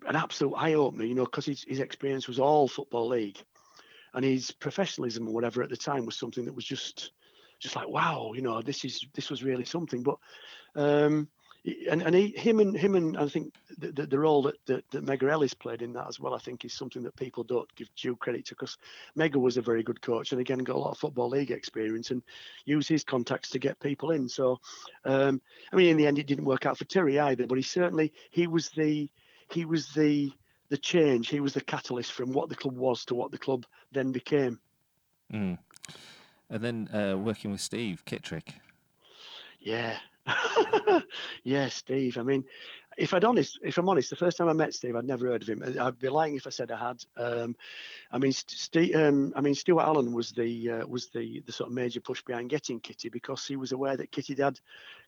an 0.05 0.15
absolute 0.15 0.53
eye 0.53 0.75
opener, 0.75 1.05
you 1.05 1.15
know, 1.15 1.25
because 1.25 1.47
his, 1.47 1.63
his 1.63 1.79
experience 1.79 2.27
was 2.27 2.39
all 2.39 2.67
football 2.67 3.07
league, 3.07 3.43
and 4.13 4.23
his 4.23 4.51
professionalism 4.51 5.27
or 5.27 5.33
whatever 5.33 5.63
at 5.63 5.69
the 5.69 5.77
time 5.77 6.05
was 6.05 6.15
something 6.15 6.45
that 6.45 6.55
was 6.55 6.65
just 6.65 7.12
just 7.60 7.75
like 7.75 7.89
wow, 7.89 8.33
you 8.36 8.43
know, 8.43 8.62
this 8.62 8.86
is 8.86 9.07
this 9.15 9.31
was 9.31 9.43
really 9.43 9.65
something. 9.65 10.03
But 10.03 10.17
um, 10.75 11.27
and 11.89 12.02
and 12.02 12.15
he, 12.15 12.28
him 12.30 12.60
and 12.60 12.78
him 12.78 12.96
and 12.96 13.17
I 13.17 13.28
think 13.28 13.54
the, 13.78 13.91
the, 13.91 14.06
the 14.08 14.20
role 14.20 14.41
that, 14.43 14.56
that 14.67 14.89
that 14.91 15.04
Mega 15.04 15.30
Ellis 15.30 15.54
played 15.54 15.82
in 15.82 15.93
that 15.93 16.08
as 16.08 16.20
well, 16.20 16.34
I 16.34 16.39
think 16.39 16.63
is 16.63 16.74
something 16.74 17.04
that 17.04 17.15
people 17.15 17.43
don't 17.43 17.74
give 17.76 17.93
due 17.96 18.15
credit 18.15 18.46
to 18.46 18.56
because 18.56 18.78
Mega 19.15 19.38
was 19.39 19.58
a 19.58 19.62
very 19.62 19.84
good 19.84 20.02
coach 20.02 20.32
and 20.32 20.41
again 20.41 20.60
got 20.60 20.76
a 20.76 20.80
lot 20.80 20.91
of 20.91 20.98
football 20.98 21.30
league 21.30 21.52
experience 21.52 22.12
and 22.12 22.22
used 22.65 22.88
his 22.88 23.04
contacts 23.04 23.50
to 23.50 23.60
get 23.60 23.80
people 23.80 24.12
in. 24.12 24.30
So, 24.30 24.60
um, 25.06 25.41
I 25.72 25.76
mean, 25.76 25.89
in 25.89 25.98
the 25.98 26.08
end, 26.08 26.20
it 26.20 26.28
didn't 26.28 26.46
work 26.46 26.65
out 26.65 26.78
for 26.78 26.86
Terry 26.86 27.20
either, 27.20 27.48
but 27.48 27.58
he 27.58 27.63
certainly 27.63 28.13
he 28.30 28.48
was 28.48 28.70
the 28.70 29.10
he 29.50 29.65
was 29.65 29.89
the 29.89 30.32
the 30.70 30.78
change. 30.78 31.30
He 31.30 31.39
was 31.39 31.54
the 31.54 31.62
catalyst 31.62 32.12
from 32.12 32.32
what 32.32 32.50
the 32.50 32.56
club 32.56 32.78
was 32.78 33.06
to 33.06 33.15
what 33.15 33.32
the 33.32 33.38
club 33.38 33.65
then 33.91 34.12
became. 34.12 34.60
Mm. 35.34 35.58
And 36.50 36.63
then 36.63 36.89
uh, 36.93 37.17
working 37.17 37.52
with 37.52 37.62
Steve 37.62 38.04
Kittrick. 38.06 38.54
Yeah, 39.60 39.98
yeah, 41.44 41.70
Steve. 41.70 42.18
I 42.18 42.24
mean, 42.24 42.44
if 42.98 43.13
I'd 43.13 43.24
honest, 43.24 43.60
if 43.63 43.78
I'm 43.78 43.88
honest, 43.88 44.10
the 44.10 44.16
first 44.16 44.38
time 44.38 44.50
I 44.50 44.54
met 44.54 44.74
Steve, 44.74 44.96
I'd 44.96 45.06
never 45.06 45.28
heard 45.28 45.44
of 45.44 45.48
him. 45.48 45.63
I'd 45.80 46.00
be 46.00 46.10
lying 46.10 46.36
if 46.36 46.48
I 46.48 46.50
said 46.50 46.72
I 46.72 46.78
had. 46.78 47.04
Um, 47.16 47.56
I 48.12 48.18
mean, 48.18 48.32
Steve, 48.32 48.96
um, 48.96 49.34
I 49.36 49.42
mean, 49.42 49.54
Stuart 49.54 49.84
Allen 49.84 50.13
was 50.13 50.32
the 50.32 50.72
uh, 50.72 50.88
was 50.88 51.08
the 51.10 51.42
the 51.46 51.52
sort 51.52 51.70
of 51.70 51.76
major 51.76 52.02
push 52.02 52.24
behind 52.24 52.50
getting 52.50 52.80
Kitty 52.80 53.10
because 53.10 53.46
he 53.46 53.56
was 53.56 53.72
aware 53.72 53.96
that 53.96 54.12
Kitty 54.12 54.36
had 54.36 54.60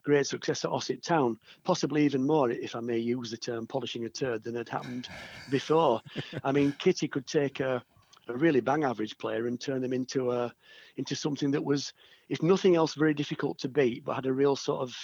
great 0.03 0.27
success 0.27 0.63
at 0.63 0.71
Ossett 0.71 1.01
Town, 1.01 1.37
possibly 1.63 2.05
even 2.05 2.25
more, 2.25 2.51
if 2.51 2.75
I 2.75 2.79
may 2.79 2.99
use 2.99 3.31
the 3.31 3.37
term, 3.37 3.65
polishing 3.65 4.05
a 4.05 4.09
turd 4.09 4.43
than 4.43 4.55
had 4.55 4.69
happened 4.69 5.09
before. 5.49 6.01
I 6.43 6.51
mean, 6.51 6.75
Kitty 6.77 7.07
could 7.07 7.25
take 7.25 7.59
a 7.59 7.83
a 8.29 8.37
really 8.37 8.61
bang 8.61 8.83
average 8.83 9.17
player 9.17 9.47
and 9.47 9.59
turn 9.59 9.81
them 9.81 9.93
into 9.93 10.31
a 10.31 10.53
into 10.97 11.15
something 11.15 11.51
that 11.51 11.63
was, 11.63 11.93
if 12.29 12.41
nothing 12.43 12.75
else, 12.75 12.93
very 12.93 13.13
difficult 13.13 13.57
to 13.59 13.69
beat, 13.69 14.05
but 14.05 14.15
had 14.15 14.27
a 14.27 14.33
real 14.33 14.55
sort 14.55 14.81
of 14.81 14.95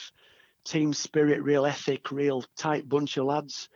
team 0.64 0.94
spirit, 0.94 1.44
real 1.44 1.66
ethic, 1.66 2.12
real 2.12 2.44
tight 2.56 2.88
bunch 2.88 3.18
of 3.18 3.26
lads. 3.26 3.70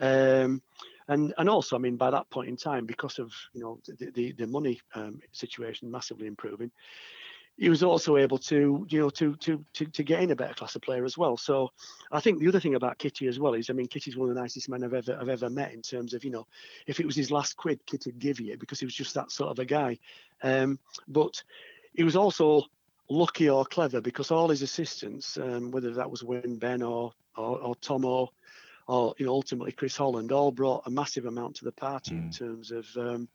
Um, 0.00 0.62
and 1.08 1.32
and 1.38 1.48
also, 1.48 1.76
I 1.76 1.78
mean, 1.78 1.96
by 1.96 2.10
that 2.10 2.28
point 2.30 2.48
in 2.48 2.56
time, 2.56 2.84
because 2.84 3.18
of 3.18 3.32
you 3.52 3.60
know 3.60 3.78
the 3.86 4.10
the, 4.10 4.32
the 4.32 4.46
money 4.46 4.80
um, 4.94 5.20
situation 5.32 5.90
massively 5.90 6.26
improving, 6.26 6.72
he 7.56 7.68
was 7.68 7.82
also 7.82 8.16
able 8.16 8.38
to, 8.38 8.86
you 8.90 9.00
know, 9.00 9.10
to 9.10 9.34
to 9.36 9.64
to 9.74 9.86
to 9.86 10.02
get 10.02 10.22
in 10.22 10.30
a 10.30 10.36
better 10.36 10.54
class 10.54 10.74
of 10.74 10.82
player 10.82 11.04
as 11.04 11.16
well. 11.16 11.36
So 11.36 11.70
I 12.12 12.20
think 12.20 12.38
the 12.38 12.48
other 12.48 12.60
thing 12.60 12.74
about 12.74 12.98
Kitty 12.98 13.28
as 13.28 13.38
well 13.38 13.54
is, 13.54 13.70
I 13.70 13.72
mean, 13.72 13.86
Kitty's 13.86 14.16
one 14.16 14.28
of 14.28 14.34
the 14.34 14.40
nicest 14.40 14.68
men 14.68 14.84
I've 14.84 14.94
ever 14.94 15.16
I've 15.18 15.28
ever 15.28 15.48
met 15.48 15.72
in 15.72 15.80
terms 15.80 16.12
of, 16.12 16.24
you 16.24 16.30
know, 16.30 16.46
if 16.86 17.00
it 17.00 17.06
was 17.06 17.16
his 17.16 17.30
last 17.30 17.56
quid, 17.56 17.84
Kitty'd 17.86 18.18
give 18.18 18.40
you 18.40 18.56
because 18.58 18.80
he 18.80 18.86
was 18.86 18.94
just 18.94 19.14
that 19.14 19.30
sort 19.30 19.50
of 19.50 19.58
a 19.58 19.64
guy. 19.64 19.98
Um, 20.42 20.78
but 21.08 21.42
he 21.94 22.02
was 22.02 22.16
also 22.16 22.64
lucky 23.08 23.48
or 23.48 23.64
clever 23.64 24.00
because 24.00 24.30
all 24.30 24.48
his 24.48 24.62
assistants, 24.62 25.36
um, 25.36 25.70
whether 25.70 25.92
that 25.94 26.10
was 26.10 26.24
Wayne 26.24 26.56
Ben 26.56 26.82
or 26.82 27.12
or, 27.36 27.58
or 27.58 27.76
Tom 27.76 28.04
or 28.04 28.30
or 28.88 29.14
you 29.18 29.26
know 29.26 29.32
ultimately 29.32 29.72
Chris 29.72 29.96
Holland, 29.96 30.32
all 30.32 30.52
brought 30.52 30.86
a 30.86 30.90
massive 30.90 31.26
amount 31.26 31.56
to 31.56 31.64
the 31.64 31.72
party 31.72 32.14
mm. 32.14 32.24
in 32.24 32.30
terms 32.30 32.70
of. 32.70 32.86
Um, 32.96 33.28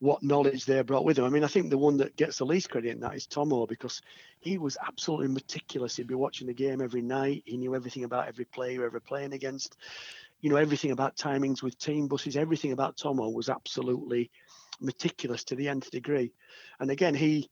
what 0.00 0.22
knowledge 0.22 0.64
they 0.64 0.80
brought 0.80 1.04
with 1.04 1.16
them. 1.16 1.26
I 1.26 1.28
mean, 1.28 1.44
I 1.44 1.46
think 1.46 1.68
the 1.68 1.76
one 1.76 1.98
that 1.98 2.16
gets 2.16 2.38
the 2.38 2.46
least 2.46 2.70
credit 2.70 2.88
in 2.90 3.00
that 3.00 3.14
is 3.14 3.26
Tomo 3.26 3.66
because 3.66 4.00
he 4.40 4.56
was 4.56 4.78
absolutely 4.86 5.28
meticulous. 5.28 5.96
He'd 5.96 6.06
be 6.06 6.14
watching 6.14 6.46
the 6.46 6.54
game 6.54 6.80
every 6.80 7.02
night. 7.02 7.42
He 7.44 7.58
knew 7.58 7.74
everything 7.74 8.04
about 8.04 8.26
every 8.26 8.46
player 8.46 8.86
ever 8.86 8.98
playing 8.98 9.34
against. 9.34 9.76
You 10.40 10.48
know, 10.48 10.56
everything 10.56 10.90
about 10.90 11.16
timings 11.16 11.62
with 11.62 11.78
team 11.78 12.08
buses, 12.08 12.34
everything 12.34 12.72
about 12.72 12.96
Tomo 12.96 13.28
was 13.28 13.50
absolutely 13.50 14.30
meticulous 14.80 15.44
to 15.44 15.54
the 15.54 15.68
nth 15.68 15.90
degree. 15.90 16.32
And 16.80 16.90
again, 16.90 17.14
he 17.14 17.50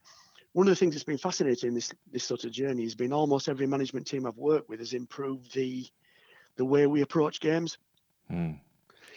one 0.53 0.67
of 0.67 0.73
the 0.73 0.77
things 0.77 0.95
that's 0.95 1.05
been 1.05 1.19
fascinating 1.19 1.69
in 1.69 1.75
this 1.75 1.93
this 2.11 2.25
sort 2.25 2.45
of 2.45 2.51
journey 2.51 2.83
has 2.83 2.95
been 2.95 3.13
almost 3.13 3.49
every 3.49 3.67
management 3.67 4.07
team 4.07 4.27
I've 4.27 4.37
worked 4.37 4.69
with 4.69 4.81
has 4.81 4.93
improved 4.93 5.55
the 5.55 5.87
the 6.57 6.65
way 6.65 6.87
we 6.87 7.03
approach 7.03 7.41
games. 7.41 7.79
Mm 8.31 8.59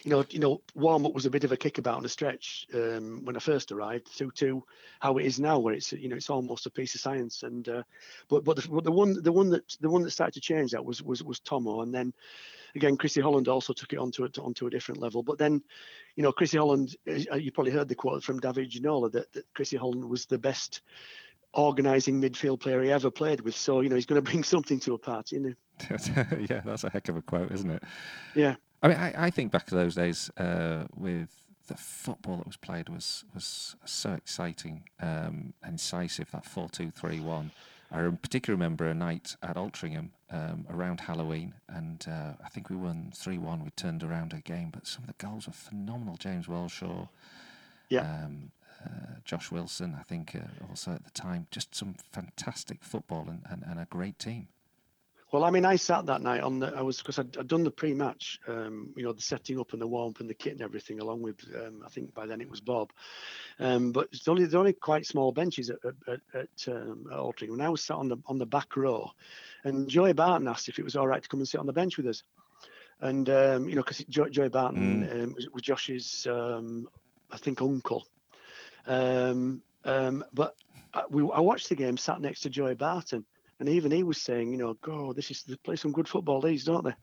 you 0.04 0.10
know, 0.10 0.24
you 0.30 0.40
know, 0.40 0.60
warm 0.74 1.06
up 1.06 1.14
was 1.14 1.26
a 1.26 1.30
bit 1.30 1.44
of 1.44 1.52
a 1.52 1.56
kickabout 1.56 1.96
on 1.96 2.04
a 2.04 2.08
stretch 2.08 2.66
um, 2.74 3.24
when 3.24 3.36
I 3.36 3.38
first 3.38 3.70
arrived, 3.70 4.08
through 4.08 4.32
to 4.32 4.64
how 5.00 5.16
it 5.18 5.26
is 5.26 5.38
now, 5.38 5.58
where 5.58 5.74
it's 5.74 5.92
you 5.92 6.08
know 6.08 6.16
it's 6.16 6.30
almost 6.30 6.66
a 6.66 6.70
piece 6.70 6.94
of 6.94 7.00
science. 7.00 7.42
And 7.44 7.68
uh, 7.68 7.82
but 8.28 8.44
but 8.44 8.56
the, 8.56 8.80
the, 8.82 8.90
one 8.90 9.22
the 9.22 9.32
one 9.32 9.50
that 9.50 9.76
the 9.80 9.90
one 9.90 10.02
that 10.02 10.10
started 10.10 10.34
to 10.34 10.40
change 10.40 10.72
that 10.72 10.84
was 10.84 11.02
was 11.02 11.22
was 11.22 11.38
Tomo, 11.40 11.82
and 11.82 11.94
then 11.94 12.12
again 12.74 12.96
Chrissy 12.96 13.20
Holland 13.20 13.48
also 13.48 13.72
took 13.72 13.92
it 13.92 13.98
onto 13.98 14.24
it 14.24 14.38
onto 14.38 14.66
a 14.66 14.70
different 14.70 15.00
level. 15.00 15.22
But 15.22 15.38
then, 15.38 15.62
you 16.16 16.22
know, 16.22 16.32
Chrissy 16.32 16.58
Holland, 16.58 16.96
uh, 17.08 17.36
you 17.36 17.52
probably 17.52 17.72
heard 17.72 17.88
the 17.88 17.94
quote 17.94 18.24
from 18.24 18.40
David 18.40 18.70
Ginola 18.70 19.12
that, 19.12 19.32
that 19.32 19.54
Chrissy 19.54 19.76
Holland 19.76 20.04
was 20.04 20.26
the 20.26 20.38
best 20.38 20.80
organising 21.54 22.20
midfield 22.20 22.60
player 22.60 22.82
he 22.82 22.90
ever 22.90 23.10
played 23.10 23.40
with. 23.42 23.54
So 23.54 23.82
you 23.82 23.88
know 23.88 23.94
he's 23.94 24.06
going 24.06 24.22
to 24.22 24.30
bring 24.30 24.42
something 24.44 24.80
to 24.80 24.94
a 24.94 24.98
party, 24.98 25.36
isn't 25.36 25.48
he? 25.48 26.46
yeah, 26.50 26.60
that's 26.64 26.82
a 26.82 26.90
heck 26.90 27.08
of 27.08 27.16
a 27.16 27.22
quote, 27.22 27.52
isn't 27.52 27.70
it? 27.70 27.82
Yeah. 28.34 28.56
I 28.82 28.88
mean, 28.88 28.96
I, 28.96 29.26
I 29.26 29.30
think 29.30 29.52
back 29.52 29.66
to 29.66 29.74
those 29.74 29.94
days 29.94 30.30
uh, 30.36 30.84
with 30.94 31.28
the 31.68 31.76
football 31.76 32.38
that 32.38 32.46
was 32.46 32.56
played 32.56 32.88
was 32.88 33.24
was 33.34 33.76
so 33.84 34.12
exciting 34.12 34.84
um, 35.00 35.54
and 35.62 35.74
incisive. 35.74 36.30
That 36.32 36.44
four 36.44 36.68
two 36.68 36.90
three 36.90 37.20
one. 37.20 37.52
I 37.94 38.08
particularly 38.22 38.58
remember 38.58 38.86
a 38.86 38.94
night 38.94 39.36
at 39.42 39.56
Altrincham 39.56 40.08
um, 40.30 40.66
around 40.70 41.00
Halloween, 41.00 41.54
and 41.68 42.02
uh, 42.08 42.32
I 42.42 42.48
think 42.48 42.70
we 42.70 42.76
won 42.76 43.12
three 43.14 43.38
one. 43.38 43.62
We 43.62 43.70
turned 43.70 44.02
around 44.02 44.32
a 44.32 44.40
game, 44.40 44.70
but 44.72 44.86
some 44.86 45.04
of 45.04 45.08
the 45.08 45.24
goals 45.26 45.46
were 45.46 45.52
phenomenal. 45.52 46.16
James 46.16 46.48
Walshaw, 46.48 47.08
yeah. 47.90 48.00
Um, 48.00 48.50
uh, 48.84 49.20
Josh 49.24 49.50
Wilson, 49.52 49.96
I 49.98 50.02
think, 50.02 50.34
uh, 50.34 50.66
also 50.68 50.92
at 50.92 51.04
the 51.04 51.10
time, 51.10 51.46
just 51.50 51.74
some 51.74 51.94
fantastic 52.10 52.82
football 52.82 53.26
and, 53.28 53.42
and, 53.48 53.62
and 53.64 53.78
a 53.78 53.84
great 53.84 54.18
team. 54.18 54.48
Well, 55.32 55.44
I 55.44 55.50
mean, 55.50 55.64
I 55.64 55.76
sat 55.76 56.04
that 56.06 56.20
night 56.20 56.42
on 56.42 56.58
the. 56.58 56.74
I 56.76 56.82
was 56.82 56.98
because 56.98 57.18
I'd, 57.18 57.38
I'd, 57.38 57.48
done 57.48 57.64
the 57.64 57.70
pre-match, 57.70 58.38
um, 58.46 58.92
you 58.94 59.02
know, 59.02 59.14
the 59.14 59.22
setting 59.22 59.58
up 59.58 59.72
and 59.72 59.80
the 59.80 59.86
warm 59.86 60.10
up 60.10 60.20
and 60.20 60.28
the 60.28 60.34
kit 60.34 60.52
and 60.52 60.60
everything, 60.60 61.00
along 61.00 61.22
with 61.22 61.40
um, 61.56 61.82
I 61.86 61.88
think 61.88 62.12
by 62.12 62.26
then 62.26 62.42
it 62.42 62.50
was 62.50 62.60
Bob. 62.60 62.92
Um, 63.58 63.92
but 63.92 64.08
it's 64.12 64.28
only 64.28 64.44
the 64.44 64.58
only 64.58 64.74
quite 64.74 65.06
small 65.06 65.32
benches 65.32 65.70
at 65.70 65.78
at, 66.06 66.20
at, 66.34 66.68
um, 66.68 67.06
at 67.10 67.16
Altrincham. 67.16 67.54
And 67.54 67.62
I 67.62 67.70
was 67.70 67.82
sat 67.82 67.96
on 67.96 68.08
the 68.08 68.18
on 68.26 68.36
the 68.36 68.44
back 68.44 68.76
row, 68.76 69.10
and 69.64 69.88
Joey 69.88 70.12
Barton 70.12 70.48
asked 70.48 70.68
if 70.68 70.78
it 70.78 70.84
was 70.84 70.96
all 70.96 71.08
right 71.08 71.22
to 71.22 71.28
come 71.30 71.40
and 71.40 71.48
sit 71.48 71.60
on 71.60 71.66
the 71.66 71.72
bench 71.72 71.96
with 71.96 72.08
us. 72.08 72.22
And 73.00 73.30
um, 73.30 73.70
you 73.70 73.74
know, 73.74 73.82
because 73.82 74.04
Joey, 74.10 74.28
Joey 74.28 74.50
Barton 74.50 75.02
mm. 75.02 75.24
um, 75.24 75.32
was, 75.32 75.48
was, 75.50 75.62
Josh's, 75.62 76.26
um, 76.30 76.88
I 77.30 77.38
think, 77.38 77.62
uncle. 77.62 78.06
Um, 78.86 79.62
um, 79.86 80.24
but 80.34 80.56
I, 80.92 81.04
we, 81.08 81.22
I 81.22 81.40
watched 81.40 81.70
the 81.70 81.74
game 81.74 81.96
sat 81.96 82.20
next 82.20 82.40
to 82.40 82.50
Joey 82.50 82.74
Barton, 82.74 83.24
and 83.62 83.68
even 83.68 83.92
he 83.92 84.02
was 84.02 84.20
saying, 84.20 84.50
you 84.50 84.58
know, 84.58 84.74
"God, 84.82 85.14
this 85.14 85.30
is 85.30 85.44
they 85.44 85.54
play 85.54 85.76
some 85.76 85.92
good 85.92 86.08
football, 86.08 86.40
these 86.40 86.64
don't 86.64 86.84
they?" 86.84 86.94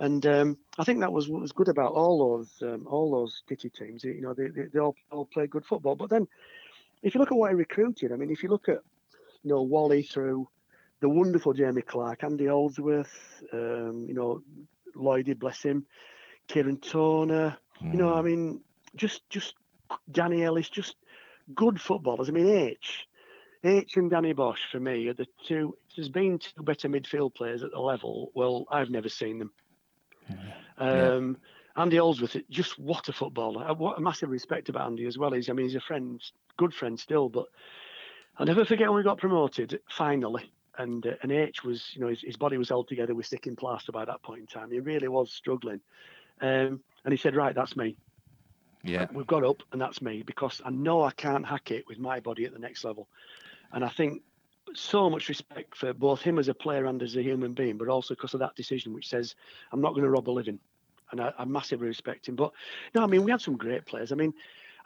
And 0.00 0.26
um, 0.26 0.58
I 0.76 0.82
think 0.82 0.98
that 1.00 1.12
was 1.12 1.28
what 1.28 1.40
was 1.40 1.52
good 1.52 1.68
about 1.68 1.92
all 1.92 2.18
those 2.18 2.50
um, 2.62 2.88
all 2.88 3.12
those 3.12 3.42
Kitty 3.48 3.70
teams. 3.70 4.02
You 4.02 4.20
know, 4.20 4.34
they, 4.34 4.48
they, 4.48 4.64
they 4.72 4.80
all 4.80 4.96
all 5.12 5.24
play 5.24 5.46
good 5.46 5.64
football. 5.64 5.94
But 5.94 6.10
then, 6.10 6.26
if 7.04 7.14
you 7.14 7.20
look 7.20 7.30
at 7.30 7.38
what 7.38 7.50
he 7.50 7.54
recruited, 7.54 8.10
I 8.10 8.16
mean, 8.16 8.32
if 8.32 8.42
you 8.42 8.48
look 8.48 8.68
at 8.68 8.80
you 9.44 9.50
know 9.50 9.62
Wally 9.62 10.02
through 10.02 10.48
the 10.98 11.08
wonderful 11.08 11.52
Jamie 11.52 11.82
Clark, 11.82 12.24
Andy 12.24 12.46
Holdsworth, 12.46 13.44
um, 13.52 14.06
you 14.08 14.14
know, 14.14 14.42
Lloydie, 14.96 15.38
bless 15.38 15.62
him, 15.62 15.86
Kieran 16.48 16.78
Toner. 16.78 17.56
mm. 17.80 17.92
you 17.92 17.98
know, 18.00 18.14
I 18.14 18.22
mean, 18.22 18.62
just 18.96 19.30
just 19.30 19.54
Danny 20.10 20.42
Ellis, 20.42 20.68
just 20.68 20.96
good 21.54 21.80
footballers. 21.80 22.28
I 22.28 22.32
mean, 22.32 22.48
H, 22.48 23.06
H 23.62 23.96
and 23.96 24.10
Danny 24.10 24.32
Bosch 24.32 24.60
for 24.70 24.80
me 24.80 25.08
are 25.08 25.14
the 25.14 25.26
two. 25.46 25.76
There's 25.96 26.08
been 26.08 26.38
two 26.38 26.62
better 26.62 26.88
midfield 26.88 27.34
players 27.34 27.62
at 27.62 27.70
the 27.70 27.80
level. 27.80 28.30
Well, 28.34 28.66
I've 28.70 28.90
never 28.90 29.08
seen 29.08 29.38
them. 29.38 29.52
Um, 30.78 31.38
yeah. 31.76 31.82
Andy 31.82 31.96
Holdsworth, 31.96 32.36
just 32.50 32.78
what 32.78 33.08
a 33.08 33.12
footballer! 33.12 33.72
What 33.74 33.98
a 33.98 34.00
massive 34.00 34.30
respect 34.30 34.68
about 34.68 34.86
Andy 34.86 35.06
as 35.06 35.18
well. 35.18 35.32
He's, 35.32 35.50
I 35.50 35.52
mean, 35.52 35.66
he's 35.66 35.74
a 35.74 35.80
friend, 35.80 36.22
good 36.56 36.72
friend 36.72 36.98
still. 36.98 37.28
But 37.28 37.46
I'll 38.38 38.46
never 38.46 38.64
forget 38.64 38.88
when 38.88 38.96
we 38.96 39.02
got 39.02 39.18
promoted 39.18 39.80
finally, 39.90 40.52
and 40.78 41.04
uh, 41.06 41.14
and 41.22 41.32
H 41.32 41.64
was, 41.64 41.90
you 41.94 42.00
know, 42.00 42.08
his, 42.08 42.20
his 42.22 42.36
body 42.36 42.58
was 42.58 42.68
held 42.68 42.88
together 42.88 43.14
with 43.14 43.26
sticking 43.26 43.56
plaster 43.56 43.92
by 43.92 44.04
that 44.04 44.22
point 44.22 44.40
in 44.40 44.46
time. 44.46 44.70
He 44.70 44.80
really 44.80 45.08
was 45.08 45.32
struggling, 45.32 45.80
um, 46.40 46.80
and 47.04 47.12
he 47.12 47.16
said, 47.16 47.34
"Right, 47.34 47.54
that's 47.54 47.76
me." 47.76 47.96
Yeah. 48.84 49.06
We've 49.12 49.26
got 49.26 49.44
up, 49.44 49.62
and 49.72 49.80
that's 49.80 50.02
me 50.02 50.22
because 50.22 50.60
I 50.64 50.70
know 50.70 51.02
I 51.02 51.10
can't 51.10 51.46
hack 51.46 51.70
it 51.70 51.86
with 51.88 51.98
my 51.98 52.20
body 52.20 52.44
at 52.44 52.52
the 52.52 52.58
next 52.58 52.84
level. 52.84 53.08
And 53.72 53.84
I 53.84 53.88
think 53.88 54.22
so 54.74 55.08
much 55.08 55.28
respect 55.28 55.76
for 55.76 55.92
both 55.92 56.20
him 56.20 56.38
as 56.38 56.48
a 56.48 56.54
player 56.54 56.86
and 56.86 57.02
as 57.02 57.16
a 57.16 57.22
human 57.22 57.52
being, 57.52 57.78
but 57.78 57.88
also 57.88 58.14
because 58.14 58.34
of 58.34 58.40
that 58.40 58.56
decision, 58.56 58.92
which 58.92 59.08
says, 59.08 59.34
I'm 59.72 59.80
not 59.80 59.92
going 59.92 60.04
to 60.04 60.10
rob 60.10 60.28
a 60.28 60.32
living. 60.32 60.58
And 61.10 61.20
I, 61.20 61.32
I 61.38 61.44
massively 61.44 61.86
respect 61.86 62.28
him. 62.28 62.36
But 62.36 62.52
no, 62.94 63.02
I 63.02 63.06
mean, 63.06 63.24
we 63.24 63.30
had 63.30 63.40
some 63.40 63.56
great 63.56 63.86
players. 63.86 64.10
I 64.10 64.14
mean, 64.16 64.32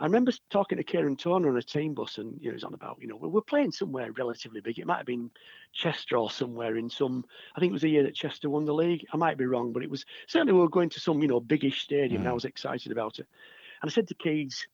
I 0.00 0.04
remember 0.04 0.32
talking 0.50 0.78
to 0.78 0.84
Kieran 0.84 1.16
Toner 1.16 1.48
on 1.48 1.56
a 1.56 1.62
team 1.62 1.92
bus, 1.94 2.18
and 2.18 2.38
you 2.40 2.48
know, 2.48 2.54
he's 2.54 2.64
on 2.64 2.74
about, 2.74 2.98
you 3.00 3.08
know, 3.08 3.16
we're 3.16 3.40
playing 3.40 3.72
somewhere 3.72 4.12
relatively 4.12 4.60
big. 4.60 4.78
It 4.78 4.86
might 4.86 4.98
have 4.98 5.06
been 5.06 5.30
Chester 5.72 6.16
or 6.16 6.30
somewhere 6.30 6.76
in 6.76 6.88
some. 6.88 7.24
I 7.56 7.60
think 7.60 7.70
it 7.70 7.72
was 7.72 7.82
the 7.82 7.90
year 7.90 8.04
that 8.04 8.14
Chester 8.14 8.48
won 8.48 8.64
the 8.64 8.74
league. 8.74 9.04
I 9.12 9.16
might 9.16 9.38
be 9.38 9.46
wrong, 9.46 9.72
but 9.72 9.82
it 9.82 9.90
was 9.90 10.04
certainly 10.28 10.52
we 10.52 10.60
were 10.60 10.68
going 10.68 10.90
to 10.90 11.00
some, 11.00 11.20
you 11.20 11.28
know, 11.28 11.40
biggish 11.40 11.82
stadium, 11.82 12.18
mm. 12.18 12.20
and 12.20 12.28
I 12.28 12.30
mm. 12.30 12.34
was 12.34 12.44
excited 12.44 12.92
about 12.92 13.18
it. 13.18 13.26
And 13.82 13.90
I 13.90 13.92
said 13.92 14.06
to 14.08 14.14
Keys, 14.14 14.68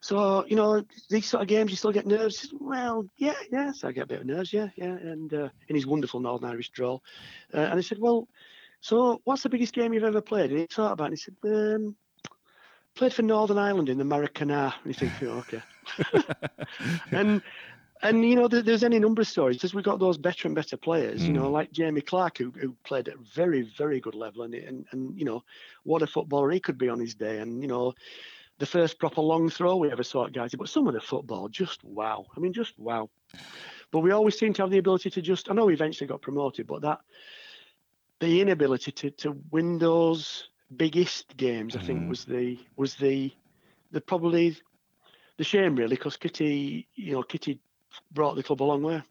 so, 0.00 0.44
you 0.46 0.56
know, 0.56 0.84
these 1.08 1.26
sort 1.26 1.42
of 1.42 1.48
games, 1.48 1.70
you 1.70 1.76
still 1.76 1.92
get 1.92 2.06
nerves? 2.06 2.52
Well, 2.58 3.06
yeah, 3.16 3.34
yeah. 3.50 3.72
So 3.72 3.88
I 3.88 3.92
get 3.92 4.04
a 4.04 4.06
bit 4.06 4.20
of 4.20 4.26
nerves, 4.26 4.52
yeah, 4.52 4.68
yeah. 4.76 4.86
And 4.86 5.32
uh, 5.32 5.48
in 5.68 5.76
his 5.76 5.86
wonderful 5.86 6.20
Northern 6.20 6.50
Irish 6.50 6.70
drawl. 6.70 7.02
Uh, 7.54 7.58
and 7.58 7.78
I 7.78 7.82
said, 7.82 7.98
well, 7.98 8.28
so 8.80 9.20
what's 9.24 9.44
the 9.44 9.48
biggest 9.48 9.74
game 9.74 9.92
you've 9.92 10.02
ever 10.02 10.20
played? 10.20 10.50
And 10.50 10.58
he 10.58 10.66
thought 10.66 10.92
about 10.92 11.04
it 11.04 11.06
and 11.06 11.18
he 11.42 11.50
said, 11.50 11.76
um, 11.76 11.96
played 12.94 13.14
for 13.14 13.22
Northern 13.22 13.58
Ireland 13.58 13.88
in 13.88 13.98
the 13.98 14.04
Maracana. 14.04 14.74
And 14.82 14.86
you 14.86 14.94
think, 14.94 15.12
oh, 15.22 15.44
okay. 15.46 15.62
and 17.12 17.42
and 18.02 18.28
you 18.28 18.34
know, 18.34 18.48
there's 18.48 18.82
any 18.82 18.98
number 18.98 19.22
of 19.22 19.28
stories 19.28 19.56
because 19.56 19.74
we've 19.74 19.84
got 19.84 20.00
those 20.00 20.18
better 20.18 20.48
and 20.48 20.56
better 20.56 20.76
players. 20.76 21.22
Mm. 21.22 21.26
You 21.26 21.32
know, 21.34 21.48
mm. 21.48 21.52
like 21.52 21.70
Jamie 21.70 22.00
Clark, 22.00 22.38
who, 22.38 22.50
who 22.50 22.74
played 22.84 23.06
at 23.06 23.14
a 23.14 23.18
very, 23.32 23.62
very 23.62 24.00
good 24.00 24.16
level, 24.16 24.42
and, 24.42 24.54
and 24.54 24.84
and 24.90 25.16
you 25.16 25.24
know, 25.24 25.44
what 25.84 26.02
a 26.02 26.06
footballer 26.08 26.50
he 26.50 26.58
could 26.58 26.78
be 26.78 26.88
on 26.88 26.98
his 26.98 27.14
day. 27.14 27.38
And 27.38 27.62
you 27.62 27.68
know, 27.68 27.94
the 28.62 28.66
first 28.66 29.00
proper 29.00 29.20
long 29.20 29.50
throw 29.50 29.74
we 29.74 29.90
ever 29.90 30.04
saw 30.04 30.24
at 30.24 30.32
Guy's, 30.32 30.54
but 30.54 30.68
some 30.68 30.86
of 30.86 30.94
the 30.94 31.00
football, 31.00 31.48
just 31.48 31.82
wow. 31.82 32.26
I 32.36 32.38
mean, 32.38 32.52
just 32.52 32.78
wow. 32.78 33.10
But 33.90 34.00
we 34.00 34.12
always 34.12 34.38
seem 34.38 34.52
to 34.52 34.62
have 34.62 34.70
the 34.70 34.78
ability 34.78 35.10
to 35.10 35.20
just. 35.20 35.50
I 35.50 35.54
know 35.54 35.64
we 35.64 35.72
eventually 35.72 36.06
got 36.06 36.22
promoted, 36.22 36.68
but 36.68 36.82
that 36.82 37.00
the 38.20 38.40
inability 38.40 38.92
to 38.92 39.10
to 39.10 39.36
win 39.50 39.78
those 39.78 40.48
biggest 40.76 41.36
games. 41.36 41.74
I 41.74 41.80
think, 41.80 42.02
mm. 42.02 42.08
was 42.08 42.24
the 42.24 42.56
was 42.76 42.94
the 42.94 43.32
the 43.90 44.00
probably 44.00 44.56
the 45.38 45.44
shame 45.44 45.74
really, 45.74 45.96
because 45.96 46.16
Kitty, 46.16 46.86
you 46.94 47.14
know, 47.14 47.24
Kitty 47.24 47.58
brought 48.12 48.36
the 48.36 48.44
club 48.44 48.62
a 48.62 48.64
long 48.64 48.84
way. 48.84 49.02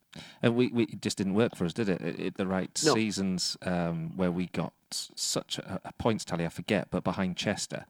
And 0.42 0.56
we, 0.56 0.70
we 0.70 0.84
it 0.84 1.02
just 1.02 1.18
didn't 1.18 1.34
work 1.34 1.58
for 1.58 1.66
us, 1.66 1.74
did 1.74 1.90
it? 1.90 2.02
it, 2.02 2.38
the 2.38 2.48
right 2.48 2.72
no. 2.86 2.94
seasons 2.94 3.58
um, 3.64 4.16
where 4.16 4.32
we 4.32 4.48
got 4.48 4.72
such 4.92 5.58
a, 5.58 5.82
a, 5.84 5.92
points 5.92 6.24
tally, 6.24 6.46
I 6.46 6.50
forget, 6.50 6.88
but 6.90 7.04
behind 7.04 7.36
Chester. 7.36 7.86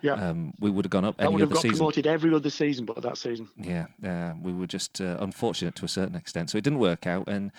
Yeah, 0.00 0.14
um, 0.14 0.54
we 0.60 0.70
would 0.70 0.84
have 0.84 0.90
gone 0.90 1.04
up. 1.04 1.16
That 1.16 1.32
would 1.32 1.40
have 1.40 1.50
got 1.50 1.62
season. 1.62 1.78
promoted 1.78 2.06
every 2.06 2.32
other 2.34 2.50
season, 2.50 2.84
but 2.84 3.00
that 3.02 3.18
season. 3.18 3.48
Yeah, 3.56 3.86
uh, 4.04 4.34
we 4.40 4.52
were 4.52 4.66
just 4.66 5.00
uh, 5.00 5.16
unfortunate 5.20 5.74
to 5.76 5.84
a 5.84 5.88
certain 5.88 6.14
extent, 6.14 6.50
so 6.50 6.58
it 6.58 6.64
didn't 6.64 6.78
work 6.78 7.06
out. 7.06 7.28
And 7.28 7.50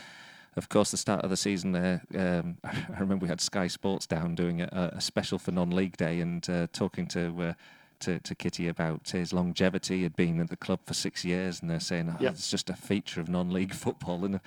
of 0.56 0.69
course, 0.69 0.91
the 0.91 0.97
start 0.97 1.23
of 1.23 1.30
the 1.30 1.38
season 1.38 1.73
there, 1.73 2.02
um, 2.17 2.58
I 2.63 2.99
remember 2.99 3.23
we 3.23 3.30
had 3.30 3.41
Sky 3.41 3.67
Sports 3.67 4.08
down 4.08 4.36
doing 4.36 4.62
a, 4.62 4.91
a 4.95 5.02
special 5.02 5.38
for 5.38 5.52
non-league 5.52 5.97
day 5.97 6.21
and 6.21 6.49
uh, 6.49 6.67
talking 6.71 7.08
to 7.08 7.41
uh, 7.41 7.54
to, 7.99 8.19
to 8.19 8.36
Kitty 8.36 8.67
about 8.67 9.10
his 9.10 9.34
longevity. 9.34 9.97
He 9.97 10.04
had 10.04 10.15
been 10.15 10.39
at 10.39 10.49
the 10.49 10.58
club 10.58 10.80
for 10.86 10.93
six 10.93 11.25
years, 11.25 11.62
and 11.62 11.69
they're 11.69 11.80
saying 11.80 12.10
oh, 12.10 12.23
yep. 12.23 12.34
it's 12.34 12.49
just 12.49 12.69
a 12.69 12.73
feature 12.73 13.21
of 13.21 13.30
non-league 13.30 13.73
football. 13.86 14.25
And 14.25 14.39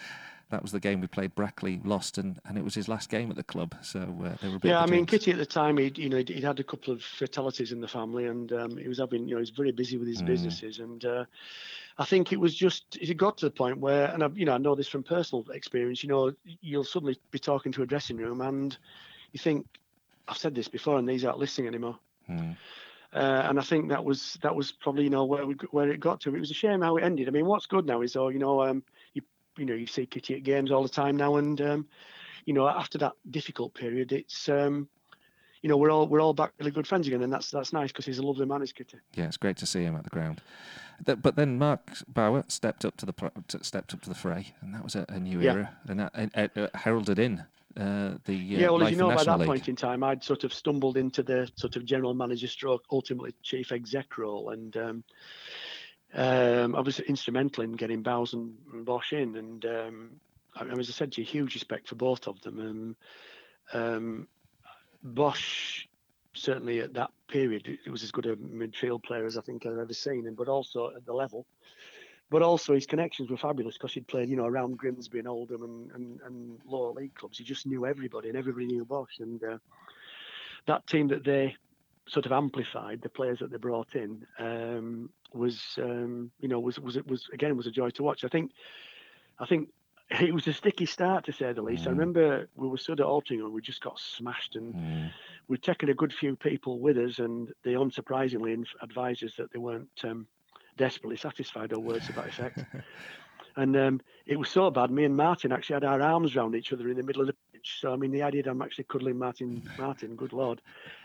that 0.53 0.63
was 0.63 0.71
the 0.71 0.81
game 0.81 1.01
we 1.01 1.07
played. 1.07 1.35
Brackley 1.35 1.81
lost, 1.83 2.19
and, 2.19 2.39
and 2.45 2.57
it 2.57 2.63
was 2.63 2.75
his 2.75 2.87
last 2.87 3.09
game 3.09 3.31
at 3.31 3.37
the 3.37 3.43
club. 3.43 3.75
So 3.83 4.01
uh, 4.01 4.37
they 4.41 4.49
were. 4.49 4.59
yeah, 4.63 4.81
I 4.81 4.87
mean, 4.87 5.07
Kitty 5.07 5.33
at 5.33 5.39
the 5.39 5.47
time, 5.47 5.79
he 5.79 5.91
you 5.97 6.09
know 6.09 6.19
he'd, 6.19 6.29
he'd, 6.29 6.45
had 6.45 6.61
a 6.61 6.65
couple 6.65 6.93
of 6.93 7.03
fatalities 7.03 7.73
in 7.73 7.81
the 7.81 7.89
family, 7.89 8.27
and 8.27 8.53
um, 8.53 8.77
he 8.77 8.87
was 8.87 8.99
having 8.99 9.27
you 9.27 9.35
know 9.35 9.41
he's 9.41 9.51
very 9.51 9.73
busy 9.73 9.97
with 9.97 10.07
his 10.07 10.23
mm. 10.23 10.27
businesses, 10.27 10.79
and 10.79 11.05
uh, 11.05 11.25
I 11.99 12.05
think 12.05 12.33
it 12.33 12.39
was 12.39 12.55
just 12.55 12.97
it 13.01 13.17
got 13.17 13.39
to 13.39 13.47
the 13.47 13.51
point 13.51 13.79
where, 13.79 14.07
and 14.07 14.23
I, 14.23 14.29
you 14.35 14.45
know 14.45 14.53
I 14.55 14.59
know 14.59 14.75
this 14.75 14.89
from 14.89 15.03
personal 15.03 15.45
experience. 15.53 16.03
You 16.03 16.11
know, 16.11 16.33
you'll 16.45 16.85
suddenly 16.85 17.19
be 17.31 17.39
talking 17.39 17.73
to 17.73 17.83
a 17.83 17.87
dressing 17.87 18.19
room, 18.19 18.43
and 18.43 18.77
you 19.33 19.39
think, 19.39 19.67
I've 20.29 20.39
said 20.39 20.55
this 20.55 20.69
before, 20.69 20.99
and 20.99 21.09
these 21.09 21.25
aren't 21.25 21.39
listening 21.39 21.67
anymore. 21.67 21.99
Mm. 22.31 22.57
Uh, 23.15 23.45
and 23.49 23.59
I 23.59 23.63
think 23.63 23.91
that 23.91 24.05
was 24.05 24.39
that 24.43 24.55
was 24.55 24.73
probably 24.73 25.05
you 25.05 25.11
know 25.11 25.25
where 25.25 25.47
we 25.47 25.55
where 25.71 25.91
it 25.91 26.01
got 26.01 26.21
to. 26.23 26.35
It 26.35 26.41
was 26.41 26.51
a 26.51 26.55
shame 26.55 26.81
how 26.81 26.97
it 26.97 27.05
ended. 27.05 27.29
I 27.29 27.31
mean, 27.31 27.47
what's 27.47 27.67
good 27.67 27.87
now 27.87 28.01
is, 28.01 28.17
oh, 28.17 28.29
you 28.29 28.39
know, 28.39 28.63
um, 28.63 28.83
you 29.57 29.65
know, 29.65 29.75
you 29.75 29.87
see 29.87 30.07
Kitty 30.07 30.35
at 30.35 30.43
games 30.43 30.71
all 30.71 30.83
the 30.83 30.89
time 30.89 31.17
now, 31.17 31.37
and 31.37 31.61
um, 31.61 31.87
you 32.45 32.55
know, 32.55 32.69
after 32.69 32.99
that 32.99 33.13
difficult 33.31 33.75
period, 33.75 34.13
it's 34.13 34.49
um, 34.49 34.89
you 35.63 35.69
know, 35.69 35.77
we're 35.77 35.91
all 35.91 36.07
we're 36.07 36.21
all 36.21 36.35
back 36.35 36.53
really 36.59 36.71
good 36.71 36.87
friends 36.87 37.07
again, 37.07 37.23
and 37.23 37.33
that's 37.33 37.51
that's 37.51 37.73
nice 37.73 37.91
because 37.91 38.05
he's 38.05 38.19
a 38.19 38.23
lovely 38.23 38.47
man, 38.47 38.63
is 38.63 38.73
Kitty. 38.73 38.99
Yeah, 39.15 39.25
it's 39.25 39.37
great 39.37 39.57
to 39.59 39.67
see 39.67 39.83
him 39.83 39.97
at 39.97 40.05
the 40.05 40.11
ground. 40.11 40.41
But 41.05 41.35
then 41.35 41.59
Mark 41.59 41.91
Bower 42.07 42.45
stepped 42.47 42.85
up 42.85 42.97
to 42.99 43.07
the 43.07 43.15
stepped 43.63 43.93
up 43.93 44.03
to 44.03 44.09
the 44.09 44.15
fray, 44.15 44.55
and 44.61 44.75
that 44.75 44.85
was 44.85 44.95
a, 44.95 45.05
a 45.09 45.19
new 45.19 45.41
yeah. 45.41 45.53
era, 45.53 45.77
and 45.89 46.01
that 46.01 46.57
uh, 46.57 46.69
heralded 46.75 47.19
in 47.19 47.45
uh, 47.77 48.15
the 48.25 48.35
uh, 48.35 48.59
yeah. 48.59 48.71
Well, 48.71 48.83
as 48.83 48.91
you 48.91 48.97
know, 48.97 49.15
by 49.15 49.25
that 49.25 49.39
League. 49.39 49.47
point 49.47 49.69
in 49.69 49.77
time, 49.77 50.03
I'd 50.03 50.23
sort 50.23 50.45
of 50.45 50.53
stumbled 50.53 50.97
into 50.97 51.23
the 51.23 51.51
sort 51.57 51.77
of 51.77 51.85
general 51.85 52.15
manager 52.15 52.47
stroke, 52.47 52.85
ultimately 52.91 53.35
chief 53.43 53.73
exec 53.73 54.19
role, 54.19 54.51
and 54.51 54.77
um, 54.77 55.05
um, 56.15 56.75
I 56.75 56.81
was 56.81 57.01
instrumental 57.01 57.65
in 57.65 57.73
getting 57.73 58.03
Bowes 58.03 58.35
and, 58.35 58.55
Bosch 58.85 59.13
in, 59.13 59.37
and 59.37 59.65
um, 59.65 60.11
I, 60.55 60.65
as 60.67 60.89
I 60.89 60.93
said 60.93 61.13
to 61.13 61.21
you, 61.21 61.27
huge 61.27 61.55
respect 61.55 61.89
for 61.89 61.95
both 61.95 62.27
of 62.27 62.41
them. 62.43 62.59
And 62.61 62.97
um, 63.73 64.29
Bosch 65.03 65.87
certainly 66.35 66.81
at 66.81 66.95
that 66.95 67.11
period, 67.29 67.79
it 67.85 67.91
was 67.91 68.03
as 68.03 68.11
good 68.11 68.25
a 68.25 68.37
midfield 68.37 69.03
player 69.05 69.27
as 69.27 69.37
I 69.37 69.43
think 69.43 69.67
I've 69.67 69.79
ever 69.79 69.93
seen, 69.93 70.27
and 70.27 70.37
but 70.37 70.49
also 70.49 70.91
at 70.97 71.05
the 71.05 71.13
level 71.13 71.47
but 72.33 72.41
also 72.41 72.73
his 72.73 72.87
connections 72.87 73.31
were 73.31 73.37
fabulous 73.37 73.77
because 73.77 73.93
he'd 73.93 74.09
played, 74.09 74.31
you 74.31 74.37
know, 74.37 74.47
around 74.47 74.79
Grimsby 74.79 75.19
and 75.19 75.29
Oldham 75.29 75.63
and, 75.63 75.91
and, 75.93 76.21
and 76.25 76.59
lower 76.65 76.91
league 76.95 77.15
clubs. 77.15 77.37
He 77.37 77.45
just 77.45 77.67
knew 77.67 77.85
everybody 77.85 78.31
and 78.31 78.39
everybody 78.39 78.65
knew 78.65 78.87
Bosch. 78.87 79.19
And 79.21 79.45
uh, 79.45 79.59
that 80.67 80.87
team 80.87 81.09
that 81.09 81.25
they 81.25 81.55
sort 82.09 82.25
of 82.25 82.33
amplified, 82.33 83.03
the 83.03 83.11
players 83.11 83.41
that 83.41 83.51
they 83.51 83.59
brought 83.59 83.95
in, 83.95 84.27
um, 84.39 85.11
was, 85.35 85.61
um, 85.79 86.31
you 86.41 86.49
know, 86.49 86.61
was, 86.61 86.79
was, 86.79 86.97
was, 87.05 87.29
again, 87.33 87.57
was 87.57 87.67
a 87.67 87.71
joy 87.71 87.91
to 87.91 88.03
watch. 88.03 88.25
I 88.25 88.29
think, 88.29 88.53
I 89.39 89.47
think 89.47 89.69
it 90.21 90.35
was 90.35 90.47
a 90.47 90.53
sticky 90.53 90.87
start 90.87 91.25
to 91.27 91.33
say 91.33 91.53
the 91.53 91.63
least. 91.63 91.85
Mm. 91.85 91.87
I 91.87 91.91
remember 91.91 92.49
we 92.57 92.69
were 92.69 92.79
sort 92.79 93.01
of 93.01 93.07
Altrincham 93.07 93.45
and 93.45 93.53
we 93.53 93.63
just 93.63 93.83
got 93.83 93.99
smashed 93.99 94.57
and 94.57 94.75
mm. 94.75 95.11
we'd 95.49 95.63
taken 95.63 95.89
a 95.89 95.95
good 95.95 96.13
few 96.13 96.37
people 96.37 96.79
with 96.79 96.99
us 96.99 97.19
and 97.19 97.53
they 97.65 97.73
unsurprisingly 97.73 98.65
advised 98.83 99.25
us 99.25 99.37
that 99.37 99.53
they 99.53 99.59
weren't 99.59 99.89
um, 100.05 100.27
desperately 100.77 101.17
satisfied 101.17 101.73
or 101.73 101.81
words 101.81 102.07
to 102.07 102.13
that 102.13 102.29
effect. 102.29 102.65
and 103.57 103.77
um, 103.77 104.01
it 104.27 104.39
was 104.39 104.49
so 104.49 104.71
bad. 104.71 104.91
Me 104.91 105.05
and 105.05 105.17
Martin 105.17 105.53
actually 105.53 105.75
had 105.75 105.85
our 105.85 106.01
arms 106.01 106.37
around 106.37 106.55
each 106.55 106.73
other 106.73 106.89
in 106.89 106.97
the 106.97 107.03
middle 107.03 107.23
of 107.23 107.29
the 107.29 107.35
pitch. 107.53 107.79
So 107.81 107.93
I 107.93 107.97
mean, 107.97 108.11
the 108.11 108.23
idea 108.23 108.43
that 108.43 108.51
I'm 108.51 108.63
actually 108.63 108.85
cuddling 108.85 109.19
Martin, 109.19 109.69
Martin, 109.79 110.17
good 110.17 110.33
lord. 110.33 110.61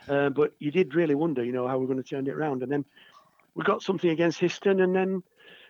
Uh, 0.08 0.30
but 0.30 0.52
you 0.58 0.70
did 0.70 0.94
really 0.94 1.14
wonder, 1.14 1.44
you 1.44 1.52
know, 1.52 1.66
how 1.66 1.78
we're 1.78 1.86
going 1.86 2.02
to 2.02 2.08
turn 2.08 2.26
it 2.26 2.34
around. 2.34 2.62
And 2.62 2.72
then 2.72 2.84
we 3.58 3.64
got 3.64 3.82
something 3.82 4.08
against 4.08 4.40
Histon, 4.40 4.80
and 4.82 4.94
then 4.94 5.22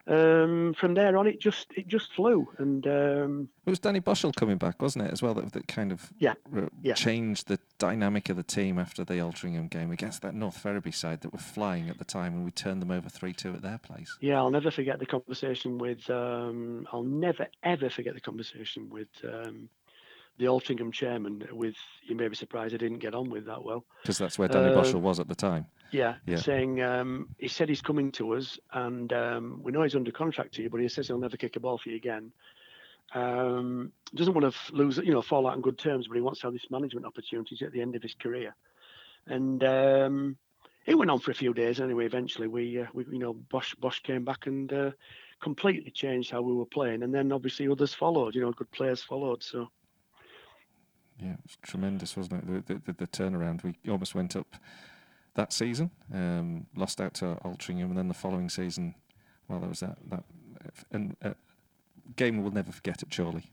um, 0.07 0.74
from 0.74 0.93
there 0.93 1.16
on, 1.16 1.26
it 1.26 1.41
just 1.41 1.68
it 1.74 1.89
just 1.89 2.12
flew. 2.12 2.47
And 2.59 2.86
um, 2.86 3.49
it 3.66 3.70
was 3.70 3.78
Danny 3.78 4.01
Boshell 4.01 4.36
coming 4.36 4.59
back, 4.59 4.80
wasn't 4.82 5.07
it, 5.07 5.11
as 5.12 5.22
well? 5.22 5.32
That, 5.32 5.53
that 5.55 5.68
kind 5.68 5.91
of 5.91 6.12
yeah, 6.18 6.34
yeah. 6.82 6.93
changed 6.93 7.49
the 7.49 7.59
dynamic 7.78 8.28
of 8.28 8.36
the 8.36 8.43
team 8.43 8.78
after 8.78 9.05
the 9.05 9.14
Altrincham 9.14 9.70
game 9.70 9.91
against 9.91 10.20
that 10.20 10.34
North 10.34 10.59
Ferriby 10.59 10.93
side 10.93 11.22
that 11.22 11.32
were 11.32 11.39
flying 11.39 11.89
at 11.89 11.99
the 11.99 12.05
time, 12.05 12.34
and 12.34 12.45
we 12.45 12.51
turned 12.51 12.82
them 12.82 12.91
over 12.91 13.09
three 13.09 13.32
two 13.32 13.55
at 13.55 13.62
their 13.62 13.78
place. 13.78 14.18
Yeah, 14.20 14.36
I'll 14.36 14.51
never 14.51 14.70
forget 14.70 14.99
the 14.99 15.07
conversation 15.07 15.78
with. 15.78 16.09
Um, 16.11 16.86
I'll 16.93 17.03
never 17.03 17.47
ever 17.62 17.89
forget 17.89 18.12
the 18.14 18.20
conversation 18.20 18.91
with 18.91 19.09
um, 19.24 19.70
the 20.39 20.45
Altrincham 20.45 20.93
chairman. 20.93 21.49
With 21.53 21.76
you 22.07 22.16
may 22.16 22.28
be 22.28 22.36
surprised 22.36 22.74
I 22.74 22.76
didn't 22.76 22.99
get 22.99 23.14
on 23.14 23.30
with 23.30 23.47
that 23.47 23.64
well. 23.64 23.86
Because 24.03 24.18
that's 24.18 24.39
where 24.39 24.49
Danny 24.49 24.74
Uh, 24.74 24.82
Boshell 24.82 25.01
was 25.01 25.20
at 25.20 25.28
the 25.28 25.34
time. 25.34 25.66
Yeah, 25.91 26.16
Yeah. 26.26 26.36
saying 26.36 26.82
um, 26.82 27.28
he 27.39 27.49
said 27.49 27.68
he's 27.68 27.80
coming 27.82 28.12
to 28.12 28.34
us, 28.34 28.59
and 28.72 29.12
um, 29.12 29.61
we 29.62 29.72
know 29.72 29.82
he's 29.82 29.97
under 29.97 30.11
contract 30.12 30.55
to 30.55 30.62
you, 30.62 30.70
but 30.70 30.80
he 30.80 30.89
says 30.89 31.07
he'll 31.09 31.18
never 31.18 31.36
kick 31.36 31.57
a 31.57 31.61
ball 31.61 31.78
for 31.78 31.89
you 31.89 31.97
again. 31.97 32.30
Um, 33.14 33.91
doesn't 34.14 34.34
want 34.34 34.43
to 34.43 34.49
f- 34.49 34.70
lose, 34.72 34.99
you 34.99 35.12
know, 35.12 35.22
fall 35.22 35.47
out 35.47 35.55
on 35.55 35.62
good 35.62 35.78
terms, 35.78 36.09
but 36.09 36.14
he 36.14 36.20
wants 36.20 36.41
to 36.41 36.47
have 36.47 36.53
this 36.53 36.70
management 36.70 37.07
opportunities 37.07 37.62
at 37.62 37.72
the 37.72 37.80
end 37.80 37.97
of 37.97 38.03
his 38.03 38.14
career. 38.14 38.55
And 39.26 39.64
um, 39.64 40.36
it 40.84 40.97
went 40.97 41.11
on 41.11 41.18
for 41.18 41.30
a 41.30 41.34
few 41.34 41.55
days 41.55 41.80
anyway. 41.80 42.05
Eventually, 42.05 42.49
we, 42.49 42.80
uh, 42.82 42.86
we 42.93 43.07
you 43.11 43.18
know, 43.18 43.32
Bosch 43.32 43.74
Bosch 43.76 44.01
came 44.01 44.24
back 44.24 44.47
and 44.47 44.70
uh, 44.72 44.91
completely 45.41 45.91
changed 45.91 46.30
how 46.30 46.43
we 46.43 46.53
were 46.53 46.66
playing, 46.66 47.03
and 47.03 47.14
then 47.14 47.32
obviously 47.32 47.66
others 47.68 47.95
followed. 47.95 48.34
You 48.34 48.43
know, 48.43 48.53
good 48.53 48.70
players 48.72 49.03
followed. 49.03 49.43
So 49.43 49.70
Yeah, 51.18 51.32
it 51.32 51.41
was 51.43 51.57
tremendous, 51.62 52.16
wasn't 52.16 52.45
it? 52.45 52.66
The, 52.66 52.74
the, 52.74 52.80
the, 52.86 52.93
the 52.93 53.07
turnaround. 53.07 53.62
We 53.64 53.74
almost 53.91 54.14
went 54.14 54.36
up 54.36 54.55
that 55.39 55.53
season, 55.53 55.91
um, 56.12 56.66
lost 56.74 57.01
out 57.01 57.14
to 57.14 57.39
Altrincham, 57.45 57.84
and 57.84 57.97
then 57.97 58.09
the 58.09 58.14
following 58.14 58.51
season, 58.51 58.95
well, 59.47 59.61
there 59.61 59.68
was 59.68 59.80
that 59.80 59.97
that 60.11 60.24
and 60.91 61.16
uh, 61.22 61.34
game 62.16 62.43
we'll 62.43 62.53
never 62.53 62.72
forget 62.72 63.03
at 63.03 63.16
Chorley. 63.16 63.45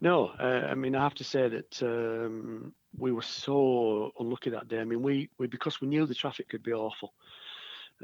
No, 0.00 0.28
uh, 0.38 0.66
I 0.68 0.74
mean 0.74 0.94
I 0.94 1.02
have 1.02 1.14
to 1.14 1.24
say 1.24 1.48
that 1.48 1.82
um, 1.82 2.72
we 2.96 3.12
were 3.12 3.22
so 3.22 4.12
unlucky 4.18 4.50
that 4.50 4.68
day. 4.68 4.80
I 4.80 4.84
mean 4.84 5.00
we, 5.00 5.30
we 5.38 5.46
because 5.46 5.80
we 5.80 5.88
knew 5.88 6.06
the 6.06 6.14
traffic 6.14 6.48
could 6.48 6.62
be 6.62 6.72
awful. 6.72 7.14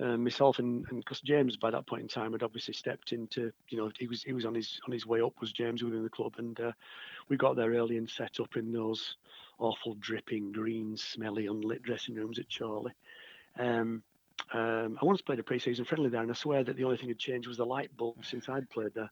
Uh, 0.00 0.16
myself 0.16 0.58
and 0.58 0.84
because 0.90 1.20
James 1.20 1.56
by 1.56 1.70
that 1.70 1.86
point 1.86 2.02
in 2.02 2.08
time 2.08 2.32
had 2.32 2.42
obviously 2.42 2.74
stepped 2.74 3.12
into 3.12 3.52
you 3.68 3.78
know 3.78 3.90
he 3.98 4.08
was 4.08 4.24
he 4.24 4.32
was 4.32 4.44
on 4.44 4.54
his 4.54 4.80
on 4.86 4.92
his 4.92 5.06
way 5.06 5.20
up 5.20 5.40
was 5.40 5.52
James 5.52 5.84
within 5.84 6.02
the 6.02 6.08
club 6.08 6.34
and 6.38 6.58
uh, 6.58 6.72
we 7.28 7.36
got 7.36 7.54
there 7.54 7.70
early 7.70 7.96
and 7.96 8.10
set 8.10 8.40
up 8.40 8.56
in 8.56 8.72
those 8.72 9.16
awful 9.58 9.94
dripping 9.94 10.52
green 10.52 10.96
smelly 10.96 11.46
unlit 11.46 11.82
dressing 11.82 12.14
rooms 12.14 12.38
at 12.38 12.46
Chorley. 12.48 12.92
Um, 13.58 14.02
um, 14.52 14.98
I 15.00 15.04
once 15.04 15.20
played 15.20 15.38
a 15.38 15.42
pre-season 15.42 15.84
friendly 15.84 16.10
there 16.10 16.22
and 16.22 16.30
I 16.30 16.34
swear 16.34 16.64
that 16.64 16.76
the 16.76 16.84
only 16.84 16.96
thing 16.96 17.08
had 17.08 17.18
changed 17.18 17.48
was 17.48 17.56
the 17.56 17.66
light 17.66 17.96
bulb 17.96 18.24
since 18.24 18.48
I'd 18.48 18.68
played 18.70 18.92
there. 18.94 19.10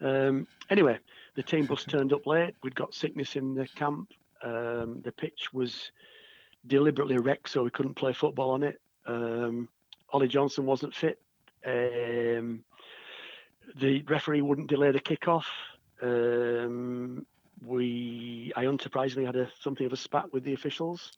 Um, 0.00 0.46
anyway, 0.70 0.98
the 1.34 1.42
team 1.42 1.66
bus 1.66 1.84
turned 1.88 2.12
up 2.12 2.26
late. 2.26 2.54
We'd 2.62 2.74
got 2.74 2.94
sickness 2.94 3.36
in 3.36 3.54
the 3.54 3.66
camp. 3.66 4.12
Um, 4.42 5.00
the 5.02 5.12
pitch 5.12 5.52
was 5.52 5.92
deliberately 6.66 7.18
wrecked 7.18 7.48
so 7.48 7.62
we 7.62 7.70
couldn't 7.70 7.94
play 7.94 8.12
football 8.12 8.50
on 8.50 8.62
it. 8.62 8.80
Um, 9.06 9.68
Ollie 10.10 10.28
Johnson 10.28 10.66
wasn't 10.66 10.94
fit. 10.94 11.20
Um, 11.64 12.64
the 13.76 14.02
referee 14.02 14.42
wouldn't 14.42 14.68
delay 14.68 14.90
the 14.90 15.00
kickoff. 15.00 15.44
Um, 16.02 17.24
we, 17.64 18.52
I 18.56 18.64
unsurprisingly 18.64 19.26
had 19.26 19.36
a 19.36 19.48
something 19.60 19.86
of 19.86 19.92
a 19.92 19.96
spat 19.96 20.32
with 20.32 20.44
the 20.44 20.54
officials. 20.54 21.12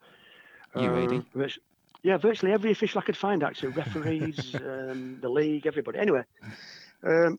Um, 0.74 1.26
virtu- 1.34 1.60
yeah, 2.02 2.16
virtually 2.18 2.52
every 2.52 2.70
official 2.70 3.00
I 3.00 3.04
could 3.04 3.16
find 3.16 3.42
actually, 3.42 3.70
referees, 3.70 4.54
um, 4.60 5.18
the 5.20 5.28
league, 5.28 5.66
everybody. 5.66 5.98
Anyway, 5.98 6.24
um, 7.02 7.38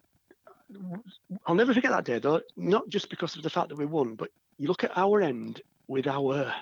I'll 1.45 1.56
never 1.56 1.74
forget 1.74 1.91
that 1.91 2.06
day 2.06 2.20
though. 2.20 2.41
Not 2.56 2.88
just 2.89 3.10
because 3.10 3.36
of 3.36 3.43
the 3.43 3.49
fact 3.49 3.70
that 3.70 3.78
we 3.78 3.86
won, 3.86 4.16
but 4.16 4.30
you 4.58 4.68
look 4.68 4.84
at 4.84 4.97
our 4.97 5.22
end 5.22 5.62
with 5.88 6.08
our 6.08 6.53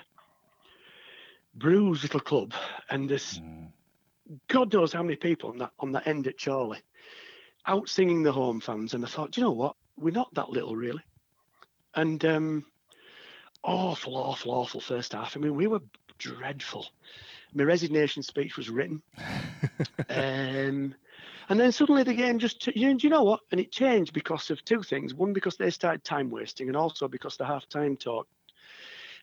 bruised 1.54 2.02
little 2.02 2.20
club, 2.20 2.52
and 2.90 3.08
there's 3.08 3.38
Mm. 3.40 3.72
God 4.48 4.72
knows 4.72 4.92
how 4.92 5.02
many 5.02 5.16
people 5.16 5.50
on 5.50 5.58
that 5.58 5.72
on 5.78 5.92
that 5.92 6.06
end 6.06 6.26
at 6.26 6.42
Chorley, 6.42 6.80
out 7.66 7.88
singing 7.88 8.22
the 8.22 8.32
home 8.32 8.60
fans, 8.60 8.94
and 8.94 9.04
I 9.04 9.08
thought, 9.08 9.30
"Do 9.32 9.40
you 9.40 9.46
know 9.46 9.52
what? 9.52 9.76
We're 9.96 10.12
not 10.12 10.32
that 10.34 10.50
little 10.50 10.74
really, 10.76 11.02
and 11.96 12.24
um, 12.24 12.64
awful, 13.62 14.16
awful, 14.16 14.52
awful 14.52 14.80
first 14.80 15.12
half. 15.12 15.36
I 15.36 15.40
mean, 15.40 15.54
we 15.54 15.66
were 15.66 15.80
dreadful. 16.18 16.86
My 17.54 17.64
resignation 17.64 18.22
speech 18.22 18.56
was 18.56 18.68
written, 18.68 19.00
um, 20.10 20.94
and 21.48 21.60
then 21.60 21.70
suddenly 21.72 22.02
the 22.02 22.14
game 22.14 22.38
just, 22.38 22.66
you 22.68 22.88
know, 22.88 22.98
do 22.98 23.06
you 23.06 23.10
know 23.10 23.22
what? 23.22 23.40
And 23.52 23.60
it 23.60 23.70
changed 23.70 24.12
because 24.12 24.50
of 24.50 24.64
two 24.64 24.82
things. 24.82 25.14
One, 25.14 25.32
because 25.32 25.56
they 25.56 25.70
started 25.70 26.02
time 26.02 26.30
wasting, 26.30 26.68
and 26.68 26.76
also 26.76 27.06
because 27.06 27.36
the 27.36 27.44
half 27.46 27.68
time 27.68 27.96
talk 27.96 28.26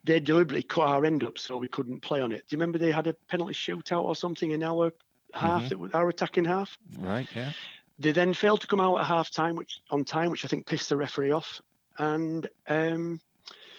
they 0.04 0.20
deliberately 0.20 0.64
cut 0.64 0.88
our 0.88 1.06
end 1.06 1.24
up 1.24 1.38
so 1.38 1.58
we 1.58 1.68
couldn't 1.68 2.02
play 2.02 2.22
on 2.22 2.32
it. 2.32 2.44
Do 2.48 2.56
you 2.56 2.58
remember 2.58 2.80
they 2.80 2.92
had 2.92 3.06
a 3.08 3.14
penalty 3.30 3.54
shootout 3.54 4.04
or 4.04 4.16
something 4.16 4.50
in 4.52 4.64
our 4.64 4.92
half, 5.34 5.64
Mhm. 5.64 5.70
that 5.70 5.80
was 5.80 5.92
our 5.94 6.10
attacking 6.10 6.46
half? 6.46 6.76
right? 6.98 7.28
Yeah. 7.36 7.52
They 8.00 8.12
then 8.12 8.34
failed 8.34 8.62
to 8.62 8.68
come 8.68 8.80
out 8.80 8.98
at 8.98 9.06
half 9.06 9.30
time, 9.30 9.56
which 9.56 9.80
on 9.92 10.04
time, 10.04 10.32
which 10.32 10.44
I 10.44 10.48
think 10.48 10.66
pissed 10.66 10.90
the 10.90 10.98
referee 10.98 11.32
off. 11.32 11.62
And 11.98 12.48
um, 12.68 13.20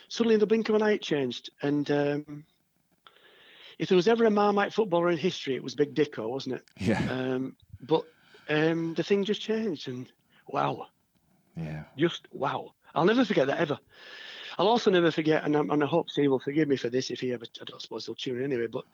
suddenly 0.08 0.34
in 0.34 0.40
the 0.40 0.46
blink 0.46 0.68
of 0.68 0.74
an 0.74 0.82
eye, 0.82 0.92
it 0.92 1.02
changed. 1.02 1.50
And 1.62 1.90
um, 1.90 2.44
if 3.78 3.88
there 3.88 3.96
was 3.96 4.08
ever 4.08 4.24
a 4.24 4.30
Marmite 4.30 4.72
footballer 4.72 5.10
in 5.10 5.18
history, 5.18 5.54
it 5.54 5.62
was 5.62 5.74
Big 5.74 5.94
Dicko, 5.94 6.28
wasn't 6.28 6.56
it? 6.56 6.64
Yeah. 6.78 7.00
Um, 7.08 7.56
but 7.80 8.04
um, 8.48 8.94
the 8.94 9.02
thing 9.02 9.24
just 9.24 9.40
changed, 9.40 9.88
and 9.88 10.10
wow, 10.48 10.86
Yeah. 11.56 11.84
just 11.96 12.26
wow. 12.32 12.72
I'll 12.94 13.04
never 13.04 13.24
forget 13.24 13.46
that 13.48 13.60
ever. 13.60 13.78
I'll 14.58 14.68
also 14.68 14.90
never 14.90 15.10
forget, 15.10 15.44
and, 15.44 15.56
I'm, 15.56 15.70
and 15.70 15.82
I 15.82 15.86
hope 15.86 16.10
Steve 16.10 16.30
will 16.30 16.38
forgive 16.38 16.68
me 16.68 16.76
for 16.76 16.88
this 16.90 17.10
if 17.10 17.20
he 17.20 17.32
ever. 17.32 17.44
I 17.60 17.64
don't 17.64 17.80
suppose 17.80 18.06
he'll 18.06 18.14
tune 18.14 18.38
in 18.38 18.52
anyway. 18.52 18.66
But 18.66 18.84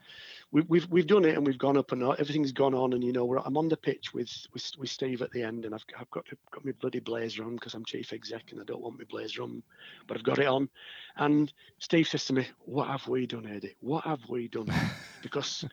we, 0.51 0.61
we've 0.67 0.89
we've 0.89 1.07
done 1.07 1.25
it 1.25 1.35
and 1.35 1.45
we've 1.45 1.57
gone 1.57 1.77
up 1.77 1.91
and 1.91 2.03
everything's 2.03 2.51
gone 2.51 2.73
on, 2.73 2.93
and 2.93 3.03
you 3.03 3.11
know 3.11 3.25
we're, 3.25 3.39
I'm 3.39 3.57
on 3.57 3.69
the 3.69 3.77
pitch 3.77 4.13
with, 4.13 4.31
with 4.53 4.71
with 4.77 4.89
Steve 4.89 5.21
at 5.21 5.31
the 5.31 5.43
end, 5.43 5.65
and 5.65 5.75
I've 5.75 5.85
I've 5.99 6.09
got 6.11 6.25
got 6.51 6.65
my 6.65 6.71
bloody 6.79 6.99
blazer 6.99 7.43
on 7.43 7.55
because 7.55 7.73
I'm 7.73 7.85
chief 7.85 8.13
exec 8.13 8.51
and 8.51 8.61
I 8.61 8.63
don't 8.63 8.81
want 8.81 8.97
my 8.97 9.05
blazer 9.09 9.43
on, 9.43 9.61
but 10.07 10.17
I've 10.17 10.23
got 10.23 10.39
it 10.39 10.47
on, 10.47 10.69
and 11.17 11.51
Steve 11.79 12.07
says 12.07 12.25
to 12.25 12.33
me, 12.33 12.47
"What 12.65 12.87
have 12.87 13.07
we 13.07 13.27
done, 13.27 13.47
Eddie? 13.47 13.75
What 13.81 14.05
have 14.05 14.21
we 14.29 14.47
done?" 14.47 14.71
because 15.21 15.65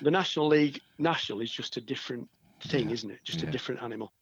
the 0.00 0.10
National 0.10 0.46
League 0.48 0.80
national 0.98 1.40
is 1.40 1.50
just 1.50 1.76
a 1.76 1.80
different 1.80 2.28
thing, 2.60 2.88
Yeah, 2.88 2.94
isn't 2.94 3.10
it? 3.10 3.20
Just 3.24 3.42
yeah. 3.42 3.48
a 3.48 3.52
different 3.52 3.82
animal. 3.82 4.12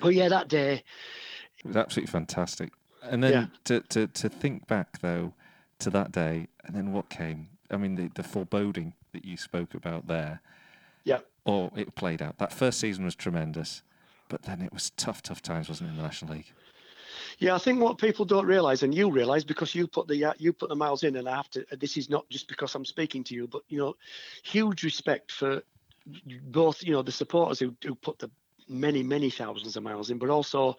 But 0.00 0.14
yeah, 0.14 0.28
that 0.28 0.48
day, 0.48 0.82
It 1.58 1.66
was 1.66 1.76
absolutely 1.76 2.10
fantastic. 2.10 2.72
And 3.02 3.22
then 3.22 3.32
Yeah. 3.32 3.46
to, 3.64 3.80
to, 3.80 4.06
to 4.06 4.28
think 4.28 4.66
back, 4.66 5.00
though, 5.00 5.32
to 5.78 5.90
that 5.90 6.12
day, 6.12 6.48
and 6.64 6.74
then 6.74 6.92
what 6.92 7.08
came, 7.08 7.48
I 7.70 7.76
mean, 7.76 7.94
the, 7.94 8.10
the 8.14 8.22
foreboding 8.22 8.94
that 9.12 9.24
you 9.24 9.36
spoke 9.36 9.74
about 9.74 10.06
there, 10.06 10.40
yeah. 11.04 11.20
or 11.44 11.70
it 11.74 11.94
played 11.94 12.22
out. 12.22 12.38
That 12.38 12.52
first 12.52 12.78
season 12.78 13.04
was 13.04 13.14
tremendous, 13.14 13.82
but 14.28 14.42
then 14.42 14.60
it 14.60 14.72
was 14.72 14.90
tough, 14.90 15.22
tough 15.22 15.42
times, 15.42 15.68
wasn't 15.68 15.88
it, 15.88 15.92
in 15.92 15.96
the 15.96 16.02
National 16.02 16.34
League? 16.34 16.52
Yeah, 17.38 17.54
I 17.54 17.58
think 17.58 17.80
what 17.80 17.98
people 17.98 18.24
don't 18.24 18.46
realise, 18.46 18.82
and 18.82 18.94
you 18.94 19.10
realise 19.10 19.44
because 19.44 19.74
you 19.74 19.86
put 19.86 20.08
the 20.08 20.26
uh, 20.26 20.32
you 20.38 20.52
put 20.52 20.68
the 20.68 20.76
miles 20.76 21.02
in, 21.04 21.16
and 21.16 21.28
I 21.28 21.36
have 21.36 21.50
to. 21.50 21.64
This 21.78 21.96
is 21.96 22.10
not 22.10 22.28
just 22.28 22.48
because 22.48 22.74
I'm 22.74 22.84
speaking 22.84 23.24
to 23.24 23.34
you, 23.34 23.46
but 23.46 23.62
you 23.68 23.78
know, 23.78 23.96
huge 24.42 24.82
respect 24.82 25.32
for 25.32 25.62
both. 26.48 26.82
You 26.82 26.92
know, 26.92 27.02
the 27.02 27.12
supporters 27.12 27.58
who 27.58 27.74
who 27.82 27.94
put 27.94 28.18
the 28.18 28.30
many 28.68 29.02
many 29.02 29.30
thousands 29.30 29.76
of 29.76 29.82
miles 29.82 30.10
in, 30.10 30.18
but 30.18 30.28
also, 30.28 30.76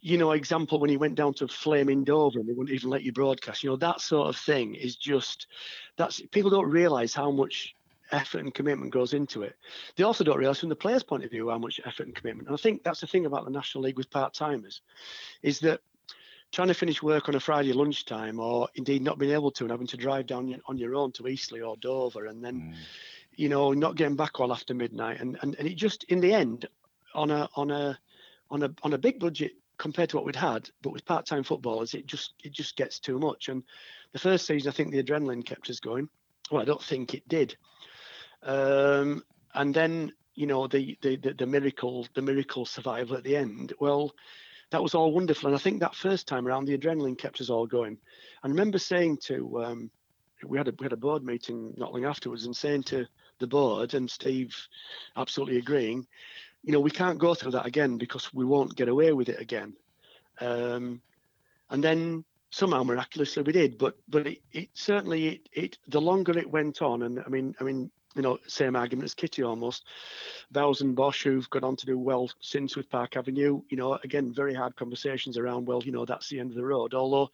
you 0.00 0.16
know, 0.16 0.32
example 0.32 0.80
when 0.80 0.90
he 0.90 0.96
went 0.96 1.14
down 1.14 1.34
to 1.34 1.48
Flaming 1.48 2.04
Dover 2.04 2.40
and 2.40 2.48
they 2.48 2.52
wouldn't 2.52 2.74
even 2.74 2.90
let 2.90 3.02
you 3.02 3.12
broadcast. 3.12 3.62
You 3.62 3.70
know, 3.70 3.76
that 3.76 4.00
sort 4.00 4.28
of 4.28 4.36
thing 4.36 4.74
is 4.74 4.96
just 4.96 5.46
that's 5.96 6.20
people 6.30 6.50
don't 6.50 6.70
realise 6.70 7.14
how 7.14 7.30
much 7.30 7.74
effort 8.12 8.38
and 8.40 8.54
commitment 8.54 8.92
goes 8.92 9.14
into 9.14 9.42
it. 9.42 9.54
They 9.96 10.04
also 10.04 10.24
don't 10.24 10.38
realise 10.38 10.60
from 10.60 10.68
the 10.68 10.76
player's 10.76 11.02
point 11.02 11.24
of 11.24 11.30
view 11.30 11.50
how 11.50 11.58
much 11.58 11.80
effort 11.84 12.06
and 12.06 12.14
commitment. 12.14 12.48
And 12.48 12.54
I 12.54 12.58
think 12.58 12.82
that's 12.82 13.00
the 13.00 13.06
thing 13.06 13.26
about 13.26 13.44
the 13.44 13.50
National 13.50 13.84
League 13.84 13.98
with 13.98 14.10
part 14.10 14.34
timers, 14.34 14.80
is 15.42 15.60
that 15.60 15.80
trying 16.50 16.68
to 16.68 16.74
finish 16.74 17.02
work 17.02 17.28
on 17.28 17.36
a 17.36 17.40
Friday 17.40 17.72
lunchtime, 17.72 18.40
or 18.40 18.68
indeed 18.74 19.02
not 19.02 19.18
being 19.18 19.32
able 19.32 19.52
to, 19.52 19.64
and 19.64 19.70
having 19.70 19.86
to 19.86 19.96
drive 19.96 20.26
down 20.26 20.60
on 20.66 20.78
your 20.78 20.96
own 20.96 21.12
to 21.12 21.28
Eastleigh 21.28 21.62
or 21.62 21.76
Dover, 21.76 22.26
and 22.26 22.42
then 22.42 22.56
Mm. 22.56 22.74
you 23.36 23.48
know 23.48 23.72
not 23.72 23.94
getting 23.94 24.16
back 24.16 24.40
all 24.40 24.52
after 24.52 24.74
midnight, 24.74 25.20
and, 25.20 25.38
and 25.42 25.54
and 25.56 25.68
it 25.68 25.76
just 25.76 26.04
in 26.04 26.20
the 26.20 26.32
end 26.32 26.66
on 27.14 27.30
a 27.30 27.48
on 27.54 27.70
a 27.70 27.98
on 28.50 28.62
a 28.62 28.74
on 28.82 28.94
a 28.94 28.98
big 28.98 29.20
budget 29.20 29.52
compared 29.80 30.10
to 30.10 30.16
what 30.16 30.26
we'd 30.26 30.36
had, 30.36 30.68
but 30.82 30.92
with 30.92 31.06
part-time 31.06 31.42
footballers, 31.42 31.94
it 31.94 32.06
just 32.06 32.34
it 32.44 32.52
just 32.52 32.76
gets 32.76 33.00
too 33.00 33.18
much. 33.18 33.48
And 33.48 33.64
the 34.12 34.18
first 34.18 34.46
season, 34.46 34.68
I 34.68 34.72
think 34.72 34.92
the 34.92 35.02
adrenaline 35.02 35.44
kept 35.44 35.70
us 35.70 35.80
going. 35.80 36.08
Well, 36.50 36.60
I 36.60 36.66
don't 36.66 36.82
think 36.82 37.14
it 37.14 37.26
did. 37.26 37.56
Um, 38.42 39.24
and 39.54 39.74
then 39.74 40.12
you 40.34 40.46
know 40.46 40.66
the, 40.66 40.98
the 41.00 41.16
the 41.16 41.32
the 41.32 41.46
miracle 41.46 42.06
the 42.14 42.22
miracle 42.22 42.66
survival 42.66 43.16
at 43.16 43.24
the 43.24 43.36
end. 43.36 43.72
Well, 43.80 44.12
that 44.70 44.82
was 44.82 44.94
all 44.94 45.12
wonderful, 45.12 45.48
and 45.48 45.56
I 45.56 45.60
think 45.60 45.80
that 45.80 45.94
first 45.94 46.28
time 46.28 46.46
around, 46.46 46.66
the 46.66 46.76
adrenaline 46.76 47.18
kept 47.18 47.40
us 47.40 47.48
all 47.48 47.66
going. 47.66 47.96
I 48.44 48.48
remember 48.48 48.78
saying 48.78 49.16
to 49.28 49.64
um, 49.64 49.90
we 50.44 50.58
had 50.58 50.68
a 50.68 50.74
we 50.78 50.84
had 50.84 50.92
a 50.92 50.98
board 50.98 51.24
meeting 51.24 51.72
not 51.78 51.94
long 51.94 52.04
afterwards, 52.04 52.44
and 52.44 52.54
saying 52.54 52.82
to 52.84 53.06
the 53.38 53.46
board 53.46 53.94
and 53.94 54.10
Steve, 54.10 54.54
absolutely 55.16 55.56
agreeing, 55.56 56.06
you 56.62 56.72
know, 56.72 56.80
we 56.80 56.90
can't 56.90 57.18
go 57.18 57.34
through 57.34 57.52
that 57.52 57.66
again 57.66 57.96
because 57.98 58.32
we 58.34 58.44
won't 58.44 58.76
get 58.76 58.88
away 58.88 59.12
with 59.12 59.28
it 59.28 59.40
again. 59.40 59.74
Um, 60.40 61.00
and 61.70 61.82
then 61.82 62.24
somehow 62.50 62.82
miraculously 62.82 63.42
we 63.42 63.52
did, 63.52 63.78
but 63.78 63.96
but 64.08 64.26
it, 64.26 64.38
it 64.52 64.68
certainly 64.74 65.28
it, 65.28 65.48
it 65.52 65.78
the 65.88 66.00
longer 66.00 66.36
it 66.36 66.50
went 66.50 66.82
on, 66.82 67.02
and 67.02 67.20
I 67.24 67.28
mean 67.28 67.54
I 67.60 67.64
mean 67.64 67.90
you 68.16 68.22
know 68.22 68.38
same 68.46 68.76
argument 68.76 69.04
as 69.04 69.14
Kitty 69.14 69.42
almost, 69.42 69.84
Bowes 70.50 70.80
and 70.80 70.96
Bosch 70.96 71.22
who've 71.22 71.48
gone 71.50 71.64
on 71.64 71.76
to 71.76 71.86
do 71.86 71.98
well 71.98 72.28
since 72.40 72.76
with 72.76 72.90
Park 72.90 73.16
Avenue, 73.16 73.62
you 73.70 73.76
know 73.76 73.98
again 74.04 74.32
very 74.34 74.54
hard 74.54 74.76
conversations 74.76 75.38
around 75.38 75.66
well 75.66 75.82
you 75.82 75.92
know 75.92 76.04
that's 76.04 76.28
the 76.28 76.40
end 76.40 76.50
of 76.50 76.56
the 76.56 76.64
road. 76.64 76.94
Although 76.94 77.30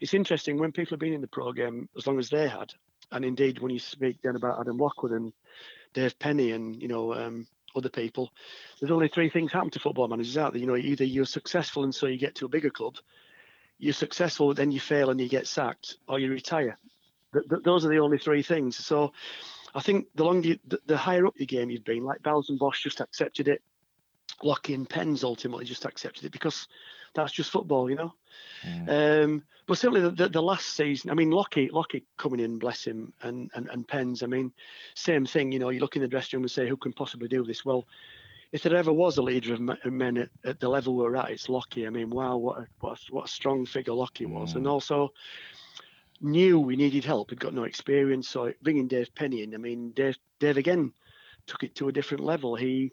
it's 0.00 0.14
interesting 0.14 0.58
when 0.58 0.72
people 0.72 0.94
have 0.94 1.00
been 1.00 1.14
in 1.14 1.20
the 1.20 1.26
pro 1.26 1.52
game 1.52 1.88
as 1.96 2.06
long 2.06 2.18
as 2.18 2.30
they 2.30 2.48
had, 2.48 2.72
and 3.10 3.24
indeed 3.24 3.58
when 3.58 3.72
you 3.72 3.80
speak 3.80 4.22
then 4.22 4.36
about 4.36 4.60
Adam 4.60 4.78
Lockwood 4.78 5.12
and 5.12 5.32
Dave 5.92 6.18
Penny 6.18 6.52
and 6.52 6.80
you 6.80 6.88
know 6.88 7.14
um, 7.14 7.46
other 7.76 7.88
people, 7.88 8.32
there's 8.80 8.92
only 8.92 9.08
three 9.08 9.28
things 9.28 9.52
happen 9.52 9.70
to 9.70 9.80
football 9.80 10.08
managers 10.08 10.38
out 10.38 10.52
there. 10.52 10.60
You 10.60 10.66
know 10.66 10.76
either 10.76 11.04
you're 11.04 11.26
successful 11.26 11.84
and 11.84 11.94
so 11.94 12.06
you 12.06 12.18
get 12.18 12.34
to 12.36 12.46
a 12.46 12.48
bigger 12.48 12.70
club 12.70 12.96
you're 13.78 13.92
successful, 13.92 14.54
then 14.54 14.70
you 14.70 14.80
fail 14.80 15.10
and 15.10 15.20
you 15.20 15.28
get 15.28 15.46
sacked, 15.46 15.96
or 16.08 16.18
you 16.18 16.30
retire. 16.30 16.78
Th- 17.32 17.48
th- 17.48 17.62
those 17.62 17.84
are 17.84 17.88
the 17.88 17.98
only 17.98 18.18
three 18.18 18.42
things. 18.42 18.76
So 18.76 19.12
I 19.74 19.80
think 19.80 20.06
the 20.14 20.24
longer, 20.24 20.48
you, 20.48 20.58
the, 20.66 20.78
the, 20.86 20.96
higher 20.96 21.26
up 21.26 21.34
the 21.34 21.46
game 21.46 21.70
you've 21.70 21.84
been, 21.84 22.04
like 22.04 22.22
Bowes 22.22 22.48
and 22.48 22.58
Bosch 22.58 22.82
just 22.82 23.00
accepted 23.00 23.48
it. 23.48 23.62
Lockie 24.42 24.74
and 24.74 24.88
Pens 24.88 25.24
ultimately 25.24 25.64
just 25.64 25.84
accepted 25.84 26.24
it 26.24 26.32
because 26.32 26.68
that's 27.14 27.32
just 27.32 27.50
football, 27.50 27.88
you 27.88 27.96
know. 27.96 28.14
Mm. 28.64 29.24
Um, 29.24 29.42
but 29.66 29.78
certainly 29.78 30.00
the, 30.00 30.10
the, 30.10 30.28
the, 30.28 30.42
last 30.42 30.74
season, 30.74 31.10
I 31.10 31.14
mean, 31.14 31.30
Lockie, 31.30 31.70
Lockie 31.70 32.04
coming 32.16 32.40
in, 32.40 32.58
bless 32.58 32.84
him, 32.84 33.12
and, 33.22 33.50
and 33.54 33.68
and 33.68 33.86
Pens. 33.86 34.22
I 34.22 34.26
mean, 34.26 34.52
same 34.94 35.26
thing. 35.26 35.52
You 35.52 35.58
know, 35.58 35.70
you 35.70 35.80
look 35.80 35.96
in 35.96 36.02
the 36.02 36.08
dressing 36.08 36.38
room 36.38 36.44
and 36.44 36.50
say, 36.50 36.68
who 36.68 36.76
can 36.76 36.92
possibly 36.92 37.28
do 37.28 37.44
this? 37.44 37.64
Well, 37.64 37.86
if 38.52 38.62
there 38.62 38.76
ever 38.76 38.92
was 38.92 39.18
a 39.18 39.22
leader 39.22 39.54
of 39.54 39.60
men 39.92 40.18
at, 40.18 40.28
at, 40.44 40.60
the 40.60 40.68
level 40.68 40.94
we're 40.94 41.16
at, 41.16 41.30
it's 41.30 41.48
Lockie. 41.48 41.86
I 41.86 41.90
mean, 41.90 42.10
wow, 42.10 42.36
what 42.36 42.58
a, 42.58 42.66
what 42.80 42.98
a, 42.98 43.12
what 43.12 43.24
a 43.24 43.28
strong 43.28 43.66
figure 43.66 43.92
Lockie 43.92 44.26
was, 44.26 44.52
mm. 44.52 44.56
and 44.56 44.68
also 44.68 45.12
knew 46.20 46.60
we 46.60 46.76
needed 46.76 47.04
help. 47.04 47.30
He'd 47.30 47.40
got 47.40 47.54
no 47.54 47.64
experience, 47.64 48.28
so 48.28 48.52
bringing 48.62 48.86
Dave 48.86 49.14
Penny 49.14 49.42
in. 49.42 49.54
I 49.54 49.58
mean, 49.58 49.90
Dave, 49.90 50.16
Dave 50.38 50.56
again 50.56 50.92
took 51.46 51.62
it 51.62 51.74
to 51.76 51.88
a 51.88 51.92
different 51.92 52.24
level. 52.24 52.54
He 52.54 52.92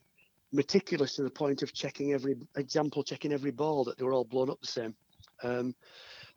meticulous 0.52 1.16
to 1.16 1.24
the 1.24 1.30
point 1.30 1.64
of 1.64 1.74
checking 1.74 2.14
every 2.14 2.36
example, 2.56 3.04
checking 3.04 3.34
every 3.34 3.52
ball 3.52 3.84
that 3.84 3.98
they 3.98 4.04
were 4.04 4.14
all 4.14 4.26
blown 4.26 4.50
up 4.50 4.62
the 4.62 4.68
same. 4.68 4.96
Um, 5.44 5.76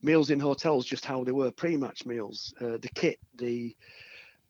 meals 0.03 0.31
in 0.31 0.41
hotels, 0.41 0.85
just 0.85 1.05
how 1.05 1.25
they 1.25 1.33
were, 1.33 1.51
pre-match 1.51 2.05
meals, 2.05 2.53
uh, 2.61 2.77
the 2.79 2.91
kit, 2.95 3.19
the, 3.37 3.75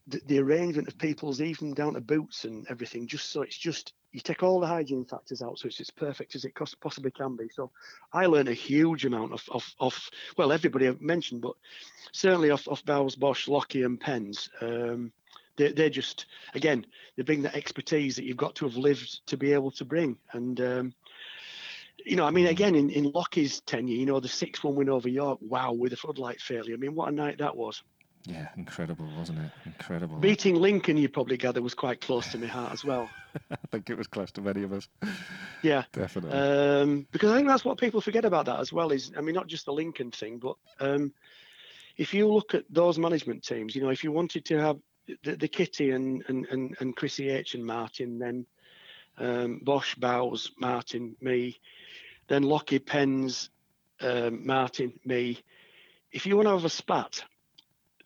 the 0.09 0.20
the 0.26 0.38
arrangement 0.38 0.88
of 0.88 0.98
people's 0.98 1.40
even 1.40 1.74
down 1.74 1.94
to 1.94 2.00
boots 2.00 2.44
and 2.44 2.66
everything, 2.68 3.07
just 3.07 3.30
so 3.30 3.42
it's 3.42 3.57
just 3.57 3.92
you 4.12 4.20
take 4.20 4.42
all 4.42 4.61
the 4.61 4.66
hygiene 4.66 5.04
factors 5.04 5.42
out, 5.42 5.59
so 5.59 5.68
it's 5.68 5.80
as 5.80 5.90
perfect 5.90 6.34
as 6.34 6.44
it 6.44 6.52
possibly 6.80 7.11
can 7.11 7.36
be. 7.36 7.48
So 7.54 7.70
I 8.14 8.26
learned 8.26 8.48
a 8.48 8.54
huge 8.54 9.04
amount 9.04 9.34
of, 9.34 9.42
of, 9.50 9.74
of 9.78 10.11
well, 10.38 10.52
everybody 10.52 10.88
I've 10.88 11.02
mentioned, 11.02 11.42
but 11.42 11.52
certainly 12.12 12.50
off, 12.50 12.66
off 12.66 12.82
Bowes, 12.84 13.14
Bosch, 13.14 13.46
Lockie, 13.46 13.82
and 13.82 14.00
Pens. 14.00 14.48
Um, 14.62 15.12
they, 15.57 15.72
they're 15.72 15.90
just, 15.90 16.26
again, 16.54 16.86
they 17.16 17.24
bring 17.24 17.42
that 17.42 17.57
expertise 17.57 18.16
that 18.16 18.24
you've 18.24 18.38
got 18.38 18.54
to 18.54 18.64
have 18.64 18.78
lived 18.78 19.26
to 19.26 19.36
be 19.36 19.52
able 19.52 19.70
to 19.72 19.84
bring. 19.84 20.16
And, 20.32 20.61
um, 20.61 20.94
you 22.07 22.14
know, 22.14 22.24
I 22.24 22.30
mean, 22.30 22.46
again, 22.46 22.76
in, 22.76 22.88
in 22.88 23.11
Lockie's 23.11 23.61
tenure, 23.62 23.96
you 23.96 24.07
know, 24.07 24.20
the 24.20 24.28
6 24.28 24.62
1 24.62 24.74
win 24.76 24.88
over 24.88 25.09
York, 25.09 25.40
wow, 25.42 25.72
with 25.72 25.92
a 25.92 25.96
floodlight 25.96 26.40
failure. 26.40 26.74
I 26.74 26.76
mean, 26.76 26.94
what 26.94 27.09
a 27.09 27.12
night 27.12 27.38
that 27.38 27.57
was. 27.57 27.82
Yeah, 28.24 28.48
incredible, 28.57 29.09
wasn't 29.18 29.40
it? 29.40 29.50
Incredible. 29.66 30.16
Beating 30.18 30.54
Lincoln, 30.54 30.96
you 30.96 31.09
probably 31.09 31.36
gather, 31.36 31.61
was 31.62 31.74
quite 31.74 32.00
close 32.00 32.28
to 32.28 32.38
my 32.38 32.46
heart 32.46 32.72
as 32.72 32.84
well. 32.84 33.09
I 33.50 33.57
think 33.72 33.90
it 33.90 33.98
was 33.98 34.07
close 34.07 34.30
to 34.32 34.40
many 34.40 34.62
of 34.62 34.72
us. 34.72 34.88
Yeah, 35.62 35.82
definitely. 35.92 36.38
Um, 36.38 37.07
because 37.11 37.32
I 37.32 37.36
think 37.36 37.48
that's 37.48 37.64
what 37.64 37.78
people 37.78 38.00
forget 38.00 38.24
about 38.24 38.46
that 38.46 38.61
as 38.61 38.72
well. 38.72 38.92
Is 38.92 39.12
I 39.16 39.20
mean, 39.20 39.34
not 39.34 39.48
just 39.48 39.66
the 39.66 39.72
Lincoln 39.72 40.11
thing, 40.12 40.38
but 40.38 40.57
um, 40.80 41.12
if 41.96 42.14
you 42.14 42.28
look 42.28 42.54
at 42.54 42.64
those 42.70 42.98
management 42.98 43.44
teams, 43.44 43.74
you 43.74 43.82
know, 43.82 43.90
if 43.90 44.02
you 44.02 44.11
wanted 44.12 44.44
to 44.46 44.61
have 44.61 44.78
the, 45.22 45.36
the 45.36 45.48
Kitty 45.48 45.90
and, 45.90 46.24
and 46.28 46.46
and 46.46 46.76
and 46.80 46.96
Chrissy 46.96 47.30
H 47.30 47.54
and 47.54 47.64
Martin, 47.64 48.18
then 48.18 48.46
um, 49.18 49.60
Bosch, 49.62 49.94
Bowes, 49.94 50.50
Martin, 50.58 51.16
me, 51.20 51.58
then 52.28 52.42
Lockie 52.42 52.78
Pens, 52.78 53.50
um, 54.00 54.46
Martin, 54.46 54.98
me. 55.04 55.38
If 56.12 56.26
you 56.26 56.36
want 56.36 56.46
to 56.46 56.52
have 56.52 56.64
a 56.64 56.70
spat, 56.70 57.24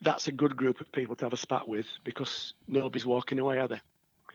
that's 0.01 0.27
a 0.27 0.31
good 0.31 0.55
group 0.55 0.81
of 0.81 0.91
people 0.91 1.15
to 1.15 1.25
have 1.25 1.33
a 1.33 1.37
spat 1.37 1.67
with 1.67 1.87
because 2.03 2.53
nobody's 2.67 3.05
walking 3.05 3.39
away, 3.39 3.59
are 3.59 3.67
they? 3.67 3.81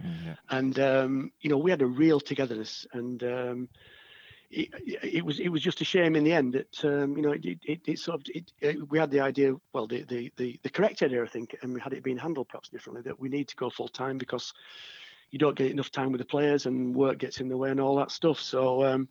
Yeah. 0.03 0.35
And 0.51 0.79
um, 0.79 1.33
you 1.41 1.51
know, 1.51 1.59
we 1.59 1.71
had 1.71 1.83
a 1.83 1.87
real 1.87 2.21
togetherness, 2.21 2.87
and 2.93 3.23
um, 3.23 3.69
it, 4.51 4.69
it, 5.03 5.25
was 5.25 5.41
it 5.41 5.49
was 5.49 5.63
just 5.63 5.81
a 5.81 5.85
shame 5.85 6.17
in 6.17 6.25
the 6.25 6.33
end 6.33 6.53
that 6.53 6.85
um, 6.85 7.17
you 7.17 7.23
know 7.23 7.33
it, 7.33 7.45
it, 7.45 7.81
it 7.87 7.99
sort 7.99 8.21
of 8.21 8.27
it, 8.61 8.91
we 8.91 8.99
had 8.99 9.11
the 9.11 9.21
idea, 9.21 9.55
well, 9.73 9.87
the, 9.87 10.03
the 10.03 10.33
the 10.37 10.59
the 10.63 10.71
correct 10.71 11.03
idea, 11.03 11.23
I 11.23 11.29
think, 11.29 11.57
and 11.63 11.73
we 11.75 11.81
had 11.81 11.93
it 11.93 12.03
being 12.03 12.19
handled 12.19 12.49
perhaps 12.49 12.69
differently 12.69 13.03
that 13.03 13.19
we 13.19 13.29
need 13.29 13.49
to 13.49 13.57
go 13.57 13.71
full 13.71 13.89
time 13.89 14.19
because 14.19 14.53
you 15.31 15.39
don't 15.39 15.57
get 15.57 15.71
enough 15.71 15.91
time 15.91 16.13
with 16.13 16.21
the 16.21 16.27
players 16.27 16.67
and 16.67 16.95
work 16.95 17.19
gets 17.19 17.41
in 17.41 17.49
the 17.49 17.57
way 17.57 17.71
and 17.71 17.81
all 17.81 17.97
that 17.97 18.11
stuff. 18.11 18.41
So, 18.41 18.85
um, 18.85 19.09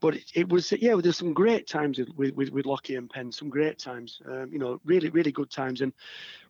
but 0.00 0.14
it, 0.16 0.24
it, 0.34 0.48
was 0.48 0.70
yeah, 0.72 0.94
there's 0.96 1.16
some 1.16 1.32
great 1.32 1.66
times 1.66 1.98
with 1.98 2.34
with, 2.34 2.50
with 2.50 2.66
Lockie 2.66 2.96
and 2.96 3.08
Penn, 3.08 3.32
some 3.32 3.48
great 3.48 3.78
times. 3.78 4.20
Um, 4.26 4.50
you 4.52 4.58
know, 4.58 4.80
really 4.84 5.08
really 5.08 5.32
good 5.32 5.50
times 5.50 5.80
and 5.80 5.92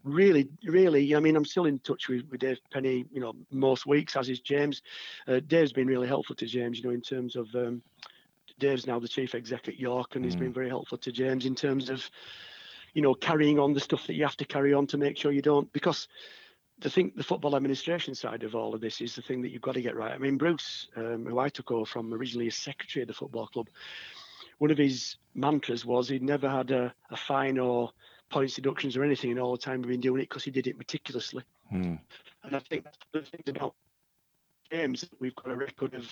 really 0.02 0.48
really. 0.64 1.14
I 1.14 1.20
mean, 1.20 1.36
I'm 1.36 1.44
still 1.44 1.66
in 1.66 1.78
touch 1.78 2.09
with, 2.09 2.28
with 2.30 2.40
Dave 2.40 2.59
Penny. 2.72 3.07
You 3.12 3.20
know, 3.20 3.34
most 3.50 3.86
weeks 3.86 4.16
as 4.16 4.28
is 4.28 4.40
James. 4.40 4.82
Uh, 5.28 5.40
Dave's 5.46 5.72
been 5.72 5.86
really 5.86 6.09
helpful 6.09 6.36
to 6.36 6.46
James. 6.46 6.78
You 6.78 6.84
know, 6.84 6.94
in 6.94 7.02
terms 7.02 7.36
of 7.36 7.54
um, 7.54 7.82
Dave's 8.59 8.86
now 8.86 8.98
the 8.98 9.09
chief 9.09 9.34
exec 9.34 9.68
at 9.68 9.78
York, 9.78 10.16
and 10.16 10.24
mm. 10.24 10.26
he's 10.26 10.36
been 10.36 10.52
very 10.52 10.68
helpful 10.68 10.98
to 10.98 11.12
James 11.12 11.46
in 11.46 11.54
terms 11.54 11.90
of 11.90 12.11
you 12.92 13.02
know 13.02 13.14
carrying 13.14 13.59
on 13.59 13.72
the 13.72 13.80
stuff 13.80 14.07
that 14.09 14.14
you 14.14 14.24
have 14.24 14.36
to 14.38 14.44
carry 14.44 14.74
on 14.74 14.86
to 14.88 14.98
make 14.98 15.16
sure 15.16 15.30
you 15.30 15.42
don't 15.42 15.72
because 15.72 16.09
the 16.81 16.91
thing, 16.91 17.12
the 17.16 17.22
football 17.22 17.57
administration 17.57 18.14
side 18.14 18.43
of 18.43 18.55
all 18.55 18.74
of 18.74 18.81
this 18.81 19.01
is 19.01 19.14
the 19.14 19.22
thing 19.22 19.43
that 19.43 19.51
you've 19.51 19.62
got 19.62 19.74
to 19.74 19.83
get 19.83 19.97
right. 19.97 20.12
I 20.12 20.18
mean, 20.18 20.37
Bruce, 20.37 20.89
um, 20.97 21.24
who 21.27 21.39
I 21.39 21.49
took 21.49 21.70
over 21.70 21.87
from 21.87 22.12
originally 22.12 22.49
as 22.49 22.57
secretary 22.57 23.03
of 23.03 23.09
the 23.09 23.14
football 23.14 23.47
club, 23.47 23.68
one 24.59 24.70
of 24.70 24.79
his 24.79 25.16
mantras 25.35 25.85
was 25.85 26.09
he'd 26.09 26.22
never 26.22 26.49
had 26.49 26.70
a, 26.70 26.95
a 27.11 27.16
fine 27.16 27.59
or 27.59 27.91
points 28.31 28.55
deductions 28.55 28.97
or 28.97 29.05
anything 29.05 29.31
in 29.31 29.39
all 29.39 29.53
the 29.53 29.59
time 29.59 29.81
we've 29.81 29.91
been 29.91 30.01
doing 30.01 30.20
it 30.20 30.29
because 30.29 30.45
he 30.45 30.51
did 30.51 30.66
it 30.66 30.77
meticulously. 30.77 31.45
Hmm. 31.70 31.95
And 32.43 32.57
I 32.57 32.59
think 32.59 32.85
that's 32.85 32.99
the 33.12 33.22
thing 33.22 33.43
about 33.49 33.74
James. 34.70 35.04
We've 35.20 35.34
got 35.34 35.50
a 35.50 35.56
record 35.56 35.94
of, 35.94 36.08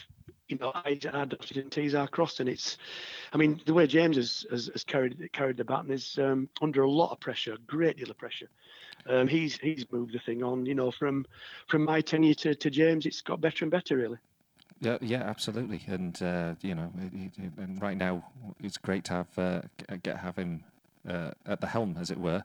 you 0.49 0.59
know, 0.59 0.73
I's 0.75 1.07
are 1.07 1.27
dotted 1.27 1.57
and 1.57 1.71
T's 1.73 1.95
are 1.95 2.09
crossed, 2.09 2.41
and 2.41 2.49
it's, 2.49 2.79
I 3.33 3.37
mean, 3.37 3.61
the 3.67 3.75
way 3.75 3.87
James 3.87 4.17
has, 4.17 4.47
has, 4.51 4.71
has 4.73 4.85
carried 4.85 5.31
carried 5.33 5.57
the 5.57 5.65
baton 5.65 5.91
is 5.91 6.19
um, 6.19 6.49
under 6.63 6.83
a 6.83 6.91
lot 6.91 7.13
of 7.13 7.21
pressure, 7.21 7.55
a 7.55 7.59
great 7.59 7.97
deal 7.97 8.11
of 8.11 8.19
pressure 8.19 8.49
um, 9.09 9.29
he's 9.29 9.57
he's 9.59 9.91
moved 9.91 10.15
the 10.15 10.19
thing 10.19 10.43
on. 10.43 10.67
You 10.67 10.75
know, 10.75 10.91
from 10.91 11.27
from 11.69 11.85
my 11.85 12.01
tenure 12.01 12.35
to, 12.35 12.55
to 12.55 12.71
James, 12.71 13.07
it's 13.07 13.21
got 13.21 13.41
better 13.41 13.65
and 13.65 13.71
better, 13.71 13.97
really. 13.97 14.19
Yeah, 14.81 14.99
yeah, 15.01 15.23
absolutely, 15.23 15.83
and 15.87 16.21
uh, 16.23 16.55
you 16.61 16.75
know, 16.75 16.93
and 17.57 17.81
right 17.81 17.97
now 17.97 18.25
it's 18.63 18.79
great 18.79 19.05
to 19.05 19.13
have 19.13 19.39
uh, 19.39 19.61
get 20.03 20.19
have 20.19 20.37
him 20.37 20.65
uh, 21.09 21.31
at 21.47 21.61
the 21.61 21.67
helm, 21.67 21.97
as 21.99 22.11
it 22.11 22.19
were, 22.19 22.43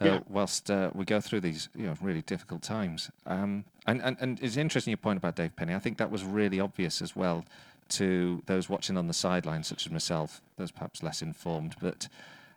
uh, 0.00 0.04
yeah. 0.04 0.20
whilst 0.28 0.70
uh, 0.70 0.90
we 0.94 1.04
go 1.04 1.20
through 1.20 1.40
these 1.40 1.68
you 1.74 1.86
know 1.86 1.94
really 2.00 2.22
difficult 2.22 2.62
times. 2.62 3.10
Um, 3.26 3.64
and, 3.86 4.00
and 4.02 4.16
and 4.20 4.42
it's 4.42 4.56
interesting 4.56 4.90
your 4.90 4.98
point 4.98 5.18
about 5.18 5.36
Dave 5.36 5.54
Penny. 5.56 5.74
I 5.74 5.78
think 5.78 5.98
that 5.98 6.10
was 6.10 6.24
really 6.24 6.60
obvious 6.60 7.02
as 7.02 7.14
well 7.14 7.44
to 7.90 8.42
those 8.46 8.68
watching 8.68 8.96
on 8.96 9.06
the 9.08 9.14
sidelines, 9.14 9.66
such 9.66 9.86
as 9.86 9.92
myself, 9.92 10.40
those 10.56 10.70
perhaps 10.70 11.02
less 11.02 11.22
informed, 11.22 11.76
but 11.80 12.08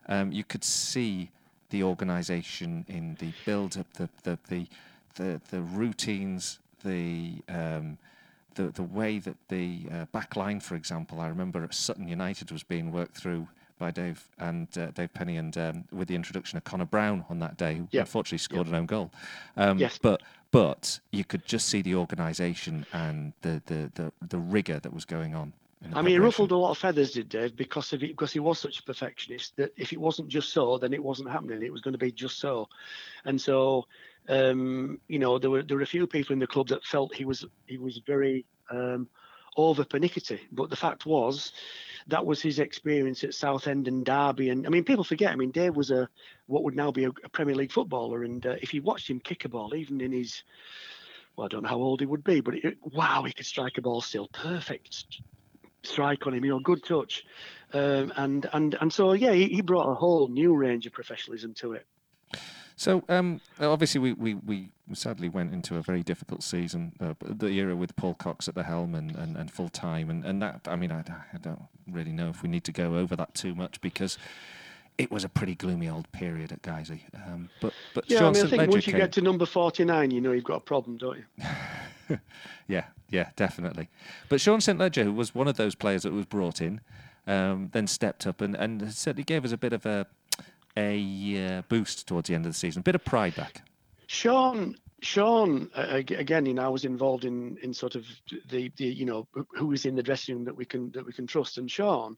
um, 0.07 0.31
you 0.31 0.43
could 0.43 0.63
see 0.63 1.29
the 1.69 1.83
organisation 1.83 2.85
in 2.87 3.15
the 3.19 3.33
build 3.45 3.77
up, 3.77 3.91
the 3.93 4.09
the 4.23 4.39
the 4.47 4.67
the, 5.15 5.41
the 5.49 5.61
routines, 5.61 6.59
the 6.83 7.35
um, 7.49 7.97
the 8.55 8.67
the 8.69 8.83
way 8.83 9.19
that 9.19 9.35
the 9.49 9.81
uh, 9.91 10.05
back 10.05 10.35
line, 10.35 10.59
for 10.59 10.75
example, 10.75 11.19
I 11.19 11.27
remember 11.27 11.63
at 11.63 11.73
Sutton 11.73 12.07
United 12.07 12.51
was 12.51 12.63
being 12.63 12.91
worked 12.91 13.17
through 13.17 13.47
by 13.77 13.91
Dave 13.91 14.27
and 14.39 14.67
uh, 14.77 14.91
Dave 14.91 15.13
Penny, 15.13 15.37
and 15.37 15.57
um, 15.57 15.83
with 15.91 16.07
the 16.07 16.15
introduction 16.15 16.57
of 16.57 16.63
Connor 16.63 16.85
Brown 16.85 17.25
on 17.29 17.39
that 17.39 17.57
day, 17.57 17.75
who 17.75 17.87
unfortunately 17.93 18.37
scored 18.39 18.67
an 18.67 18.75
own 18.75 18.85
goal. 18.85 19.11
Um, 19.55 19.77
yes. 19.77 19.97
But 20.01 20.21
but 20.51 20.99
you 21.11 21.23
could 21.23 21.45
just 21.45 21.67
see 21.67 21.81
the 21.81 21.95
organisation 21.95 22.85
and 22.93 23.33
the, 23.41 23.61
the 23.65 23.91
the 23.95 24.11
the 24.27 24.37
rigor 24.37 24.79
that 24.79 24.93
was 24.93 25.05
going 25.05 25.35
on. 25.35 25.53
I 25.93 26.01
mean, 26.01 26.13
he 26.13 26.19
ruffled 26.19 26.51
a 26.51 26.57
lot 26.57 26.71
of 26.71 26.77
feathers, 26.79 27.11
did 27.11 27.29
Dave, 27.29 27.55
because 27.55 27.93
of 27.93 28.01
it, 28.01 28.07
because 28.07 28.33
he 28.33 28.39
was 28.39 28.57
such 28.59 28.79
a 28.79 28.83
perfectionist 28.83 29.55
that 29.57 29.73
if 29.77 29.93
it 29.93 30.01
wasn't 30.01 30.27
just 30.27 30.51
so, 30.51 30.79
then 30.79 30.91
it 30.91 31.03
wasn't 31.03 31.29
happening. 31.29 31.61
It 31.61 31.71
was 31.71 31.81
going 31.81 31.93
to 31.93 31.99
be 31.99 32.11
just 32.11 32.39
so, 32.39 32.67
and 33.25 33.39
so 33.39 33.85
um, 34.27 34.99
you 35.07 35.19
know 35.19 35.37
there 35.37 35.49
were 35.49 35.63
there 35.63 35.77
were 35.77 35.83
a 35.83 35.87
few 35.87 36.07
people 36.07 36.33
in 36.33 36.39
the 36.39 36.47
club 36.47 36.67
that 36.69 36.83
felt 36.83 37.13
he 37.13 37.25
was 37.25 37.45
he 37.67 37.77
was 37.77 38.01
very 38.05 38.45
um, 38.71 39.07
over 39.57 39.83
pernickety. 39.83 40.39
But 40.51 40.69
the 40.69 40.75
fact 40.75 41.05
was, 41.05 41.51
that 42.07 42.25
was 42.25 42.41
his 42.41 42.59
experience 42.59 43.23
at 43.23 43.33
Southend 43.33 43.87
and 43.87 44.05
Derby. 44.05 44.49
And 44.49 44.65
I 44.65 44.69
mean, 44.69 44.85
people 44.85 45.03
forget. 45.03 45.31
I 45.31 45.35
mean, 45.35 45.51
Dave 45.51 45.75
was 45.75 45.91
a 45.91 46.07
what 46.45 46.63
would 46.63 46.75
now 46.75 46.91
be 46.91 47.03
a, 47.03 47.09
a 47.09 47.29
Premier 47.29 47.55
League 47.55 47.73
footballer, 47.73 48.23
and 48.23 48.45
uh, 48.45 48.55
if 48.61 48.73
you 48.73 48.81
watched 48.81 49.09
him 49.09 49.19
kick 49.19 49.43
a 49.43 49.49
ball, 49.49 49.75
even 49.75 49.99
in 49.99 50.13
his 50.13 50.43
well, 51.35 51.45
I 51.45 51.47
don't 51.49 51.63
know 51.63 51.69
how 51.69 51.77
old 51.77 51.99
he 51.99 52.05
would 52.05 52.23
be, 52.23 52.39
but 52.39 52.55
it, 52.55 52.77
wow, 52.81 53.23
he 53.23 53.33
could 53.33 53.45
strike 53.45 53.77
a 53.77 53.81
ball 53.81 54.01
still 54.01 54.27
perfect 54.29 55.19
strike 55.83 56.27
on 56.27 56.33
him, 56.33 56.45
you 56.45 56.51
know, 56.51 56.59
good 56.59 56.83
touch. 56.83 57.25
Um, 57.73 58.13
and 58.15 58.47
and 58.53 58.77
and 58.79 58.93
so 58.93 59.13
yeah, 59.13 59.33
he, 59.33 59.47
he 59.47 59.61
brought 59.61 59.89
a 59.89 59.95
whole 59.95 60.27
new 60.27 60.55
range 60.55 60.85
of 60.85 60.93
professionalism 60.93 61.53
to 61.55 61.73
it. 61.73 61.85
So 62.77 63.03
um, 63.09 63.41
obviously, 63.59 63.99
we, 63.99 64.13
we, 64.13 64.35
we 64.35 64.69
sadly 64.93 65.29
went 65.29 65.51
into 65.51 65.77
a 65.77 65.81
very 65.81 66.03
difficult 66.03 66.43
season, 66.43 66.93
uh, 67.01 67.15
the 67.19 67.47
era 67.47 67.75
with 67.75 67.95
Paul 67.95 68.13
Cox 68.13 68.47
at 68.47 68.53
the 68.53 68.63
helm 68.63 68.93
and, 68.93 69.15
and, 69.15 69.35
and 69.35 69.51
full 69.51 69.69
time, 69.69 70.11
and, 70.11 70.23
and 70.23 70.41
that 70.43 70.61
I 70.67 70.75
mean 70.75 70.91
I, 70.91 70.99
I 70.99 71.37
don't 71.41 71.63
really 71.91 72.11
know 72.11 72.29
if 72.29 72.43
we 72.43 72.49
need 72.49 72.63
to 72.65 72.71
go 72.71 72.95
over 72.95 73.15
that 73.15 73.33
too 73.33 73.55
much 73.55 73.81
because 73.81 74.19
it 74.99 75.11
was 75.11 75.23
a 75.23 75.29
pretty 75.29 75.55
gloomy 75.55 75.89
old 75.89 76.11
period 76.11 76.51
at 76.51 76.61
Guisey. 76.61 77.01
Um, 77.15 77.49
but 77.61 77.73
but 77.95 78.09
yeah, 78.09 78.19
Sean 78.19 78.27
I 78.27 78.31
mean, 78.33 78.45
I 78.45 78.49
think 78.49 78.71
once 78.71 78.85
you 78.85 78.93
came- 78.93 79.01
get 79.01 79.11
to 79.13 79.21
number 79.21 79.47
forty 79.47 79.83
nine, 79.83 80.11
you 80.11 80.21
know 80.21 80.31
you've 80.31 80.43
got 80.43 80.57
a 80.57 80.59
problem, 80.59 80.97
don't 80.97 81.17
you? 81.17 82.19
yeah, 82.67 82.85
yeah, 83.09 83.31
definitely. 83.35 83.89
But 84.29 84.39
Sean 84.39 84.61
St. 84.61 84.77
Ledger, 84.77 85.03
who 85.03 85.13
was 85.13 85.33
one 85.33 85.47
of 85.47 85.57
those 85.57 85.73
players 85.73 86.03
that 86.03 86.13
was 86.13 86.27
brought 86.27 86.61
in, 86.61 86.81
um, 87.25 87.69
then 87.73 87.87
stepped 87.87 88.27
up 88.27 88.39
and, 88.39 88.55
and 88.55 88.93
certainly 88.93 89.23
gave 89.23 89.43
us 89.43 89.51
a 89.51 89.57
bit 89.57 89.73
of 89.73 89.85
a 89.87 90.05
a 90.77 91.57
uh, 91.57 91.61
boost 91.69 92.07
towards 92.07 92.27
the 92.29 92.35
end 92.35 92.45
of 92.45 92.51
the 92.51 92.57
season, 92.57 92.79
a 92.81 92.83
bit 92.83 92.95
of 92.95 93.03
pride 93.03 93.35
back. 93.35 93.63
Sean, 94.07 94.75
Sean, 95.01 95.69
uh, 95.75 95.87
again, 95.91 96.45
you 96.45 96.53
know, 96.53 96.63
I 96.65 96.69
was 96.69 96.85
involved 96.85 97.25
in 97.25 97.57
in 97.63 97.73
sort 97.73 97.95
of 97.95 98.05
the 98.49 98.71
the 98.77 98.85
you 98.85 99.05
know 99.05 99.27
who- 99.57 99.71
is 99.73 99.85
in 99.85 99.95
the 99.95 100.03
dressing 100.03 100.35
room 100.35 100.45
that 100.45 100.55
we 100.55 100.65
can 100.65 100.91
that 100.91 101.05
we 101.05 101.11
can 101.13 101.27
trust, 101.27 101.57
and 101.57 101.69
Sean 101.69 102.15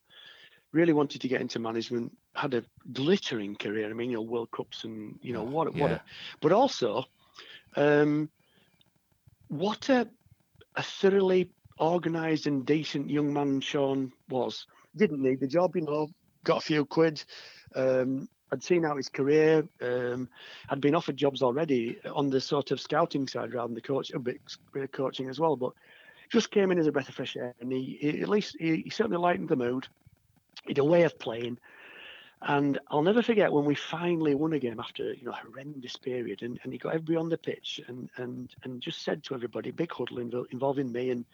really 0.71 0.93
wanted 0.93 1.19
to 1.21 1.27
get 1.27 1.41
into 1.41 1.57
management, 1.57 2.15
had 2.35 2.53
a 2.53 2.63
glittering 2.93 3.55
career. 3.55 3.89
I 3.89 3.93
mean, 3.93 4.11
you 4.11 4.17
know, 4.17 4.21
World 4.21 4.51
Cups 4.51 4.83
and 4.83 5.17
you 5.23 5.33
know 5.33 5.43
what 5.43 5.67
a- 5.67 5.71
what, 5.71 5.89
yeah. 5.89 5.95
a, 5.95 6.01
but 6.41 6.51
also, 6.51 7.05
um, 7.75 8.29
what 9.47 9.89
a 9.89 10.07
a 10.75 10.83
thoroughly 10.83 11.49
organised 11.79 12.45
and 12.45 12.65
decent 12.65 13.09
young 13.09 13.33
man 13.33 13.61
Sean 13.61 14.11
was. 14.29 14.67
Didn't 14.95 15.21
need 15.21 15.39
the 15.39 15.47
job, 15.47 15.75
you 15.75 15.81
know, 15.81 16.09
got 16.43 16.57
a 16.57 16.61
few 16.61 16.85
quid. 16.85 17.23
Um, 17.75 18.27
I'd 18.51 18.63
seen 18.63 18.85
out 18.85 18.97
his 18.97 19.09
career. 19.09 19.67
Um, 19.81 20.29
had 20.67 20.81
been 20.81 20.95
offered 20.95 21.17
jobs 21.17 21.41
already 21.41 21.99
on 22.05 22.29
the 22.29 22.41
sort 22.41 22.71
of 22.71 22.81
scouting 22.81 23.27
side 23.27 23.53
rather 23.53 23.67
than 23.67 23.75
the 23.75 23.81
coach, 23.81 24.11
a 24.11 24.19
bit, 24.19 24.39
of 24.75 24.91
coaching 24.91 25.29
as 25.29 25.39
well. 25.39 25.55
But 25.55 25.73
just 26.29 26.51
came 26.51 26.71
in 26.71 26.79
as 26.79 26.87
a 26.87 26.91
breath 26.91 27.09
of 27.09 27.15
fresh 27.15 27.35
air, 27.35 27.53
and 27.59 27.71
he, 27.71 27.97
he 27.99 28.21
at 28.21 28.29
least 28.29 28.55
he, 28.59 28.77
he 28.77 28.89
certainly 28.89 29.17
lightened 29.17 29.49
the 29.49 29.55
mood. 29.55 29.87
He 30.63 30.71
had 30.71 30.79
a 30.79 30.83
way 30.83 31.03
of 31.03 31.17
playing, 31.19 31.57
and 32.41 32.79
I'll 32.89 33.01
never 33.01 33.21
forget 33.23 33.51
when 33.51 33.65
we 33.65 33.75
finally 33.75 34.35
won 34.35 34.53
a 34.53 34.59
game 34.59 34.79
after 34.79 35.13
you 35.13 35.25
know 35.25 35.31
a 35.31 35.35
horrendous 35.35 35.95
period, 35.95 36.43
and, 36.43 36.59
and 36.63 36.73
he 36.73 36.79
got 36.79 36.93
everybody 36.93 37.17
on 37.17 37.29
the 37.29 37.37
pitch 37.37 37.81
and 37.87 38.09
and 38.17 38.53
and 38.63 38.81
just 38.81 39.03
said 39.03 39.23
to 39.25 39.35
everybody, 39.35 39.71
big 39.71 39.91
huddle 39.91 40.19
involving 40.51 40.91
me 40.91 41.11
and 41.11 41.25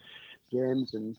James 0.50 0.94
and. 0.94 1.16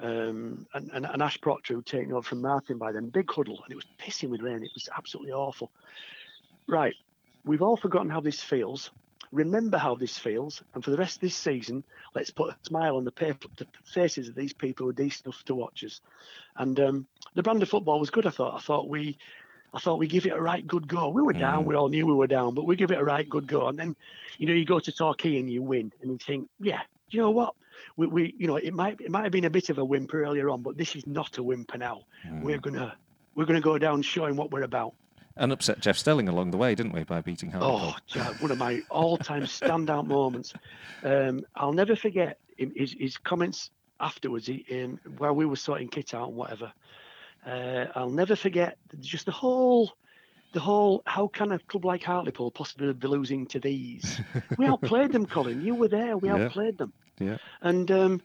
Um, 0.00 0.66
and, 0.74 0.90
and, 0.92 1.06
and 1.06 1.22
Ash 1.22 1.40
Proctor, 1.40 1.74
who'd 1.74 1.86
taken 1.86 2.12
over 2.12 2.22
from 2.22 2.42
Martin 2.42 2.78
by 2.78 2.92
then, 2.92 3.08
big 3.08 3.30
huddle, 3.30 3.60
and 3.62 3.72
it 3.72 3.76
was 3.76 3.86
pissing 3.98 4.28
with 4.28 4.42
rain. 4.42 4.62
It 4.64 4.70
was 4.74 4.88
absolutely 4.96 5.32
awful. 5.32 5.70
Right, 6.66 6.94
we've 7.44 7.62
all 7.62 7.76
forgotten 7.76 8.10
how 8.10 8.20
this 8.20 8.42
feels. 8.42 8.90
Remember 9.32 9.78
how 9.78 9.94
this 9.94 10.18
feels, 10.18 10.62
and 10.74 10.84
for 10.84 10.90
the 10.90 10.96
rest 10.96 11.16
of 11.16 11.20
this 11.20 11.34
season, 11.34 11.84
let's 12.14 12.30
put 12.30 12.50
a 12.50 12.56
smile 12.62 12.96
on 12.96 13.04
the, 13.04 13.12
paper, 13.12 13.48
the 13.56 13.66
faces 13.84 14.28
of 14.28 14.34
these 14.34 14.52
people 14.52 14.84
who 14.84 14.90
are 14.90 14.94
decent 14.94 15.26
enough 15.26 15.44
to 15.44 15.54
watch 15.54 15.82
us. 15.84 16.00
And 16.56 16.78
um, 16.78 17.06
the 17.34 17.42
brand 17.42 17.62
of 17.62 17.68
football 17.68 17.98
was 17.98 18.10
good. 18.10 18.26
I 18.26 18.30
thought. 18.30 18.54
I 18.54 18.60
thought 18.60 18.88
we, 18.88 19.18
I 19.74 19.80
thought 19.80 19.98
we 19.98 20.06
give 20.06 20.24
it 20.24 20.32
a 20.32 20.40
right 20.40 20.64
good 20.64 20.86
go. 20.86 21.08
We 21.08 21.20
were 21.20 21.32
down. 21.32 21.64
Mm. 21.64 21.66
We 21.66 21.74
all 21.74 21.88
knew 21.88 22.06
we 22.06 22.14
were 22.14 22.28
down, 22.28 22.54
but 22.54 22.64
we 22.64 22.76
give 22.76 22.92
it 22.92 22.98
a 22.98 23.04
right 23.04 23.28
good 23.28 23.48
go. 23.48 23.66
And 23.66 23.78
then, 23.78 23.96
you 24.38 24.46
know, 24.46 24.54
you 24.54 24.64
go 24.64 24.78
to 24.78 24.92
Torquay 24.92 25.38
and 25.38 25.50
you 25.50 25.62
win, 25.62 25.92
and 26.00 26.12
you 26.12 26.18
think, 26.18 26.48
yeah, 26.60 26.82
you 27.10 27.20
know 27.20 27.30
what? 27.30 27.54
We, 27.96 28.06
we, 28.06 28.34
you 28.38 28.46
know, 28.46 28.56
it 28.56 28.72
might 28.72 29.00
it 29.00 29.10
might 29.10 29.24
have 29.24 29.32
been 29.32 29.44
a 29.44 29.50
bit 29.50 29.70
of 29.70 29.78
a 29.78 29.84
whimper 29.84 30.22
earlier 30.24 30.48
on, 30.48 30.62
but 30.62 30.76
this 30.76 30.94
is 30.94 31.06
not 31.06 31.38
a 31.38 31.42
whimper 31.42 31.76
now. 31.76 32.02
We're 32.40 32.58
gonna 32.58 32.94
we're 33.34 33.46
gonna 33.46 33.60
go 33.60 33.78
down 33.78 34.02
showing 34.02 34.36
what 34.36 34.52
we're 34.52 34.62
about. 34.62 34.94
And 35.36 35.50
upset 35.50 35.80
Jeff 35.80 35.96
Stelling 35.98 36.28
along 36.28 36.52
the 36.52 36.56
way, 36.56 36.76
didn't 36.76 36.92
we, 36.92 37.02
by 37.02 37.20
beating 37.20 37.50
Hartlepool? 37.50 37.94
Oh, 37.94 37.96
Jack, 38.06 38.40
one 38.40 38.52
of 38.52 38.58
my 38.58 38.82
all-time 38.90 39.42
standout 39.42 40.06
moments. 40.06 40.54
Um, 41.02 41.44
I'll 41.56 41.72
never 41.72 41.96
forget 41.96 42.38
his, 42.56 42.94
his 42.96 43.16
comments 43.16 43.70
afterwards. 43.98 44.46
He, 44.46 44.64
um, 44.70 45.00
while 45.18 45.34
we 45.34 45.44
were 45.44 45.56
sorting 45.56 45.88
kit 45.88 46.14
out 46.14 46.28
and 46.28 46.36
whatever. 46.36 46.72
Uh, 47.44 47.86
I'll 47.94 48.10
never 48.10 48.36
forget 48.36 48.76
just 49.00 49.26
the 49.26 49.32
whole, 49.32 49.92
the 50.52 50.60
whole. 50.60 51.02
How 51.06 51.28
can 51.28 51.52
a 51.52 51.58
club 51.58 51.84
like 51.84 52.02
Hartlepool 52.02 52.50
possibly 52.50 52.92
be 52.92 53.08
losing 53.08 53.46
to 53.48 53.60
these? 53.60 54.20
We 54.56 54.66
outplayed 54.66 55.12
them, 55.12 55.26
Colin. 55.26 55.60
You 55.60 55.74
were 55.74 55.88
there. 55.88 56.16
We 56.16 56.28
Yeah. 56.28 56.46
outplayed 56.46 56.78
them. 56.78 56.92
Yeah. 57.20 57.36
And 57.60 57.90
um, 57.90 58.22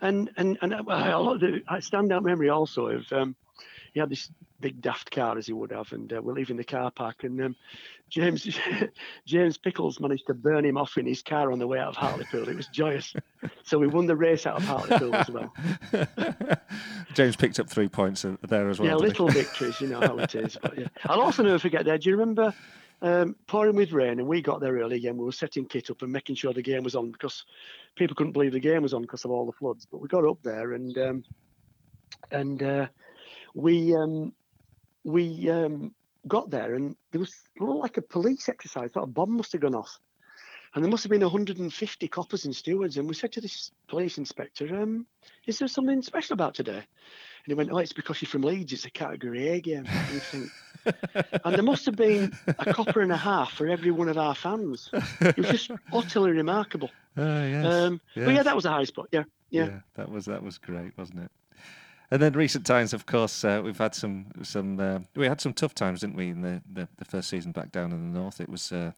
and 0.00 0.30
and 0.36 0.58
and 0.60 0.74
I, 0.74 0.78
I 0.88 1.14
love 1.16 1.40
the 1.40 1.62
I 1.68 1.78
standout 1.78 2.22
memory 2.24 2.50
also 2.50 2.86
of 2.86 3.12
um, 3.12 3.36
he 3.92 4.00
had 4.00 4.10
this 4.10 4.30
big 4.60 4.80
daft 4.80 5.10
car 5.10 5.38
as 5.38 5.46
he 5.46 5.52
would 5.52 5.70
have, 5.70 5.92
and 5.92 6.12
uh, 6.12 6.20
we're 6.22 6.32
leaving 6.32 6.56
the 6.56 6.64
car 6.64 6.90
park, 6.90 7.24
and 7.24 7.40
um, 7.40 7.56
James 8.08 8.48
James 9.26 9.58
Pickles 9.58 10.00
managed 10.00 10.26
to 10.26 10.34
burn 10.34 10.64
him 10.64 10.76
off 10.76 10.96
in 10.96 11.06
his 11.06 11.22
car 11.22 11.52
on 11.52 11.58
the 11.58 11.66
way 11.66 11.78
out 11.78 11.88
of 11.88 11.96
Hartlepool. 11.96 12.48
It 12.48 12.56
was 12.56 12.68
joyous. 12.68 13.14
So 13.64 13.78
we 13.78 13.86
won 13.86 14.06
the 14.06 14.16
race 14.16 14.46
out 14.46 14.56
of 14.56 14.64
Hartlepool 14.64 15.14
as 15.14 15.30
well. 15.30 15.54
James 17.14 17.36
picked 17.36 17.60
up 17.60 17.68
three 17.68 17.88
points 17.88 18.24
uh, 18.24 18.36
there 18.42 18.68
as 18.68 18.78
well. 18.78 18.88
yeah, 18.88 18.94
little 18.96 19.28
victories, 19.28 19.80
you 19.80 19.88
know 19.88 20.00
how 20.00 20.18
it 20.18 20.34
is. 20.34 20.56
But 20.60 20.78
yeah, 20.78 20.88
I'll 21.06 21.20
also 21.20 21.42
never 21.42 21.58
forget 21.58 21.84
there. 21.84 21.98
Do 21.98 22.10
you 22.10 22.16
remember 22.16 22.54
um, 23.02 23.36
pouring 23.46 23.76
with 23.76 23.92
rain, 23.92 24.18
and 24.18 24.26
we 24.26 24.42
got 24.42 24.60
there 24.60 24.74
early 24.74 24.96
again. 24.96 25.16
We 25.16 25.24
were 25.24 25.32
setting 25.32 25.66
kit 25.66 25.90
up 25.90 26.02
and 26.02 26.12
making 26.12 26.36
sure 26.36 26.52
the 26.52 26.62
game 26.62 26.82
was 26.82 26.96
on 26.96 27.12
because 27.12 27.44
people 27.94 28.16
couldn't 28.16 28.32
believe 28.32 28.52
the 28.52 28.60
game 28.60 28.82
was 28.82 28.94
on 28.94 29.02
because 29.02 29.24
of 29.24 29.30
all 29.30 29.46
the 29.46 29.52
floods. 29.52 29.86
But 29.90 30.00
we 30.00 30.08
got 30.08 30.24
up 30.24 30.38
there 30.42 30.72
and 30.72 30.96
um, 30.98 31.24
and 32.30 32.62
uh, 32.62 32.86
we 33.54 33.94
um, 33.94 34.32
we 35.04 35.50
um, 35.50 35.94
got 36.26 36.50
there, 36.50 36.74
and 36.74 36.96
there 37.12 37.20
was 37.20 37.34
a 37.58 37.62
little 37.62 37.80
like 37.80 37.96
a 37.96 38.02
police 38.02 38.48
exercise. 38.48 38.92
Thought 38.92 39.04
a 39.04 39.06
bomb 39.06 39.36
must 39.36 39.52
have 39.52 39.62
gone 39.62 39.74
off. 39.74 39.98
And 40.74 40.84
there 40.84 40.90
must 40.90 41.02
have 41.02 41.10
been 41.10 41.22
150 41.22 42.08
coppers 42.08 42.44
and 42.44 42.54
stewards. 42.54 42.98
And 42.98 43.08
we 43.08 43.14
said 43.14 43.32
to 43.32 43.40
this 43.40 43.70
police 43.88 44.18
inspector, 44.18 44.80
um, 44.80 45.06
is 45.46 45.58
there 45.58 45.68
something 45.68 46.02
special 46.02 46.34
about 46.34 46.54
today? 46.54 46.76
And 46.76 47.46
he 47.46 47.54
went, 47.54 47.70
oh, 47.72 47.78
it's 47.78 47.94
because 47.94 48.20
you're 48.20 48.28
from 48.28 48.42
Leeds. 48.42 48.72
It's 48.74 48.84
a 48.84 48.90
Category 48.90 49.48
A 49.48 49.60
game. 49.60 49.86
And, 49.86 50.22
think, 50.22 50.50
and 51.44 51.54
there 51.54 51.62
must 51.62 51.86
have 51.86 51.96
been 51.96 52.36
a 52.46 52.72
copper 52.74 53.00
and 53.00 53.10
a 53.10 53.16
half 53.16 53.52
for 53.52 53.66
every 53.66 53.90
one 53.90 54.08
of 54.08 54.18
our 54.18 54.34
fans. 54.34 54.90
It 55.20 55.38
was 55.38 55.48
just 55.48 55.70
utterly 55.92 56.32
remarkable. 56.32 56.90
Ah, 57.16 57.44
yes, 57.44 57.64
Um, 57.64 58.00
But 58.14 58.34
yeah, 58.34 58.42
that 58.42 58.54
was 58.54 58.66
a 58.66 58.70
high 58.70 58.84
spot. 58.84 59.08
Yeah, 59.10 59.24
yeah. 59.50 59.80
that 59.94 60.10
was 60.10 60.26
that 60.26 60.42
was 60.42 60.58
great, 60.58 60.96
wasn't 60.98 61.20
it? 61.20 61.30
And 62.10 62.22
then 62.22 62.32
recent 62.32 62.64
times, 62.66 62.94
of 62.94 63.06
course, 63.06 63.44
uh, 63.44 63.60
we've 63.62 63.78
had 63.78 63.94
some 63.94 64.26
some 64.42 64.80
uh, 64.80 65.00
we 65.14 65.26
had 65.26 65.40
some 65.40 65.52
tough 65.52 65.74
times, 65.74 66.00
didn't 66.00 66.16
we? 66.16 66.28
In 66.30 66.42
the, 66.42 66.62
the, 66.70 66.88
the 66.96 67.04
first 67.04 67.28
season 67.28 67.52
back 67.52 67.70
down 67.70 67.92
in 67.92 68.12
the 68.12 68.18
north, 68.18 68.40
it 68.40 68.48
was 68.48 68.72
uh, 68.72 68.92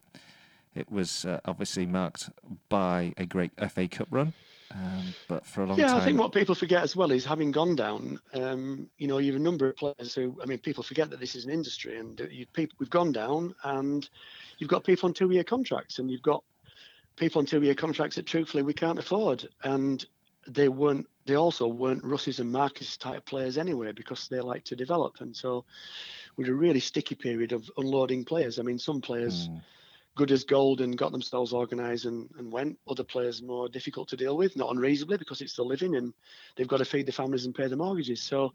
it 0.75 0.91
was 0.91 1.25
uh, 1.25 1.41
obviously 1.45 1.87
marked 1.87 2.31
by 2.69 3.13
a 3.17 3.27
great 3.27 3.53
FA 3.71 3.89
Cup 3.89 4.09
run, 4.11 4.35
um, 4.73 5.17
but 5.29 5.47
for 5.47 5.63
a 5.63 5.67
long 5.67 5.79
Yeah, 5.79 5.87
time, 5.87 5.97
I 5.97 6.05
think 6.05 6.19
what 6.19 6.33
people 6.33 6.55
forget 6.55 6.83
as 6.83 6.97
well 6.97 7.11
is 7.13 7.25
having 7.25 7.51
gone 7.51 7.77
down. 7.77 8.21
Um, 8.35 8.89
you 8.99 9.07
know, 9.09 9.19
you 9.19 9.33
have 9.33 9.41
a 9.41 9.45
number 9.45 9.69
of 9.69 9.77
players 9.77 10.15
who, 10.15 10.37
I 10.43 10.47
mean, 10.47 10.59
people 10.59 10.83
forget 10.83 11.11
that 11.11 11.21
this 11.21 11.35
is 11.35 11.45
an 11.45 11.51
industry, 11.51 11.99
and 11.99 12.21
you, 12.31 12.47
people 12.53 12.77
we've 12.79 12.91
gone 12.91 13.13
down, 13.13 13.55
and 13.65 14.09
you've 14.59 14.71
got 14.71 14.85
people 14.85 15.09
on 15.09 15.15
two-year 15.15 15.45
contracts, 15.45 15.99
and 15.99 16.11
you've 16.11 16.23
got 16.23 16.45
people 17.17 17.41
on 17.41 17.47
two-year 17.47 17.75
contracts 17.75 18.17
that, 18.17 18.27
truthfully, 18.27 18.63
we 18.63 18.75
can't 18.75 18.99
afford, 18.99 19.49
and 19.65 20.07
they 20.47 20.69
weren't. 20.69 21.07
They 21.31 21.37
also 21.37 21.69
weren't 21.69 22.03
Russes 22.03 22.41
and 22.41 22.51
Marcus 22.51 22.97
type 22.97 23.25
players 23.25 23.57
anyway, 23.57 23.93
because 23.93 24.27
they 24.27 24.41
like 24.41 24.65
to 24.65 24.75
develop, 24.75 25.21
and 25.21 25.37
so 25.37 25.65
we 26.37 26.43
had 26.43 26.51
a 26.51 26.57
really 26.57 26.81
sticky 26.81 27.15
period 27.15 27.53
of 27.53 27.71
unloading 27.77 28.25
players. 28.25 28.59
I 28.59 28.63
mean, 28.63 28.79
some 28.81 29.01
players 29.01 29.49
Mm, 29.49 29.61
good 30.17 30.33
as 30.33 30.43
gold 30.43 30.81
and 30.81 30.99
got 30.99 31.13
themselves 31.13 31.53
organised 31.53 32.05
and, 32.07 32.29
and 32.37 32.53
went. 32.53 32.81
Other 32.89 33.05
players 33.05 33.43
more 33.43 33.69
difficult 33.69 34.09
to 34.09 34.17
deal 34.17 34.37
with, 34.37 34.57
not 34.57 34.73
unreasonably 34.73 35.19
because 35.19 35.41
it's 35.41 35.55
the 35.55 35.63
living 35.63 35.95
and 35.95 36.13
they've 36.57 36.67
got 36.67 36.79
to 36.79 36.85
feed 36.85 37.07
the 37.07 37.13
families 37.13 37.47
and 37.47 37.55
pay 37.55 37.69
the 37.69 37.77
mortgages. 37.77 38.23
So, 38.23 38.53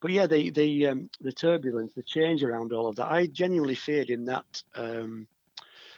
but 0.00 0.12
yeah, 0.12 0.28
the 0.28 0.50
the 0.50 0.86
um, 0.86 1.10
the 1.20 1.32
turbulence, 1.32 1.92
the 1.94 2.04
change 2.04 2.44
around 2.44 2.72
all 2.72 2.86
of 2.86 2.94
that, 2.96 3.10
I 3.10 3.26
genuinely 3.26 3.74
feared 3.74 4.10
in 4.10 4.26
that 4.26 4.62
um, 4.76 5.26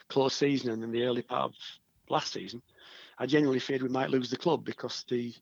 close 0.09 0.35
season 0.35 0.71
and 0.71 0.83
in 0.85 0.91
the 0.91 1.05
early 1.05 1.23
part 1.23 1.51
of 1.51 1.55
last 2.09 2.33
season, 2.33 2.63
I 3.19 3.27
genuinely 3.27 3.61
feared 3.61 3.83
we 3.83 3.91
might 3.91 4.09
lose 4.09 4.31
the 4.31 4.39
club 4.39 4.65
because 4.65 5.05
the 5.11 5.35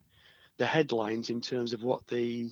the 0.59 0.67
headlines 0.67 1.31
in 1.31 1.41
terms 1.41 1.73
of 1.73 1.83
what 1.83 2.07
the 2.09 2.51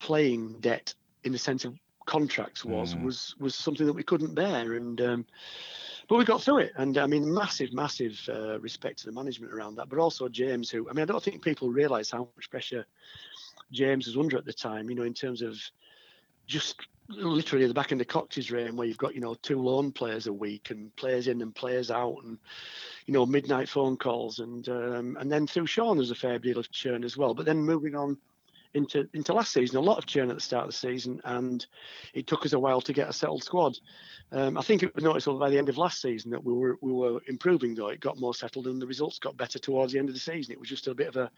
playing 0.00 0.58
debt 0.60 0.94
in 1.24 1.32
the 1.32 1.38
sense 1.38 1.64
of 1.64 1.74
contracts 2.06 2.64
was 2.64 2.94
Mm. 2.94 3.02
was 3.02 3.34
was 3.38 3.54
something 3.54 3.86
that 3.86 3.92
we 3.92 4.02
couldn't 4.02 4.34
bear 4.34 4.74
and 4.74 5.00
um, 5.02 5.26
but 6.08 6.16
we 6.16 6.24
got 6.24 6.40
through 6.42 6.58
it 6.58 6.72
and 6.76 6.96
i 6.96 7.06
mean 7.06 7.32
massive 7.32 7.72
massive 7.74 8.18
uh, 8.32 8.58
respect 8.60 8.98
to 8.98 9.06
the 9.06 9.12
management 9.12 9.52
around 9.52 9.74
that 9.74 9.90
but 9.90 9.98
also 9.98 10.26
james 10.28 10.70
who 10.70 10.88
i 10.88 10.92
mean 10.94 11.02
i 11.02 11.06
don't 11.06 11.22
think 11.22 11.42
people 11.42 11.68
realize 11.68 12.10
how 12.10 12.26
much 12.36 12.50
pressure 12.50 12.86
james 13.72 14.06
was 14.06 14.16
under 14.16 14.38
at 14.38 14.46
the 14.46 14.52
time 14.52 14.88
you 14.88 14.96
know 14.96 15.02
in 15.02 15.12
terms 15.12 15.42
of 15.42 15.54
just 16.46 16.80
literally 17.08 17.66
the 17.66 17.74
back 17.74 17.92
in 17.92 17.98
the 17.98 18.04
cox's 18.04 18.50
reign 18.50 18.76
where 18.76 18.86
you've 18.86 18.98
got 18.98 19.14
you 19.14 19.20
know 19.20 19.34
two 19.34 19.60
loan 19.60 19.90
players 19.90 20.26
a 20.26 20.32
week 20.32 20.70
and 20.70 20.94
players 20.96 21.26
in 21.26 21.40
and 21.40 21.54
players 21.54 21.90
out 21.90 22.18
and 22.24 22.38
you 23.06 23.14
know 23.14 23.24
midnight 23.24 23.68
phone 23.68 23.96
calls 23.96 24.40
and 24.40 24.68
um, 24.68 25.16
and 25.18 25.32
then 25.32 25.46
through 25.46 25.66
sean 25.66 25.96
there's 25.96 26.10
a 26.10 26.14
fair 26.14 26.38
deal 26.38 26.58
of 26.58 26.70
churn 26.70 27.04
as 27.04 27.16
well. 27.16 27.34
But 27.34 27.46
then 27.46 27.58
moving 27.58 27.94
on 27.94 28.18
into 28.74 29.08
into 29.14 29.32
last 29.32 29.52
season. 29.52 29.76
A 29.76 29.80
lot 29.80 29.98
of 29.98 30.06
churn 30.06 30.30
at 30.30 30.36
the 30.36 30.42
start 30.42 30.64
of 30.64 30.70
the 30.70 30.76
season, 30.76 31.20
and 31.24 31.64
it 32.14 32.26
took 32.26 32.44
us 32.44 32.52
a 32.52 32.58
while 32.58 32.80
to 32.82 32.92
get 32.92 33.08
a 33.08 33.12
settled 33.12 33.44
squad. 33.44 33.78
Um, 34.30 34.58
I 34.58 34.62
think 34.62 34.82
it 34.82 34.94
was 34.94 35.04
noticeable 35.04 35.38
by 35.38 35.48
the 35.48 35.58
end 35.58 35.68
of 35.68 35.78
last 35.78 36.02
season 36.02 36.30
that 36.30 36.44
we 36.44 36.52
were 36.52 36.78
we 36.80 36.92
were 36.92 37.20
improving. 37.26 37.74
Though 37.74 37.88
it 37.88 38.00
got 38.00 38.18
more 38.18 38.34
settled 38.34 38.66
and 38.66 38.80
the 38.80 38.86
results 38.86 39.18
got 39.18 39.36
better 39.36 39.58
towards 39.58 39.92
the 39.92 39.98
end 39.98 40.08
of 40.08 40.14
the 40.14 40.20
season. 40.20 40.52
It 40.52 40.60
was 40.60 40.68
just 40.68 40.86
a 40.86 40.94
bit 40.94 41.08
of 41.08 41.16
a 41.16 41.30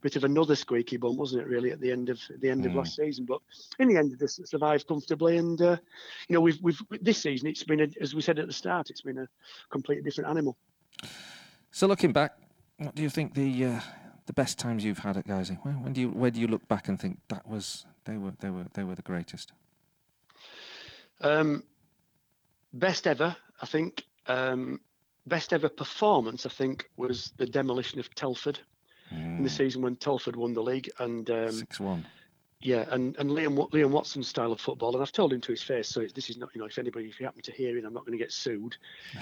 bit 0.00 0.16
of 0.16 0.24
another 0.24 0.56
squeaky 0.56 0.96
bum, 0.96 1.16
wasn't 1.16 1.42
it? 1.42 1.48
Really 1.48 1.70
at 1.70 1.80
the 1.80 1.92
end 1.92 2.08
of 2.08 2.20
the 2.38 2.48
end 2.48 2.64
mm. 2.64 2.68
of 2.68 2.74
last 2.74 2.96
season, 2.96 3.26
but 3.26 3.40
in 3.78 3.88
the 3.88 3.96
end, 3.96 4.16
this 4.18 4.40
survived 4.44 4.86
comfortably. 4.86 5.36
And 5.36 5.60
uh, 5.60 5.76
you 6.28 6.34
know, 6.34 6.40
we've 6.40 6.60
we've 6.62 6.80
this 7.00 7.18
season 7.18 7.48
it's 7.48 7.64
been 7.64 7.80
a, 7.80 7.88
as 8.00 8.14
we 8.14 8.22
said 8.22 8.38
at 8.38 8.46
the 8.46 8.52
start, 8.52 8.90
it's 8.90 9.02
been 9.02 9.18
a 9.18 9.28
completely 9.70 10.02
different 10.02 10.30
animal. 10.30 10.56
So 11.70 11.86
looking 11.86 12.12
back, 12.12 12.32
what 12.78 12.94
do 12.94 13.02
you 13.02 13.10
think 13.10 13.34
the 13.34 13.66
uh, 13.66 13.80
the 14.30 14.42
best 14.42 14.60
times 14.60 14.84
you've 14.84 15.00
had 15.00 15.16
at 15.16 15.26
Guiseley? 15.26 15.58
When, 15.64 15.82
when 15.82 15.92
do 15.92 16.00
you 16.00 16.08
where 16.10 16.30
do 16.30 16.40
you 16.40 16.46
look 16.46 16.68
back 16.68 16.86
and 16.86 17.00
think 17.00 17.18
that 17.30 17.48
was 17.48 17.84
they 18.04 18.16
were 18.16 18.32
they 18.38 18.48
were 18.48 18.66
they 18.74 18.84
were 18.84 18.94
the 18.94 19.02
greatest? 19.02 19.52
Um, 21.20 21.64
best 22.72 23.08
ever, 23.08 23.34
I 23.60 23.66
think. 23.66 24.04
Um, 24.28 24.80
best 25.26 25.52
ever 25.52 25.68
performance, 25.68 26.46
I 26.46 26.48
think, 26.48 26.88
was 26.96 27.32
the 27.38 27.46
demolition 27.46 27.98
of 27.98 28.14
Telford 28.14 28.60
mm. 29.12 29.38
in 29.38 29.42
the 29.42 29.48
mm. 29.48 29.56
season 29.56 29.82
when 29.82 29.96
Telford 29.96 30.36
won 30.36 30.54
the 30.54 30.62
league 30.62 30.88
and 31.00 31.28
um, 31.28 31.50
six 31.50 31.80
one. 31.80 32.06
Yeah, 32.62 32.84
and, 32.90 33.16
and 33.16 33.30
Liam 33.30 33.56
Liam 33.70 33.88
Watson's 33.88 34.28
style 34.28 34.52
of 34.52 34.60
football, 34.60 34.92
and 34.92 35.00
I've 35.00 35.12
told 35.12 35.32
him 35.32 35.40
to 35.40 35.52
his 35.52 35.62
face. 35.62 35.88
So 35.88 36.06
this 36.14 36.28
is 36.28 36.36
not, 36.36 36.50
you 36.54 36.60
know, 36.60 36.66
if 36.66 36.78
anybody, 36.78 37.06
if 37.06 37.18
you 37.18 37.24
happen 37.24 37.40
to 37.40 37.52
hear 37.52 37.78
it, 37.78 37.86
I'm 37.86 37.94
not 37.94 38.04
going 38.04 38.18
to 38.18 38.22
get 38.22 38.32
sued. 38.32 38.76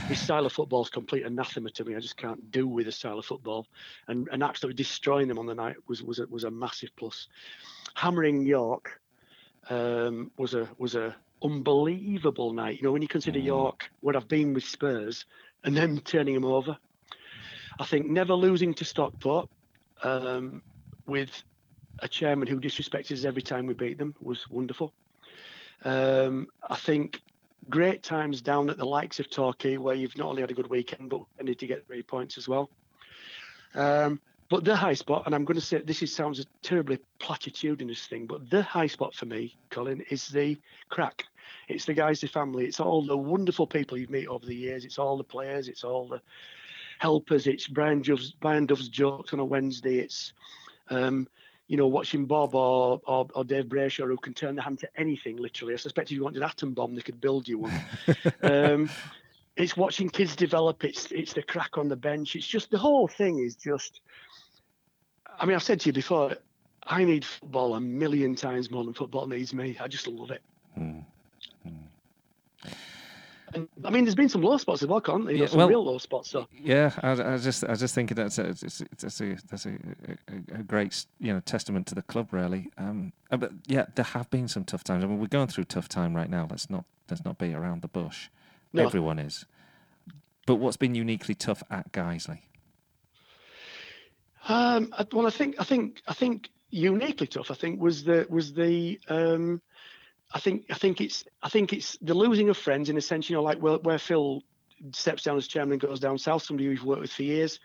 His 0.09 0.21
style 0.21 0.45
of 0.45 0.53
football 0.53 0.83
is 0.83 0.91
complete 0.91 1.25
anathema 1.25 1.71
to 1.71 1.85
me. 1.85 1.95
I 1.95 2.01
just 2.01 2.17
can't 2.17 2.51
do 2.51 2.67
with 2.67 2.87
the 2.87 2.93
style 2.93 3.17
of 3.17 3.25
football, 3.25 3.69
and 4.09 4.29
and 4.33 4.43
absolutely 4.43 4.83
destroying 4.83 5.29
them 5.29 5.39
on 5.39 5.47
the 5.47 5.55
night 5.55 5.77
was 5.87 6.03
was 6.03 6.19
a, 6.19 6.27
was 6.27 6.43
a 6.43 6.51
massive 6.51 6.91
plus. 6.97 7.29
Hammering 7.95 8.45
York 8.45 9.01
um, 9.71 10.33
was 10.37 10.55
a 10.55 10.69
was 10.79 10.97
a 10.97 11.15
unbelievable 11.41 12.53
night. 12.53 12.79
You 12.79 12.89
know, 12.89 12.93
when 12.93 13.03
you 13.03 13.09
consider 13.09 13.39
mm. 13.39 13.45
York, 13.45 13.89
where 14.01 14.17
I've 14.17 14.27
been 14.27 14.53
with 14.53 14.65
Spurs, 14.65 15.27
and 15.63 15.77
then 15.77 16.01
turning 16.01 16.35
them 16.35 16.45
over. 16.45 16.77
I 17.79 17.85
think 17.85 18.07
never 18.07 18.35
losing 18.35 18.75
to 18.75 18.85
Stockport 18.85 19.49
um, 20.03 20.63
with 21.07 21.45
a 22.01 22.09
chairman 22.09 22.49
who 22.49 22.61
disrespected 22.61 23.13
us 23.13 23.25
every 23.25 23.43
time 23.43 23.67
we 23.67 23.75
beat 23.75 23.99
them 23.99 24.15
was 24.21 24.49
wonderful. 24.51 24.93
Um, 25.85 26.49
I 26.69 26.77
think 26.77 27.21
great 27.69 28.03
times 28.03 28.41
down 28.41 28.71
at 28.71 28.79
the 28.79 28.87
likes 28.87 29.21
of 29.21 29.31
Torquay, 29.31 29.77
where 29.77 29.95
you've 29.95 30.17
not 30.17 30.29
only 30.29 30.43
had 30.43 30.51
a 30.51 30.55
good 30.55 30.71
weekend, 30.71 31.11
but 31.11 31.23
I 31.39 31.43
need 31.43 31.59
to 31.59 31.67
get 31.67 31.87
three 31.87 32.03
points 32.03 32.39
as 32.39 32.49
well. 32.49 32.71
Um, 33.75 34.21
but 34.49 34.65
the 34.65 34.75
high 34.75 34.95
spot, 34.95 35.25
and 35.27 35.35
I'm 35.35 35.45
going 35.45 35.59
to 35.59 35.65
say 35.65 35.79
this 35.79 36.03
is, 36.03 36.15
sounds 36.15 36.41
a 36.41 36.45
terribly 36.63 36.99
platitudinous 37.21 38.07
thing, 38.07 38.27
but 38.27 38.49
the 38.49 38.63
high 38.63 38.87
spot 38.87 39.15
for 39.15 39.27
me, 39.27 39.57
Colin, 39.71 40.03
is 40.11 40.29
the 40.29 40.59
crack. 40.89 41.25
It's 41.69 41.85
the 41.85 41.93
guys, 41.93 42.21
the 42.21 42.29
family. 42.29 42.65
It's 42.65 42.81
all 42.81 43.03
the 43.05 43.17
wonderful 43.17 43.67
people 43.67 43.99
you 43.99 44.07
meet 44.09 44.27
over 44.27 44.47
the 44.47 44.55
years. 44.55 44.87
It's 44.87 44.99
all 44.99 45.19
the 45.19 45.25
players. 45.25 45.69
It's 45.69 45.85
all 45.85 46.09
the 46.09 46.23
helpers. 46.99 47.47
It's 47.47 47.67
Brian 47.67 48.01
Duff's, 48.01 48.33
Brian 48.41 48.65
Duff's 48.65 48.89
jokes 48.89 49.35
on 49.35 49.41
a 49.41 49.45
Wednesday. 49.45 49.99
It's 49.99 50.33
um, 50.89 51.29
you 51.69 51.77
know, 51.77 51.87
watching 51.87 52.25
Bob 52.25 52.55
or, 52.55 53.01
or, 53.07 53.29
or 53.35 53.45
Dave 53.45 53.67
Brayshaw 53.67 54.07
who 54.07 54.17
can 54.17 54.33
turn 54.35 54.57
their 54.57 54.65
hand 54.65 54.79
to 54.81 54.89
anything, 54.97 55.37
literally. 55.37 55.75
I 55.75 55.77
suspect 55.77 56.11
if 56.11 56.17
you 56.17 56.25
wanted 56.25 56.39
an 56.39 56.49
atom 56.49 56.73
bomb, 56.73 56.95
they 56.95 57.03
could 57.03 57.21
build 57.21 57.47
you 57.47 57.59
one. 57.59 57.85
um, 58.43 58.91
it's 59.55 59.77
watching 59.77 60.09
kids 60.09 60.35
develop. 60.35 60.83
It's 60.85 61.13
it's 61.13 61.35
the 61.35 61.43
crack 61.43 61.77
on 61.77 61.89
the 61.89 61.97
bench. 61.97 62.37
It's 62.37 62.47
just 62.47 62.71
the 62.71 62.79
whole 62.79 63.07
thing 63.07 63.39
is 63.39 63.55
just. 63.55 64.01
I 65.39 65.47
mean, 65.47 65.55
I've 65.55 65.63
said 65.63 65.81
to 65.81 65.89
you 65.89 65.93
before, 65.93 66.35
I 66.85 67.05
need 67.05 67.25
football 67.25 67.75
a 67.75 67.81
million 67.81 68.35
times 68.35 68.71
more 68.71 68.83
than 68.83 68.95
football 68.95 69.27
needs 69.27 69.53
me. 69.53 69.77
I 69.79 69.87
just 69.89 70.09
love 70.09 70.31
it. 70.31 70.43
Mm. 70.77 71.05
And, 73.55 73.69
I 73.85 73.91
mean, 73.91 74.05
there's 74.05 74.15
been 74.15 74.29
some 74.29 74.43
low 74.43 74.57
spots 74.59 74.83
as 74.83 74.89
well, 74.89 75.01
can't 75.01 75.25
there? 75.25 75.35
Yeah, 75.35 75.47
some 75.47 75.59
well, 75.59 75.69
real 75.69 75.85
low 75.85 75.99
spots. 75.99 76.31
So 76.31 76.47
yeah, 76.61 76.93
I, 77.03 77.35
I 77.35 77.39
just 77.39 77.65
I 77.65 77.75
just 77.75 77.95
think 77.95 78.15
that's 78.15 78.39
a, 78.39 78.49
it's, 78.49 78.63
it's 78.63 79.21
a 79.21 79.37
that's 79.51 79.67
a, 79.67 79.71
a, 79.71 80.59
a, 80.59 80.63
great 80.63 81.07
you 81.21 81.33
know 81.33 81.41
testament 81.41 81.87
to 81.89 81.95
the 81.95 82.03
club 82.03 82.33
really. 82.33 82.71
Um, 82.79 83.13
uh, 83.31 83.37
but 83.37 83.53
yeah, 83.67 83.87
there 83.95 84.05
have 84.05 84.29
been 84.31 84.49
some 84.49 84.65
tough 84.65 84.85
times. 84.85 85.05
I 85.05 85.07
mean, 85.07 85.19
we're 85.19 85.27
going 85.27 85.49
through 85.49 85.63
a 85.63 85.67
tough 85.67 85.89
time 85.89 86.15
right 86.15 86.31
now. 86.31 86.47
Let's 86.51 86.69
not 86.71 86.85
let's 87.11 87.25
not 87.25 87.39
be 87.39 87.55
around 87.55 87.83
the 87.83 87.89
bush. 87.89 88.29
No. 88.73 88.85
Everyone 88.85 89.19
is. 89.19 89.47
But 90.47 90.57
what's 90.57 90.77
been 90.77 90.95
uniquely 90.95 91.35
tough 91.35 91.63
at 91.71 91.93
Guiseley? 91.93 92.41
Um, 94.49 94.93
well, 95.13 95.27
I 95.27 95.31
think 95.31 95.57
I 95.59 95.65
think 95.65 96.03
I 96.07 96.15
think 96.15 96.51
uniquely 96.71 97.27
tough. 97.27 97.51
I 97.51 97.55
think 97.55 97.81
was 97.81 98.05
the 98.05 98.27
was 98.29 98.53
the 98.55 98.99
um, 99.09 99.61
I 100.33 100.41
think 100.41 100.67
I 100.71 100.75
think 100.75 101.01
it's 101.01 101.25
I 101.43 101.49
think 101.49 101.73
it's 101.73 101.97
the 102.03 102.15
losing 102.15 102.49
of 102.49 102.57
friends 102.57 102.91
in 102.91 102.97
a 102.97 103.01
sense, 103.01 103.31
you 103.31 103.37
know, 103.37 103.43
like 103.43 103.59
where, 103.59 103.79
where 103.79 103.99
Phil 103.99 104.43
steps 104.93 105.23
down 105.23 105.37
as 105.37 105.49
chairman 105.49 105.73
and 105.73 105.81
goes 105.81 106.01
down 106.01 106.19
south, 106.19 106.43
somebody 106.43 106.69
we've 106.69 106.85
worked 106.85 107.03
with 107.03 107.13
for 107.13 107.23
years. 107.23 107.61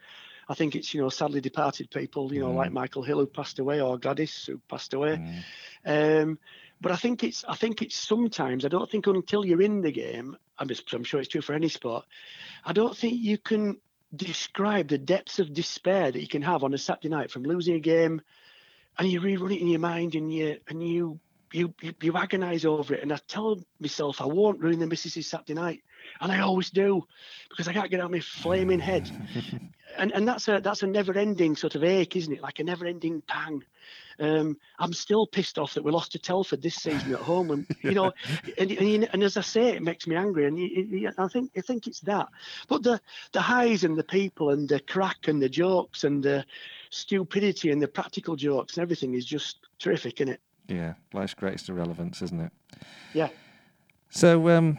I 0.49 0.55
think 0.55 0.75
it's 0.75 0.93
you 0.93 1.01
know 1.01 1.09
sadly 1.09 1.41
departed 1.41 1.89
people, 1.89 2.33
you 2.33 2.41
know, 2.41 2.51
mm. 2.51 2.55
like 2.55 2.71
Michael 2.71 3.03
Hill 3.03 3.19
who 3.19 3.25
passed 3.25 3.59
away 3.59 3.81
or 3.81 3.97
Gladys 3.97 4.45
who 4.45 4.59
passed 4.69 4.93
away. 4.93 5.43
Mm. 5.85 6.21
Um, 6.21 6.39
but 6.81 6.91
I 6.91 6.95
think 6.95 7.23
it's 7.23 7.45
I 7.47 7.55
think 7.55 7.81
it's 7.81 7.95
sometimes 7.95 8.65
I 8.65 8.69
don't 8.69 8.89
think 8.89 9.07
until 9.07 9.45
you're 9.45 9.61
in 9.61 9.81
the 9.81 9.91
game, 9.91 10.37
I'm, 10.59 10.67
just, 10.67 10.91
I'm 10.93 11.03
sure 11.03 11.19
it's 11.19 11.29
true 11.29 11.41
for 11.41 11.53
any 11.53 11.69
sport. 11.69 12.05
I 12.65 12.73
don't 12.73 12.95
think 12.95 13.21
you 13.21 13.37
can 13.37 13.77
describe 14.15 14.89
the 14.89 14.97
depths 14.97 15.39
of 15.39 15.53
despair 15.53 16.11
that 16.11 16.19
you 16.19 16.27
can 16.27 16.41
have 16.41 16.63
on 16.63 16.73
a 16.73 16.77
Saturday 16.77 17.09
night 17.09 17.31
from 17.31 17.43
losing 17.43 17.75
a 17.75 17.79
game, 17.79 18.21
and 18.99 19.09
you 19.09 19.21
rerun 19.21 19.55
it 19.55 19.61
in 19.61 19.67
your 19.67 19.79
mind 19.79 20.15
and 20.15 20.33
you 20.33 20.57
and 20.67 20.85
you 20.85 21.19
you, 21.53 21.73
you, 21.81 21.93
you 22.01 22.13
agonise 22.13 22.65
over 22.65 22.93
it. 22.93 23.01
And 23.01 23.13
I 23.13 23.19
tell 23.27 23.59
myself 23.79 24.21
I 24.21 24.25
won't 24.25 24.59
ruin 24.59 24.79
the 24.79 24.87
missus' 24.87 25.27
Saturday 25.27 25.53
night, 25.53 25.83
and 26.19 26.31
I 26.31 26.39
always 26.39 26.69
do 26.69 27.05
because 27.49 27.67
I 27.67 27.73
can't 27.73 27.89
get 27.89 27.99
out 27.99 28.07
of 28.07 28.11
my 28.11 28.19
flaming 28.19 28.79
head. 28.79 29.09
and 29.97 30.11
and 30.11 30.27
that's 30.27 30.47
a 30.47 30.59
that's 30.59 30.83
a 30.83 30.87
never-ending 30.87 31.55
sort 31.55 31.75
of 31.75 31.83
ache, 31.83 32.15
isn't 32.15 32.33
it? 32.33 32.41
Like 32.41 32.59
a 32.59 32.63
never-ending 32.63 33.21
pang. 33.27 33.63
Um, 34.19 34.57
I'm 34.77 34.93
still 34.93 35.25
pissed 35.25 35.57
off 35.57 35.73
that 35.73 35.83
we 35.83 35.91
lost 35.91 36.11
to 36.11 36.19
Telford 36.19 36.61
this 36.61 36.75
season 36.75 37.13
at 37.13 37.19
home, 37.19 37.51
and 37.51 37.65
you 37.81 37.91
know, 37.91 38.11
and, 38.57 38.71
and, 38.71 39.09
and, 39.11 39.23
as 39.23 39.37
I 39.37 39.41
say, 39.41 39.69
it 39.69 39.81
makes 39.81 40.05
me 40.05 40.15
angry, 40.15 40.45
and 40.45 40.57
you, 40.59 41.11
I 41.17 41.27
think 41.27 41.51
I 41.57 41.61
think 41.61 41.87
it's 41.87 42.01
that. 42.01 42.27
But 42.67 42.83
the 42.83 43.01
the 43.31 43.41
highs 43.41 43.83
and 43.83 43.97
the 43.97 44.03
people 44.03 44.51
and 44.51 44.67
the 44.69 44.79
crack 44.79 45.27
and 45.27 45.41
the 45.41 45.49
jokes 45.49 46.03
and 46.03 46.23
the 46.23 46.45
stupidity 46.89 47.71
and 47.71 47.81
the 47.81 47.87
practical 47.87 48.35
jokes 48.35 48.77
and 48.77 48.83
everything 48.83 49.15
is 49.15 49.25
just 49.25 49.57
terrific, 49.79 50.21
isn't 50.21 50.33
it? 50.33 50.41
Yeah, 50.67 50.93
life's 51.13 51.33
greatest 51.33 51.69
irrelevance, 51.69 52.21
isn't 52.21 52.39
it? 52.39 52.51
Yeah. 53.13 53.29
So, 54.09 54.49
um, 54.49 54.77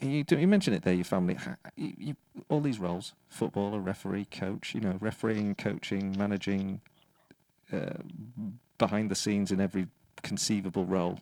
you, 0.00 0.24
you 0.28 0.46
mentioned 0.46 0.76
it 0.76 0.82
there, 0.82 0.94
your 0.94 1.04
family. 1.04 1.38
You, 1.76 1.92
you, 1.98 2.16
all 2.48 2.60
these 2.60 2.78
roles 2.78 3.14
footballer, 3.28 3.80
referee, 3.80 4.26
coach, 4.26 4.74
you 4.74 4.80
know, 4.80 4.98
refereeing, 5.00 5.54
coaching, 5.54 6.14
managing, 6.18 6.80
uh, 7.72 7.94
behind 8.78 9.10
the 9.10 9.14
scenes 9.14 9.50
in 9.50 9.60
every 9.60 9.86
conceivable 10.22 10.84
role. 10.84 11.18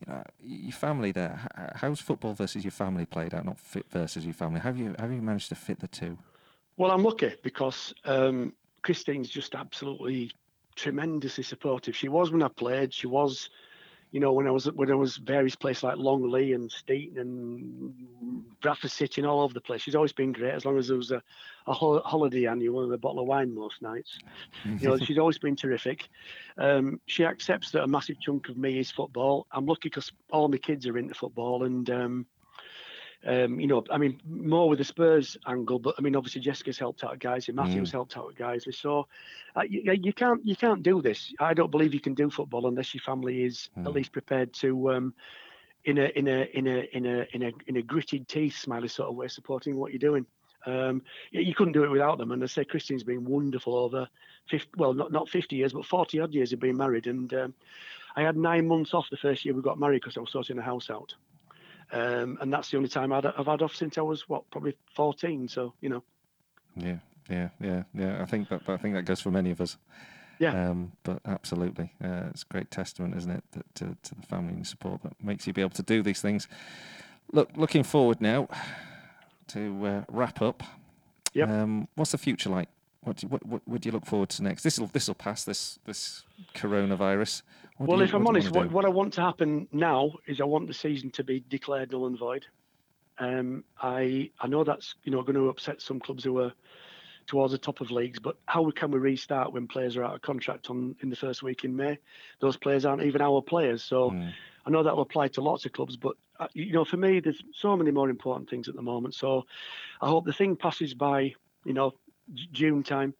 You 0.00 0.12
know, 0.12 0.22
your 0.42 0.72
family 0.72 1.12
there. 1.12 1.48
How's 1.76 2.00
football 2.00 2.34
versus 2.34 2.64
your 2.64 2.72
family 2.72 3.06
played 3.06 3.34
out? 3.34 3.44
Not 3.44 3.58
fit 3.58 3.86
versus 3.90 4.24
your 4.24 4.34
family. 4.34 4.60
Have 4.60 4.78
you 4.78 4.94
have 4.98 5.12
you 5.12 5.22
managed 5.22 5.48
to 5.50 5.54
fit 5.54 5.80
the 5.80 5.88
two? 5.88 6.18
Well, 6.76 6.90
I'm 6.90 7.04
lucky 7.04 7.34
because 7.42 7.94
um, 8.04 8.52
Christine's 8.82 9.28
just 9.28 9.54
absolutely 9.54 10.32
tremendously 10.76 11.44
supportive. 11.44 11.96
She 11.96 12.08
was 12.08 12.30
when 12.30 12.42
I 12.42 12.48
played. 12.48 12.92
She 12.92 13.06
was, 13.06 13.50
you 14.10 14.20
know, 14.20 14.32
when 14.32 14.46
I 14.46 14.50
was 14.50 14.66
when 14.72 14.90
I 14.90 14.94
was 14.94 15.16
various 15.16 15.56
places 15.56 15.82
like 15.82 15.96
Longley 15.96 16.52
and 16.52 16.70
Steeton 16.70 17.18
and 17.18 17.94
Bradford 18.60 18.90
City 18.90 19.20
and 19.20 19.28
all 19.28 19.40
over 19.40 19.54
the 19.54 19.60
place. 19.60 19.82
She's 19.82 19.94
always 19.94 20.12
been 20.12 20.32
great 20.32 20.54
as 20.54 20.64
long 20.64 20.78
as 20.78 20.88
there 20.88 20.96
was 20.96 21.10
a, 21.10 21.22
a 21.66 21.72
holiday 21.72 22.46
annual 22.46 22.84
and 22.84 22.92
a 22.92 22.98
bottle 22.98 23.20
of 23.20 23.26
wine 23.26 23.54
most 23.54 23.82
nights. 23.82 24.18
you 24.64 24.88
know, 24.88 24.96
she's 25.04 25.18
always 25.18 25.38
been 25.38 25.56
terrific. 25.56 26.08
Um, 26.58 27.00
she 27.06 27.24
accepts 27.24 27.70
that 27.72 27.84
a 27.84 27.88
massive 27.88 28.20
chunk 28.20 28.48
of 28.48 28.56
me 28.56 28.78
is 28.78 28.90
football. 28.90 29.46
I'm 29.52 29.66
lucky 29.66 29.88
because 29.88 30.12
all 30.30 30.48
my 30.48 30.58
kids 30.58 30.86
are 30.86 30.98
into 30.98 31.14
football 31.14 31.64
and. 31.64 31.88
Um, 31.90 32.26
um, 33.24 33.60
you 33.60 33.68
know, 33.68 33.84
I 33.90 33.98
mean, 33.98 34.20
more 34.28 34.68
with 34.68 34.78
the 34.78 34.84
Spurs 34.84 35.36
angle, 35.46 35.78
but 35.78 35.94
I 35.96 36.02
mean, 36.02 36.16
obviously 36.16 36.40
Jessica's 36.40 36.78
helped 36.78 37.04
out 37.04 37.18
guys, 37.20 37.48
and 37.48 37.56
Matthew's 37.56 37.90
mm. 37.90 37.92
helped 37.92 38.16
out 38.16 38.34
guys. 38.36 38.66
So 38.72 39.06
uh, 39.56 39.62
you, 39.62 39.92
you, 39.92 40.12
can't 40.12 40.44
you 40.44 40.56
can't 40.56 40.82
do 40.82 41.00
this. 41.00 41.32
I 41.38 41.54
don't 41.54 41.70
believe 41.70 41.94
you 41.94 42.00
can 42.00 42.14
do 42.14 42.30
football 42.30 42.66
unless 42.66 42.94
your 42.94 43.02
family 43.02 43.44
is 43.44 43.68
mm. 43.78 43.86
at 43.86 43.92
least 43.92 44.12
prepared 44.12 44.52
to, 44.54 44.92
um, 44.92 45.14
in 45.84 45.98
a 45.98 46.06
in 46.16 46.26
a 46.26 46.48
in 46.52 46.66
a 46.66 46.88
in 46.92 47.06
a 47.06 47.26
in 47.32 47.42
a 47.42 47.52
in 47.66 47.76
a 47.76 47.82
gritted 47.82 48.26
teeth 48.26 48.56
smiley 48.56 48.88
sort 48.88 49.08
of 49.08 49.14
way, 49.14 49.28
supporting 49.28 49.76
what 49.76 49.92
you're 49.92 49.98
doing. 49.98 50.26
Um, 50.64 51.02
you 51.32 51.54
couldn't 51.54 51.72
do 51.72 51.82
it 51.82 51.90
without 51.90 52.18
them. 52.18 52.30
And 52.30 52.42
I 52.42 52.46
say 52.46 52.64
Christine's 52.64 53.02
been 53.02 53.24
wonderful 53.24 53.74
over 53.74 54.08
50, 54.48 54.70
well, 54.76 54.94
not 54.94 55.10
not 55.10 55.28
50 55.28 55.56
years, 55.56 55.72
but 55.72 55.86
40 55.86 56.20
odd 56.20 56.34
years 56.34 56.52
of 56.52 56.60
being 56.60 56.76
married. 56.76 57.06
And 57.06 57.32
um, 57.34 57.54
I 58.16 58.22
had 58.22 58.36
nine 58.36 58.68
months 58.68 58.94
off 58.94 59.10
the 59.10 59.16
first 59.16 59.44
year 59.44 59.54
we 59.54 59.62
got 59.62 59.78
married 59.78 60.02
because 60.02 60.16
I 60.16 60.20
was 60.20 60.30
sorting 60.30 60.56
the 60.56 60.62
house 60.62 60.90
out. 60.90 61.14
Um, 61.92 62.38
and 62.40 62.52
that's 62.52 62.70
the 62.70 62.78
only 62.78 62.88
time 62.88 63.12
I've 63.12 63.24
had 63.24 63.62
off 63.62 63.74
since 63.74 63.98
I 63.98 64.00
was 64.00 64.28
what 64.28 64.50
probably 64.50 64.76
14. 64.96 65.48
So 65.48 65.74
you 65.80 65.90
know. 65.90 66.02
Yeah, 66.76 66.96
yeah, 67.28 67.48
yeah, 67.60 67.82
yeah. 67.94 68.22
I 68.22 68.24
think 68.24 68.48
that 68.48 68.62
I 68.68 68.76
think 68.78 68.94
that 68.94 69.04
goes 69.04 69.20
for 69.20 69.30
many 69.30 69.50
of 69.50 69.60
us. 69.60 69.76
Yeah. 70.38 70.70
Um, 70.70 70.92
but 71.04 71.20
absolutely, 71.24 71.92
uh, 72.02 72.24
it's 72.30 72.42
a 72.42 72.52
great 72.52 72.70
testament, 72.70 73.14
isn't 73.16 73.30
it, 73.30 73.44
that, 73.52 73.74
to, 73.76 73.96
to 74.02 74.14
the 74.14 74.22
family 74.22 74.54
and 74.54 74.66
support 74.66 75.02
that 75.02 75.12
makes 75.22 75.46
you 75.46 75.52
be 75.52 75.60
able 75.60 75.70
to 75.70 75.82
do 75.82 76.02
these 76.02 76.20
things. 76.20 76.48
Look, 77.30 77.50
looking 77.54 77.84
forward 77.84 78.20
now 78.20 78.48
to 79.48 79.86
uh, 79.86 80.04
wrap 80.08 80.42
up. 80.42 80.62
Yep. 81.34 81.48
Um, 81.48 81.88
what's 81.94 82.12
the 82.12 82.18
future 82.18 82.50
like? 82.50 82.68
What 83.02 83.16
do, 83.18 83.26
you, 83.26 83.28
what, 83.28 83.46
what 83.46 83.62
would 83.68 83.86
you 83.86 83.92
look 83.92 84.06
forward 84.06 84.30
to 84.30 84.42
next? 84.42 84.62
This 84.62 84.78
will 84.78 84.88
this 84.88 85.08
will 85.08 85.14
pass. 85.14 85.44
This 85.44 85.78
this 85.86 86.24
coronavirus. 86.54 87.42
What 87.82 87.88
well, 87.88 87.98
you- 87.98 88.04
if 88.04 88.14
I'm 88.14 88.22
what 88.22 88.34
do 88.34 88.40
you 88.40 88.46
honest, 88.46 88.54
what, 88.54 88.70
what 88.70 88.84
I 88.84 88.90
want 88.90 89.12
to 89.14 89.22
happen 89.22 89.66
now 89.72 90.12
is 90.26 90.40
I 90.40 90.44
want 90.44 90.68
the 90.68 90.74
season 90.74 91.10
to 91.12 91.24
be 91.24 91.40
declared 91.48 91.90
null 91.90 92.06
and 92.06 92.16
void. 92.16 92.46
Um, 93.18 93.64
I 93.80 94.30
I 94.40 94.46
know 94.46 94.62
that's 94.62 94.94
you 95.02 95.10
know 95.10 95.22
going 95.22 95.34
to 95.34 95.48
upset 95.48 95.82
some 95.82 95.98
clubs 95.98 96.22
who 96.22 96.38
are 96.38 96.52
towards 97.26 97.50
the 97.50 97.58
top 97.58 97.80
of 97.80 97.90
leagues, 97.90 98.20
but 98.20 98.36
how 98.46 98.70
can 98.70 98.92
we 98.92 99.00
restart 99.00 99.52
when 99.52 99.66
players 99.66 99.96
are 99.96 100.04
out 100.04 100.14
of 100.14 100.22
contract 100.22 100.70
on 100.70 100.94
in 101.00 101.10
the 101.10 101.16
first 101.16 101.42
week 101.42 101.64
in 101.64 101.74
May? 101.74 101.98
Those 102.38 102.56
players 102.56 102.84
aren't 102.84 103.02
even 103.02 103.20
our 103.20 103.42
players, 103.42 103.82
so 103.82 104.10
Mm. 104.10 104.32
I 104.64 104.70
know 104.70 104.84
that 104.84 104.94
will 104.94 105.02
apply 105.02 105.26
to 105.28 105.40
lots 105.40 105.66
of 105.66 105.72
clubs. 105.72 105.96
But 105.96 106.16
uh, 106.38 106.46
you 106.54 106.72
know, 106.72 106.84
for 106.84 106.98
me, 106.98 107.18
there's 107.18 107.42
so 107.52 107.76
many 107.76 107.90
more 107.90 108.10
important 108.10 108.48
things 108.48 108.68
at 108.68 108.76
the 108.76 108.82
moment. 108.82 109.14
So 109.14 109.44
I 110.00 110.08
hope 110.08 110.24
the 110.24 110.32
thing 110.32 110.54
passes 110.54 110.94
by, 110.94 111.34
you 111.64 111.72
know, 111.72 111.94
June 112.52 112.84
time, 112.84 113.12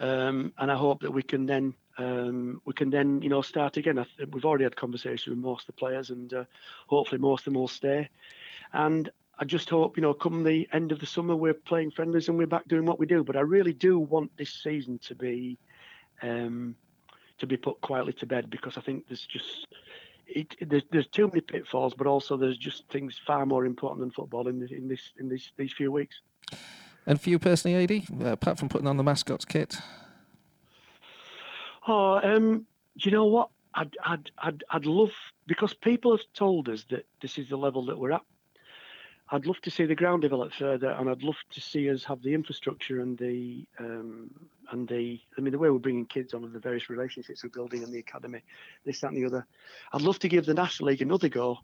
um, 0.00 0.52
and 0.58 0.70
I 0.72 0.74
hope 0.74 1.00
that 1.02 1.12
we 1.12 1.22
can 1.22 1.46
then 1.46 1.74
um, 2.00 2.60
we 2.64 2.72
can 2.72 2.90
then 2.90 3.20
you 3.22 3.28
know 3.28 3.42
start 3.42 3.76
again. 3.76 3.96
Th- 3.96 4.28
we've 4.32 4.44
already 4.44 4.64
had 4.64 4.76
conversations 4.76 5.26
with 5.26 5.38
most 5.38 5.62
of 5.62 5.74
the 5.74 5.80
players, 5.80 6.10
and 6.10 6.32
uh, 6.32 6.44
hopefully 6.86 7.20
most 7.20 7.40
of 7.40 7.44
them 7.52 7.54
will 7.54 7.68
stay. 7.68 8.08
And 8.72 9.10
I 9.38 9.44
just 9.44 9.70
hope 9.70 9.96
you 9.96 10.02
know, 10.02 10.12
come 10.12 10.44
the 10.44 10.68
end 10.72 10.92
of 10.92 11.00
the 11.00 11.06
summer, 11.06 11.34
we're 11.34 11.54
playing 11.54 11.92
friendlies 11.92 12.28
and 12.28 12.36
we're 12.36 12.46
back 12.46 12.68
doing 12.68 12.84
what 12.84 12.98
we 12.98 13.06
do. 13.06 13.24
But 13.24 13.36
I 13.36 13.40
really 13.40 13.72
do 13.72 13.98
want 13.98 14.30
this 14.36 14.52
season 14.52 14.98
to 15.06 15.14
be 15.14 15.58
um, 16.22 16.76
to 17.38 17.46
be 17.46 17.56
put 17.56 17.80
quietly 17.80 18.12
to 18.14 18.26
bed 18.26 18.50
because 18.50 18.76
I 18.76 18.82
think 18.82 19.06
there's 19.08 19.26
just 19.26 19.66
it, 20.26 20.54
there's, 20.60 20.84
there's 20.92 21.06
too 21.08 21.26
many 21.26 21.40
pitfalls, 21.40 21.94
but 21.94 22.06
also 22.06 22.36
there's 22.36 22.58
just 22.58 22.86
things 22.88 23.18
far 23.26 23.46
more 23.46 23.64
important 23.64 24.00
than 24.00 24.10
football 24.10 24.48
in 24.48 24.66
in 24.70 24.88
this 24.88 25.12
in 25.18 25.28
these 25.28 25.52
these 25.56 25.72
few 25.72 25.90
weeks. 25.90 26.20
And 27.06 27.20
for 27.20 27.30
you 27.30 27.38
personally, 27.38 27.82
Adi, 27.82 28.06
uh, 28.20 28.26
apart 28.26 28.58
from 28.58 28.68
putting 28.68 28.86
on 28.86 28.98
the 28.98 29.02
mascots 29.02 29.46
kit, 29.46 29.78
Oh, 31.92 32.20
um, 32.22 32.66
do 32.98 33.08
you 33.08 33.10
know 33.10 33.26
what? 33.26 33.48
I'd, 33.74 33.96
I'd, 34.04 34.30
I'd, 34.38 34.62
I'd 34.70 34.86
love 34.86 35.10
because 35.48 35.74
people 35.74 36.16
have 36.16 36.24
told 36.34 36.68
us 36.68 36.84
that 36.90 37.04
this 37.20 37.36
is 37.36 37.48
the 37.48 37.56
level 37.56 37.86
that 37.86 37.98
we're 37.98 38.12
at. 38.12 38.22
I'd 39.28 39.44
love 39.44 39.60
to 39.62 39.72
see 39.72 39.86
the 39.86 39.96
ground 39.96 40.22
develop 40.22 40.52
further, 40.52 40.90
and 40.90 41.10
I'd 41.10 41.24
love 41.24 41.38
to 41.50 41.60
see 41.60 41.90
us 41.90 42.04
have 42.04 42.22
the 42.22 42.32
infrastructure 42.32 43.00
and 43.00 43.18
the 43.18 43.66
um, 43.80 44.30
and 44.70 44.86
the 44.86 45.20
I 45.36 45.40
mean 45.40 45.50
the 45.50 45.58
way 45.58 45.68
we're 45.68 45.78
bringing 45.78 46.06
kids 46.06 46.32
on 46.32 46.44
and 46.44 46.52
the 46.52 46.60
various 46.60 46.90
relationships 46.90 47.42
we're 47.42 47.50
building 47.50 47.82
in 47.82 47.90
the 47.90 47.98
academy, 47.98 48.42
this 48.84 49.00
that 49.00 49.08
and 49.08 49.16
the 49.16 49.26
other. 49.26 49.44
I'd 49.92 50.02
love 50.02 50.20
to 50.20 50.28
give 50.28 50.46
the 50.46 50.54
National 50.54 50.90
League 50.90 51.02
another 51.02 51.28
go 51.28 51.58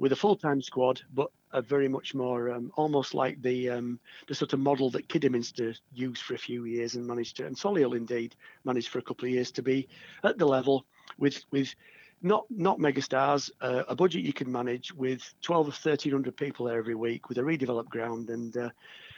with 0.00 0.12
a 0.12 0.16
full-time 0.16 0.62
squad, 0.62 1.02
but 1.14 1.30
a 1.52 1.60
very 1.60 1.86
much 1.86 2.14
more 2.14 2.50
um, 2.50 2.72
almost 2.74 3.12
like 3.12 3.40
the 3.42 3.68
um, 3.68 4.00
the 4.28 4.34
sort 4.34 4.52
of 4.54 4.58
model 4.58 4.88
that 4.90 5.08
Kidderminster 5.08 5.74
used 5.92 6.22
for 6.22 6.34
a 6.34 6.38
few 6.38 6.64
years 6.64 6.94
and 6.94 7.06
managed 7.06 7.36
to, 7.36 7.46
and 7.46 7.54
Solihull 7.54 7.96
indeed 7.96 8.34
managed 8.64 8.88
for 8.88 8.98
a 8.98 9.02
couple 9.02 9.26
of 9.26 9.32
years 9.32 9.50
to 9.52 9.62
be 9.62 9.86
at 10.24 10.38
the 10.38 10.46
level 10.46 10.86
with 11.18 11.44
with 11.52 11.74
not 12.22 12.46
not 12.48 12.78
megastars, 12.78 13.50
uh, 13.60 13.82
a 13.88 13.94
budget 13.94 14.24
you 14.24 14.32
can 14.32 14.50
manage 14.50 14.92
with 14.94 15.22
12 15.42 15.66
or 15.66 15.70
1300 15.70 16.34
people 16.34 16.66
there 16.66 16.78
every 16.78 16.94
week 16.94 17.28
with 17.28 17.38
a 17.38 17.42
redeveloped 17.42 17.90
ground 17.90 18.30
and 18.30 18.56
uh, 18.56 18.70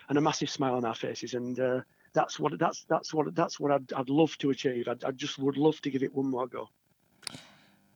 and 0.08 0.18
a 0.18 0.20
massive 0.20 0.50
smile 0.50 0.74
on 0.74 0.84
our 0.84 0.94
faces 0.96 1.34
and 1.34 1.60
uh, 1.60 1.80
that's 2.12 2.40
what 2.40 2.58
that's 2.58 2.84
that's 2.88 3.14
what 3.14 3.32
that's 3.36 3.60
what 3.60 3.70
I'd, 3.70 3.92
I'd 3.92 4.10
love 4.10 4.36
to 4.38 4.50
achieve. 4.50 4.88
I'd, 4.88 5.04
I 5.04 5.12
just 5.12 5.38
would 5.38 5.56
love 5.56 5.80
to 5.82 5.90
give 5.90 6.02
it 6.02 6.14
one 6.14 6.30
more 6.30 6.46
go. 6.48 6.68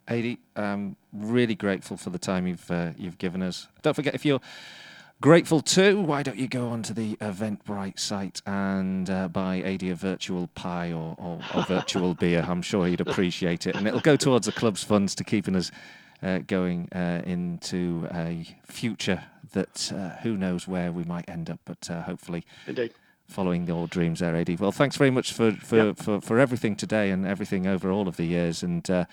Adi, 0.09 0.39
I'm 0.55 0.97
really 1.13 1.55
grateful 1.55 1.97
for 1.97 2.11
the 2.11 2.19
time 2.19 2.47
you've 2.47 2.71
uh, 2.71 2.91
you've 2.97 3.19
given 3.19 3.43
us. 3.43 3.69
Don't 3.83 3.95
forget 3.95 4.15
if 4.15 4.25
you're 4.25 4.41
grateful 5.21 5.61
too, 5.61 6.01
why 6.01 6.23
don't 6.23 6.37
you 6.39 6.47
go 6.47 6.69
onto 6.69 6.93
the 6.95 7.17
Eventbrite 7.17 7.99
site 7.99 8.43
and 8.47 9.09
uh, 9.11 9.29
buy 9.29 9.63
Adi 9.65 9.91
a 9.91 9.95
virtual 9.95 10.47
pie 10.49 10.93
or, 10.93 11.17
or, 11.19 11.41
or 11.55 11.63
virtual 11.65 12.15
beer? 12.21 12.45
I'm 12.47 12.63
sure 12.63 12.87
he'd 12.87 13.01
appreciate 13.01 13.67
it, 13.67 13.75
and 13.77 13.87
it'll 13.89 14.01
go 14.01 14.17
towards 14.17 14.47
the 14.47 14.53
club's 14.53 14.85
funds 14.85 15.15
to 15.17 15.25
keeping 15.25 15.57
us 15.57 15.71
uh, 16.23 16.39
going 16.47 16.89
uh, 16.95 17.23
into 17.25 18.09
a 18.13 18.47
future 18.65 19.23
that 19.53 19.93
uh, 19.93 20.11
who 20.23 20.37
knows 20.37 20.69
where 20.69 20.93
we 20.93 21.03
might 21.05 21.29
end 21.29 21.51
up, 21.51 21.61
but 21.65 21.91
uh, 21.91 22.03
hopefully 22.03 22.45
Indeed. 22.67 22.93
following 23.27 23.67
your 23.67 23.87
dreams 23.87 24.21
there, 24.21 24.37
Adi. 24.37 24.57
Well, 24.57 24.73
thanks 24.73 24.97
very 24.97 25.11
much 25.11 25.33
for 25.33 25.53
for, 25.53 25.77
Yep. 25.89 25.97
for, 25.99 26.21
for 26.21 26.39
everything 26.39 26.77
today 26.77 27.11
and 27.11 27.27
everything 27.27 27.67
over 27.67 27.91
all 27.91 28.07
of 28.09 28.17
the 28.17 28.25
years. 28.25 28.63
And 28.63 28.89
uh, 28.91 29.05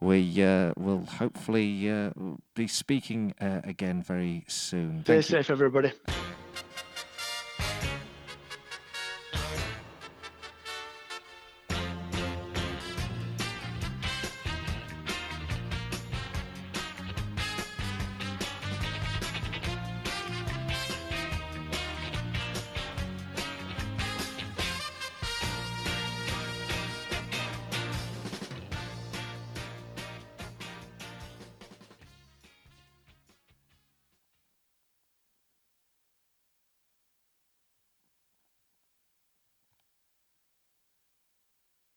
we 0.00 0.42
uh, 0.42 0.72
will 0.76 1.04
hopefully 1.04 1.90
uh, 1.90 2.10
be 2.54 2.66
speaking 2.66 3.34
uh, 3.40 3.60
again 3.64 4.02
very 4.02 4.44
soon. 4.48 5.02
Stay 5.04 5.14
Thank 5.20 5.30
you. 5.30 5.36
safe, 5.42 5.50
everybody. 5.50 5.92